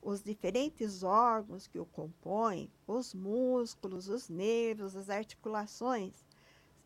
os 0.03 0.23
diferentes 0.23 1.03
órgãos 1.03 1.67
que 1.67 1.79
o 1.79 1.87
compõem, 1.87 2.71
os 2.87 3.15
músculos, 3.15 4.11
os 4.11 4.29
nervos, 4.29 4.95
as 4.95 5.09
articulações, 5.09 6.27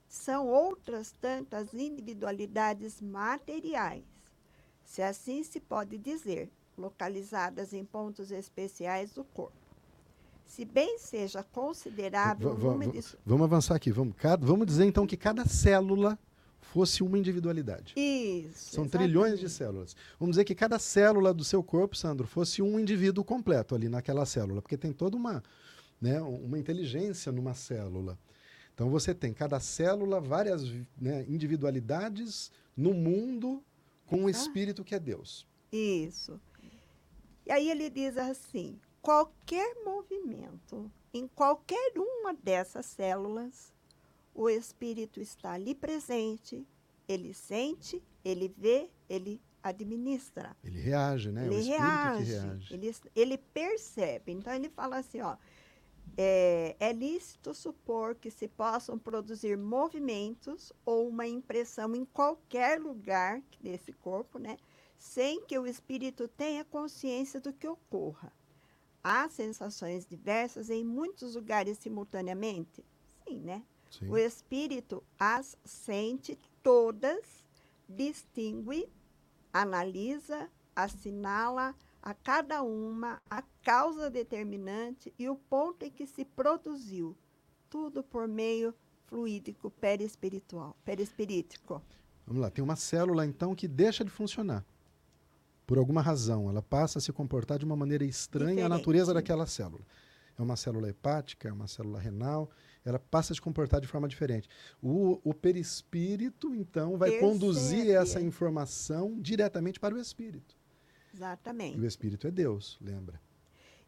são 0.07 0.47
outras 0.47 1.11
tantas 1.11 1.75
individualidades 1.75 3.01
materiais 3.01 4.18
se 4.89 5.03
assim 5.03 5.45
se 5.45 5.61
pode 5.61 5.99
dizer, 5.99 6.51
localizadas 6.77 7.75
em 7.75 7.85
pontos 7.85 8.31
especiais 8.31 9.13
do 9.13 9.23
corpo. 9.23 9.53
Se 10.47 10.65
bem 10.65 10.99
seja 10.99 11.43
considerado 11.43 12.55
v 12.55 12.65
número 12.65 12.93
de... 12.93 13.05
Vamos 13.25 13.45
avançar 13.45 13.75
aqui. 13.75 13.93
Vamos, 13.93 14.15
cada, 14.17 14.47
vamos 14.47 14.67
dizer 14.67 14.87
então 14.87 15.07
que 15.07 15.17
cada 15.17 15.45
célula 15.45 16.19
fosse 16.59 17.03
uma 17.03 17.19
individualidade. 17.19 17.93
Isso. 17.97 18.71
São 18.71 18.85
exatamente. 18.85 19.11
trilhões 19.11 19.39
de 19.39 19.51
células. 19.51 19.95
Vamos 20.19 20.37
dizer 20.37 20.45
que 20.45 20.55
cada 20.55 20.79
célula 20.79 21.35
do 21.35 21.45
seu 21.45 21.63
corpo, 21.63 21.95
Sandro, 21.95 22.27
fosse 22.27 22.63
um 22.63 22.81
indivíduo 22.81 23.23
completo 23.23 23.75
ali 23.75 23.91
naquela 23.91 24.25
célula, 24.25 24.63
porque 24.63 24.79
tem 24.79 24.91
toda 24.91 25.19
uma, 25.19 25.45
né, 26.01 26.19
uma 26.23 26.59
inteligência 26.59 27.31
numa 27.31 27.53
célula. 27.53 28.19
Então 28.73 28.89
você 28.89 29.15
tem 29.15 29.35
cada 29.35 29.61
célula 29.61 30.19
várias 30.19 30.65
né, 30.99 31.27
individualidades 31.29 32.51
no 32.75 32.95
mundo 32.95 33.63
com 34.09 34.25
o 34.25 34.31
Espírito 34.31 34.83
que 34.83 34.95
é 34.95 34.99
Deus. 34.99 35.47
Isso. 35.71 36.41
E 37.47 37.53
aí 37.53 37.71
ele 37.71 37.89
diz 37.89 38.17
assim: 38.17 38.81
qualquer 39.01 39.77
movimento 39.85 40.91
em 41.13 41.27
qualquer 41.27 41.93
uma 41.97 42.35
dessas 42.35 42.87
células, 42.87 43.73
o 44.35 44.49
Espírito 44.49 45.21
está 45.21 45.53
ali 45.53 45.75
presente, 45.75 46.67
ele 47.09 47.33
sente, 47.33 48.03
ele 48.25 48.53
vê, 48.57 48.91
ele 49.09 49.41
administra. 49.63 50.57
Ele 50.63 50.81
reage, 50.81 51.33
né? 51.33 51.47
Ele 51.47 51.61
reage, 51.63 52.25
que 52.25 52.31
reage. 52.31 52.75
Ele, 52.75 52.97
ele 53.15 53.39
percebe. 53.39 54.33
Então 54.33 54.53
ele 54.53 54.69
fala 54.69 54.99
assim, 54.99 55.21
ó. 55.21 55.37
É, 56.21 56.75
é, 56.81 56.93
lícito 56.93 57.55
supor 57.55 58.17
que 58.17 58.29
se 58.29 58.49
possam 58.49 58.99
produzir 58.99 59.57
movimentos 59.57 60.73
ou 60.85 61.09
uma 61.09 61.29
impressão 61.29 61.95
em 61.95 62.05
qualquer 62.05 62.81
lugar 62.81 63.41
desse 63.61 63.93
corpo, 63.93 64.37
né, 64.37 64.57
sem 64.99 65.45
que 65.45 65.57
o 65.57 65.65
espírito 65.65 66.27
tenha 66.27 66.65
consciência 66.65 67.41
do 67.41 67.53
que 67.53 67.69
ocorra. 67.69 68.33
Há 69.01 69.29
sensações 69.29 70.05
diversas 70.05 70.71
em 70.71 70.85
muitos 70.85 71.37
lugares 71.37 71.79
simultaneamente? 71.79 72.85
Sim, 73.25 73.39
né? 73.39 73.63
Sim. 73.89 74.09
O 74.09 74.19
espírito 74.19 75.05
as 75.17 75.57
sente 75.65 76.37
todas, 76.65 77.45
distingue, 77.89 78.93
analisa, 79.53 80.51
assinala, 80.75 81.77
a 82.09 82.15
cada 82.15 82.63
uma 82.63 83.21
a 83.29 83.43
causa 83.63 84.09
determinante 84.09 85.13
e 85.19 85.29
o 85.29 85.37
ponto 85.37 85.85
em 85.85 85.91
que 85.91 86.07
se 86.07 86.25
produziu, 86.25 87.15
tudo 87.69 88.03
por 88.03 88.27
meio 88.27 88.75
fluídico 89.05 89.71
perispiritual, 89.71 90.75
perispirítico. 90.87 91.83
Vamos 92.27 92.41
lá, 92.41 92.51
tem 92.51 92.65
uma 92.65 92.77
célula 92.77 93.27
então 93.27 93.55
que 93.55 93.69
deixa 93.69 94.03
de 94.03 94.11
funcionar. 94.11 94.65
Por 95.67 95.77
alguma 95.77 96.01
razão, 96.01 96.49
ela 96.49 96.63
passa 96.63 96.99
a 96.99 97.03
se 97.03 97.13
comportar 97.13 97.59
de 97.59 97.67
uma 97.67 97.77
maneira 97.77 98.07
estranha 98.07 98.55
Diferente. 98.55 98.73
à 98.73 98.75
natureza 98.75 99.13
daquela 99.13 99.47
célula. 99.47 99.85
É 100.39 100.41
uma 100.41 100.57
célula 100.57 100.89
hepática, 100.89 101.47
é 101.51 101.53
uma 101.53 101.69
célula 101.69 101.99
renal, 101.99 102.49
ela 102.87 102.99
passa 102.99 103.35
a 103.35 103.37
se 103.37 103.43
comportar 103.43 103.83
de 103.83 103.87
forma 103.87 104.09
diferente. 104.09 104.49
O, 104.81 105.21
o 105.23 105.35
perispírito, 105.35 106.55
então, 106.55 106.97
vai 106.97 107.11
Percebe. 107.11 107.33
conduzir 107.33 107.91
essa 107.91 108.19
informação 108.19 109.21
diretamente 109.21 109.79
para 109.79 109.95
o 109.95 109.99
espírito. 109.99 110.58
Exatamente. 111.19 111.77
E 111.77 111.81
o 111.81 111.87
Espírito 111.87 112.29
é 112.29 112.31
Deus, 112.31 112.79
lembra? 112.81 113.21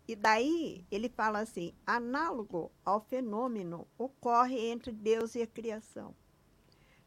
E 0.09 0.17
daí 0.17 0.85
ele 0.91 1.09
fala 1.09 1.39
assim: 1.39 1.73
análogo 1.87 2.73
ao 2.85 3.01
fenômeno 3.01 3.87
ocorre 3.97 4.59
entre 4.59 4.91
Deus 4.91 5.37
e 5.37 5.43
a 5.43 5.47
criação. 5.47 6.13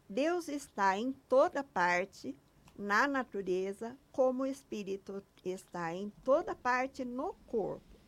Deus 0.08 0.48
está 0.48 0.96
em 0.98 1.12
toda 1.12 1.62
parte 1.62 2.34
na 2.76 3.06
natureza, 3.06 3.96
como 4.10 4.42
o 4.42 4.46
espírito 4.46 5.22
está 5.44 5.94
em 5.94 6.10
toda 6.24 6.54
parte 6.54 7.04
no 7.04 7.34
corpo. 7.46 8.00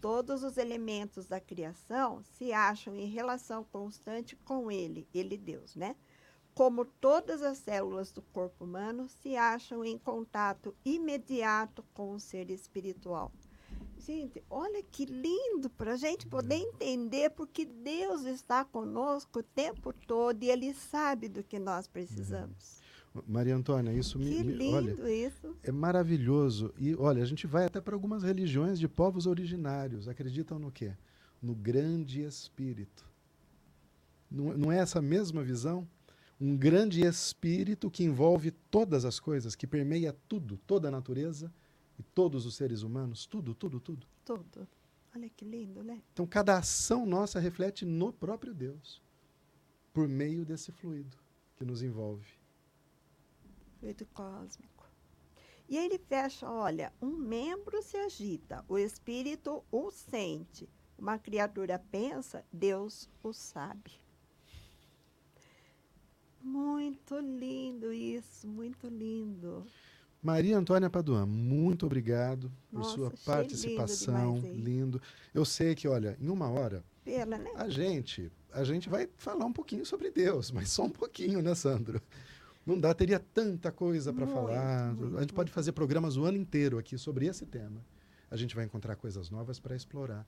Todos 0.00 0.42
os 0.42 0.56
elementos 0.56 1.26
da 1.26 1.40
criação 1.40 2.22
se 2.24 2.52
acham 2.52 2.96
em 2.96 3.06
relação 3.06 3.62
constante 3.62 4.34
com 4.34 4.70
ele, 4.70 5.06
ele 5.14 5.36
Deus, 5.36 5.76
né? 5.76 5.94
Como 6.54 6.84
todas 6.84 7.42
as 7.42 7.58
células 7.58 8.12
do 8.12 8.20
corpo 8.22 8.64
humano 8.64 9.08
se 9.08 9.36
acham 9.36 9.84
em 9.84 9.96
contato 9.96 10.74
imediato 10.84 11.84
com 11.94 12.12
o 12.12 12.20
ser 12.20 12.50
espiritual. 12.50 13.32
Gente, 13.98 14.42
olha 14.50 14.82
que 14.82 15.04
lindo 15.04 15.68
para 15.70 15.92
a 15.92 15.96
gente 15.96 16.26
poder 16.26 16.56
entender 16.56 17.30
porque 17.30 17.64
Deus 17.64 18.24
está 18.24 18.64
conosco 18.64 19.40
o 19.40 19.42
tempo 19.42 19.92
todo 19.92 20.42
e 20.42 20.50
Ele 20.50 20.72
sabe 20.74 21.28
do 21.28 21.42
que 21.42 21.58
nós 21.58 21.86
precisamos. 21.86 22.80
Maria 23.26 23.56
Antônia, 23.56 23.92
isso 23.92 24.18
me, 24.18 24.24
Que 24.36 24.44
me- 24.44 24.52
lindo 24.52 25.02
olha, 25.02 25.10
isso. 25.12 25.54
é 25.62 25.72
maravilhoso. 25.72 26.72
E 26.78 26.94
olha, 26.94 27.22
a 27.22 27.26
gente 27.26 27.46
vai 27.46 27.64
até 27.66 27.80
para 27.80 27.94
algumas 27.94 28.22
religiões 28.22 28.78
de 28.78 28.88
povos 28.88 29.26
originários. 29.26 30.08
Acreditam 30.08 30.58
no 30.58 30.70
quê? 30.70 30.92
No 31.42 31.54
grande 31.54 32.22
espírito. 32.22 33.04
Não, 34.30 34.56
não 34.56 34.72
é 34.72 34.78
essa 34.78 35.02
mesma 35.02 35.42
visão? 35.42 35.86
Um 36.40 36.56
grande 36.56 37.02
espírito 37.02 37.90
que 37.90 38.02
envolve 38.02 38.50
todas 38.50 39.04
as 39.04 39.20
coisas, 39.20 39.54
que 39.54 39.66
permeia 39.66 40.16
tudo, 40.26 40.56
toda 40.66 40.88
a 40.88 40.90
natureza 40.90 41.52
e 41.98 42.02
todos 42.02 42.46
os 42.46 42.54
seres 42.54 42.82
humanos, 42.82 43.26
tudo, 43.26 43.54
tudo, 43.54 43.78
tudo. 43.78 44.06
Tudo. 44.24 44.66
Olha 45.14 45.28
que 45.28 45.44
lindo, 45.44 45.82
né? 45.82 46.00
Então, 46.12 46.26
cada 46.26 46.56
ação 46.56 47.04
nossa 47.04 47.38
reflete 47.38 47.84
no 47.84 48.12
próprio 48.12 48.54
Deus, 48.54 49.02
por 49.92 50.08
meio 50.08 50.44
desse 50.44 50.72
fluido 50.72 51.18
que 51.56 51.64
nos 51.64 51.82
envolve. 51.82 52.26
Fluido 53.78 54.06
cósmico. 54.14 54.88
E 55.68 55.76
ele 55.76 55.98
fecha, 55.98 56.50
olha, 56.50 56.92
um 57.02 57.10
membro 57.16 57.82
se 57.82 57.96
agita, 57.96 58.64
o 58.66 58.78
espírito 58.78 59.62
o 59.70 59.90
sente. 59.90 60.68
Uma 60.98 61.18
criatura 61.18 61.78
pensa, 61.78 62.44
Deus 62.52 63.08
o 63.22 63.32
sabe. 63.32 63.99
Muito 66.42 67.18
lindo 67.18 67.92
isso, 67.92 68.48
muito 68.48 68.88
lindo. 68.88 69.66
Maria 70.22 70.58
Antônia 70.58 70.90
Paduan, 70.90 71.24
muito 71.24 71.86
obrigado 71.86 72.52
por 72.70 72.80
Nossa, 72.80 72.94
sua 72.94 73.06
achei 73.08 73.16
lindo 73.16 73.24
participação, 73.24 74.34
aí. 74.44 74.52
lindo. 74.52 75.00
Eu 75.32 75.44
sei 75.44 75.74
que, 75.74 75.88
olha, 75.88 76.16
em 76.20 76.28
uma 76.28 76.48
hora 76.48 76.84
Pela, 77.02 77.38
né? 77.38 77.50
a 77.54 77.68
gente, 77.68 78.30
a 78.52 78.62
gente 78.62 78.88
vai 78.88 79.08
falar 79.16 79.46
um 79.46 79.52
pouquinho 79.52 79.84
sobre 79.86 80.10
Deus, 80.10 80.50
mas 80.50 80.70
só 80.70 80.84
um 80.84 80.90
pouquinho, 80.90 81.40
né, 81.40 81.54
Sandro? 81.54 82.02
Não 82.66 82.78
dá, 82.78 82.92
teria 82.92 83.18
tanta 83.18 83.72
coisa 83.72 84.12
para 84.12 84.26
falar. 84.26 84.94
muito, 84.94 85.16
a 85.16 85.20
gente 85.22 85.32
pode 85.32 85.50
fazer 85.50 85.72
programas 85.72 86.16
o 86.18 86.24
ano 86.24 86.36
inteiro 86.36 86.78
aqui 86.78 86.98
sobre 86.98 87.26
esse 87.26 87.46
tema. 87.46 87.80
A 88.30 88.36
gente 88.36 88.54
vai 88.54 88.64
encontrar 88.64 88.96
coisas 88.96 89.30
novas 89.30 89.58
para 89.58 89.74
explorar. 89.74 90.26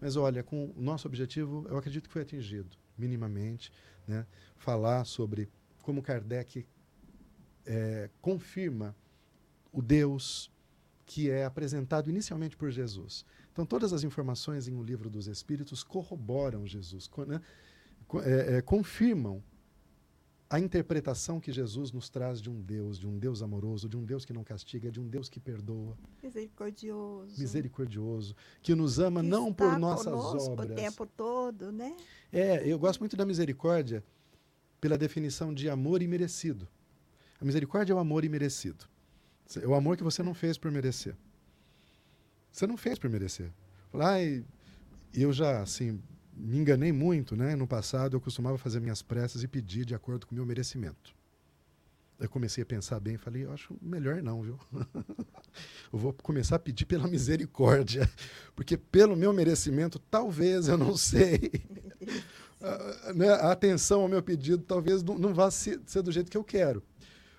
Mas 0.00 0.16
olha, 0.16 0.42
com 0.42 0.72
o 0.76 0.82
nosso 0.82 1.08
objetivo, 1.08 1.66
eu 1.68 1.76
acredito 1.76 2.08
que 2.08 2.12
foi 2.12 2.22
atingido, 2.22 2.76
minimamente, 2.96 3.72
né? 4.06 4.26
Falar 4.56 5.04
sobre 5.04 5.48
como 5.82 6.02
Kardec 6.02 6.66
eh, 7.66 8.10
confirma 8.20 8.94
o 9.72 9.82
Deus 9.82 10.50
que 11.06 11.30
é 11.30 11.44
apresentado 11.44 12.08
inicialmente 12.08 12.56
por 12.56 12.70
Jesus. 12.70 13.24
Então, 13.52 13.64
todas 13.66 13.92
as 13.92 14.02
informações 14.02 14.66
em 14.68 14.74
O 14.74 14.82
Livro 14.82 15.10
dos 15.10 15.26
Espíritos 15.26 15.82
corroboram 15.82 16.66
Jesus, 16.66 17.10
né? 17.26 17.40
É, 18.22 18.56
é, 18.56 18.62
confirmam 18.62 19.42
a 20.48 20.60
interpretação 20.60 21.40
que 21.40 21.50
Jesus 21.50 21.90
nos 21.90 22.08
traz 22.08 22.40
de 22.40 22.50
um 22.50 22.60
Deus, 22.60 22.98
de 22.98 23.06
um 23.06 23.18
Deus 23.18 23.42
amoroso, 23.42 23.88
de 23.88 23.96
um 23.96 24.04
Deus 24.04 24.24
que 24.24 24.32
não 24.32 24.44
castiga, 24.44 24.90
de 24.90 25.00
um 25.00 25.08
Deus 25.08 25.28
que 25.28 25.40
perdoa, 25.40 25.96
Misericordioso. 26.22 27.40
misericordioso, 27.40 28.36
que 28.62 28.74
nos 28.74 28.98
ama 28.98 29.20
que 29.22 29.26
não 29.28 29.52
por 29.52 29.78
nossas 29.78 30.12
obras. 30.12 30.70
o 30.70 30.74
tempo 30.74 31.06
todo, 31.06 31.72
né? 31.72 31.96
É, 32.32 32.66
eu 32.66 32.78
gosto 32.78 33.00
muito 33.00 33.16
da 33.16 33.24
misericórdia 33.24 34.04
pela 34.80 34.98
definição 34.98 35.52
de 35.52 35.68
amor 35.68 36.02
imerecido. 36.02 36.68
A 37.40 37.44
misericórdia 37.44 37.92
é 37.92 37.96
o 37.96 37.98
amor 37.98 38.24
imerecido. 38.24 38.84
É 39.60 39.66
o 39.66 39.74
amor 39.74 39.96
que 39.96 40.02
você 40.02 40.22
não 40.22 40.34
fez 40.34 40.56
por 40.58 40.70
merecer. 40.70 41.16
Você 42.52 42.66
não 42.66 42.76
fez 42.76 42.98
por 42.98 43.10
merecer. 43.10 43.50
Ai, 43.94 44.44
eu 45.12 45.32
já, 45.32 45.60
assim, 45.62 46.00
me 46.36 46.58
enganei 46.58 46.92
muito, 46.92 47.36
né? 47.36 47.54
No 47.56 47.66
passado, 47.66 48.16
eu 48.16 48.20
costumava 48.20 48.58
fazer 48.58 48.80
minhas 48.80 49.02
preces 49.02 49.42
e 49.42 49.48
pedir 49.48 49.84
de 49.84 49.94
acordo 49.94 50.26
com 50.26 50.32
o 50.32 50.34
meu 50.36 50.46
merecimento. 50.46 51.14
Eu 52.18 52.28
comecei 52.28 52.62
a 52.62 52.66
pensar 52.66 53.00
bem 53.00 53.14
e 53.14 53.18
falei, 53.18 53.44
eu 53.44 53.52
acho 53.52 53.76
melhor 53.82 54.22
não, 54.22 54.40
viu? 54.42 54.58
eu 55.92 55.98
vou 55.98 56.12
começar 56.12 56.56
a 56.56 56.60
pedir 56.60 56.86
pela 56.86 57.08
misericórdia, 57.08 58.08
porque 58.54 58.76
pelo 58.76 59.16
meu 59.16 59.32
merecimento, 59.32 59.98
talvez, 59.98 60.68
eu 60.68 60.78
não 60.78 60.96
sei, 60.96 61.50
a- 62.60 63.12
né, 63.14 63.28
a 63.30 63.50
atenção 63.52 64.02
ao 64.02 64.08
meu 64.08 64.22
pedido 64.22 64.62
talvez 64.62 65.02
não, 65.02 65.18
não 65.18 65.34
vá 65.34 65.50
se- 65.50 65.80
ser 65.86 66.02
do 66.02 66.12
jeito 66.12 66.30
que 66.30 66.36
eu 66.36 66.44
quero. 66.44 66.82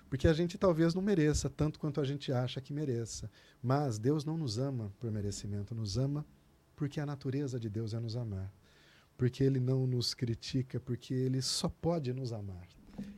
Porque 0.08 0.28
a 0.28 0.32
gente 0.32 0.56
talvez 0.56 0.94
não 0.94 1.02
mereça 1.02 1.50
tanto 1.50 1.80
quanto 1.80 2.00
a 2.00 2.04
gente 2.04 2.30
acha 2.32 2.60
que 2.60 2.72
mereça. 2.72 3.28
Mas 3.60 3.98
Deus 3.98 4.24
não 4.24 4.36
nos 4.38 4.56
ama 4.56 4.92
por 5.00 5.10
merecimento, 5.10 5.74
nos 5.74 5.98
ama 5.98 6.24
porque 6.76 7.00
a 7.00 7.06
natureza 7.06 7.58
de 7.58 7.68
Deus 7.68 7.92
é 7.92 7.98
nos 7.98 8.16
amar. 8.16 8.52
Porque 9.16 9.42
Ele 9.42 9.60
não 9.60 9.86
nos 9.86 10.14
critica, 10.14 10.78
porque 10.78 11.14
Ele 11.14 11.40
só 11.42 11.68
pode 11.68 12.12
nos 12.12 12.32
amar. 12.32 12.66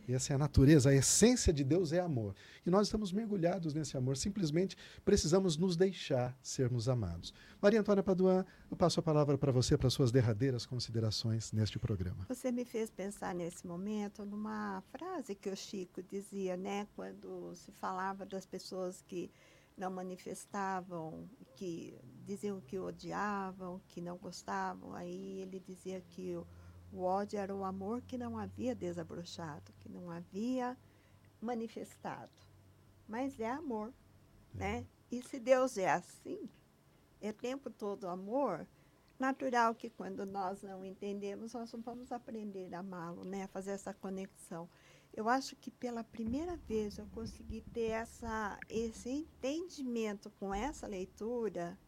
E 0.06 0.14
essa 0.14 0.32
é 0.32 0.36
a 0.36 0.38
natureza, 0.38 0.90
a 0.90 0.94
essência 0.94 1.52
de 1.52 1.62
Deus 1.62 1.92
é 1.92 2.00
amor. 2.00 2.34
E 2.64 2.70
nós 2.70 2.86
estamos 2.86 3.12
mergulhados 3.12 3.74
nesse 3.74 3.96
amor, 3.96 4.16
simplesmente 4.16 4.76
precisamos 5.04 5.56
nos 5.56 5.76
deixar 5.76 6.36
sermos 6.42 6.88
amados. 6.88 7.32
Maria 7.60 7.80
Antônia 7.80 8.02
Paduan, 8.02 8.44
eu 8.70 8.76
passo 8.76 9.00
a 9.00 9.02
palavra 9.02 9.36
para 9.36 9.52
você, 9.52 9.76
para 9.76 9.90
suas 9.90 10.10
derradeiras 10.10 10.64
considerações 10.64 11.52
neste 11.52 11.78
programa. 11.78 12.24
Você 12.28 12.50
me 12.50 12.64
fez 12.64 12.90
pensar 12.90 13.34
nesse 13.34 13.66
momento 13.66 14.24
numa 14.24 14.82
frase 14.90 15.34
que 15.34 15.50
o 15.50 15.56
Chico 15.56 16.02
dizia, 16.02 16.56
né, 16.56 16.86
quando 16.96 17.54
se 17.54 17.70
falava 17.72 18.24
das 18.24 18.46
pessoas 18.46 19.02
que 19.06 19.30
não 19.78 19.90
manifestavam, 19.90 21.28
que 21.54 21.98
diziam 22.24 22.60
que 22.60 22.78
odiavam, 22.78 23.80
que 23.88 24.00
não 24.00 24.16
gostavam. 24.16 24.92
Aí 24.94 25.40
ele 25.40 25.60
dizia 25.60 26.00
que 26.00 26.36
o, 26.36 26.46
o 26.92 27.02
ódio 27.02 27.38
era 27.38 27.54
o 27.54 27.64
amor 27.64 28.02
que 28.02 28.18
não 28.18 28.36
havia 28.36 28.74
desabrochado, 28.74 29.72
que 29.80 29.88
não 29.88 30.10
havia 30.10 30.76
manifestado. 31.40 32.32
Mas 33.06 33.38
é 33.40 33.50
amor, 33.50 33.92
né? 34.52 34.84
E 35.10 35.22
se 35.22 35.38
Deus 35.40 35.78
é 35.78 35.90
assim, 35.90 36.48
é 37.20 37.30
o 37.30 37.34
tempo 37.34 37.70
todo 37.70 38.08
amor, 38.08 38.66
natural 39.18 39.74
que 39.74 39.88
quando 39.88 40.26
nós 40.26 40.62
não 40.62 40.84
entendemos, 40.84 41.54
nós 41.54 41.72
não 41.72 41.80
vamos 41.80 42.12
aprender 42.12 42.74
a 42.74 42.80
amá-lo, 42.80 43.24
né? 43.24 43.44
A 43.44 43.48
fazer 43.48 43.70
essa 43.70 43.94
conexão. 43.94 44.68
Eu 45.12 45.28
acho 45.28 45.56
que 45.56 45.70
pela 45.70 46.04
primeira 46.04 46.56
vez 46.56 46.98
eu 46.98 47.06
consegui 47.06 47.62
ter 47.72 47.90
essa, 47.90 48.58
esse 48.68 49.08
entendimento 49.08 50.30
com 50.38 50.54
essa 50.54 50.86
leitura 50.86 51.78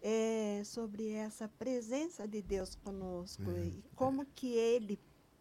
é, 0.00 0.62
sobre 0.64 1.10
essa 1.10 1.48
presença 1.48 2.26
de 2.26 2.42
Deus 2.42 2.74
conosco 2.74 3.50
É, 3.50 3.66
e 3.66 3.84
como 3.94 4.24
que 4.24 4.54
Ele 4.54 4.98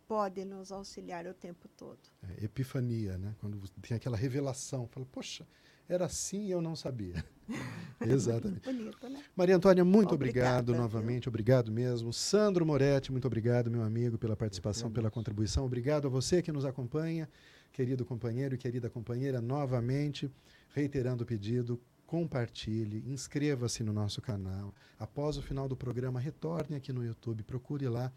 pode 0.08 0.46
nos 0.46 0.72
auxiliar 0.72 1.26
o 1.28 1.34
tempo 1.34 1.68
todo. 1.70 2.00
É, 2.24 2.46
epifania, 2.46 3.18
né? 3.18 3.36
Quando 3.40 3.68
tem 3.82 3.98
aquela 3.98 4.16
revelação, 4.16 4.88
fala, 4.88 5.06
poxa, 5.06 5.46
era 5.90 6.06
assim 6.06 6.46
e 6.46 6.52
eu 6.52 6.62
não 6.62 6.76
sabia. 6.76 7.24
Exatamente. 8.02 8.62
Bonito, 8.62 9.10
né? 9.10 9.24
Maria 9.36 9.56
Antônia, 9.56 9.84
muito 9.84 10.14
Obrigada, 10.14 10.50
obrigado 10.50 10.74
viu? 10.74 10.82
novamente, 10.82 11.30
obrigado 11.30 11.72
mesmo. 11.72 12.14
Sandro 12.14 12.66
Moretti, 12.66 13.12
muito 13.12 13.26
obrigado, 13.26 13.72
meu 13.72 13.84
amigo, 13.84 14.18
pela 14.18 14.36
participação, 14.36 14.92
pela 14.92 15.10
contribuição. 15.10 15.66
Obrigado 15.66 16.08
a 16.08 16.10
você 16.10 16.42
que 16.42 16.52
nos 16.52 16.66
acompanha, 16.66 17.28
querido 17.72 18.06
companheiro 18.06 18.56
e 18.56 18.58
querida 18.58 18.90
companheira, 18.90 19.42
novamente, 19.42 20.30
reiterando 20.74 21.24
o 21.24 21.28
pedido, 21.28 21.80
compartilhe, 22.06 23.04
inscreva-se 23.08 23.84
no 23.84 23.92
nosso 23.92 24.22
canal. 24.22 24.74
Após 25.00 25.38
o 25.38 25.42
final 25.42 25.68
do 25.68 25.76
programa, 25.76 26.20
retorne 26.20 26.76
aqui 26.76 26.94
no 26.94 27.04
YouTube, 27.04 27.44
procure 27.44 27.88
lá, 27.88 28.12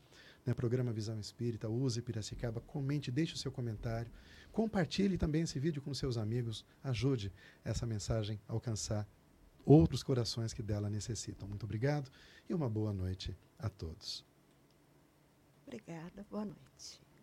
né, 0.46 0.54
programa 0.54 0.92
Visão 0.92 1.18
Espírita, 1.18 1.68
use 1.68 2.00
Piracicaba, 2.00 2.60
comente, 2.60 3.10
deixe 3.10 3.34
o 3.34 3.38
seu 3.38 3.50
comentário. 3.50 4.10
Compartilhe 4.52 5.16
também 5.16 5.42
esse 5.42 5.58
vídeo 5.58 5.80
com 5.80 5.94
seus 5.94 6.16
amigos, 6.16 6.64
ajude 6.82 7.32
essa 7.64 7.86
mensagem 7.86 8.40
a 8.48 8.52
alcançar 8.52 9.08
outros 9.64 10.02
corações 10.02 10.52
que 10.52 10.62
dela 10.62 10.90
necessitam. 10.90 11.48
Muito 11.48 11.64
obrigado 11.64 12.10
e 12.48 12.54
uma 12.54 12.68
boa 12.68 12.92
noite 12.92 13.36
a 13.58 13.68
todos. 13.68 14.24
Obrigada. 15.66 16.26
Boa 16.28 16.44
noite. 16.44 17.00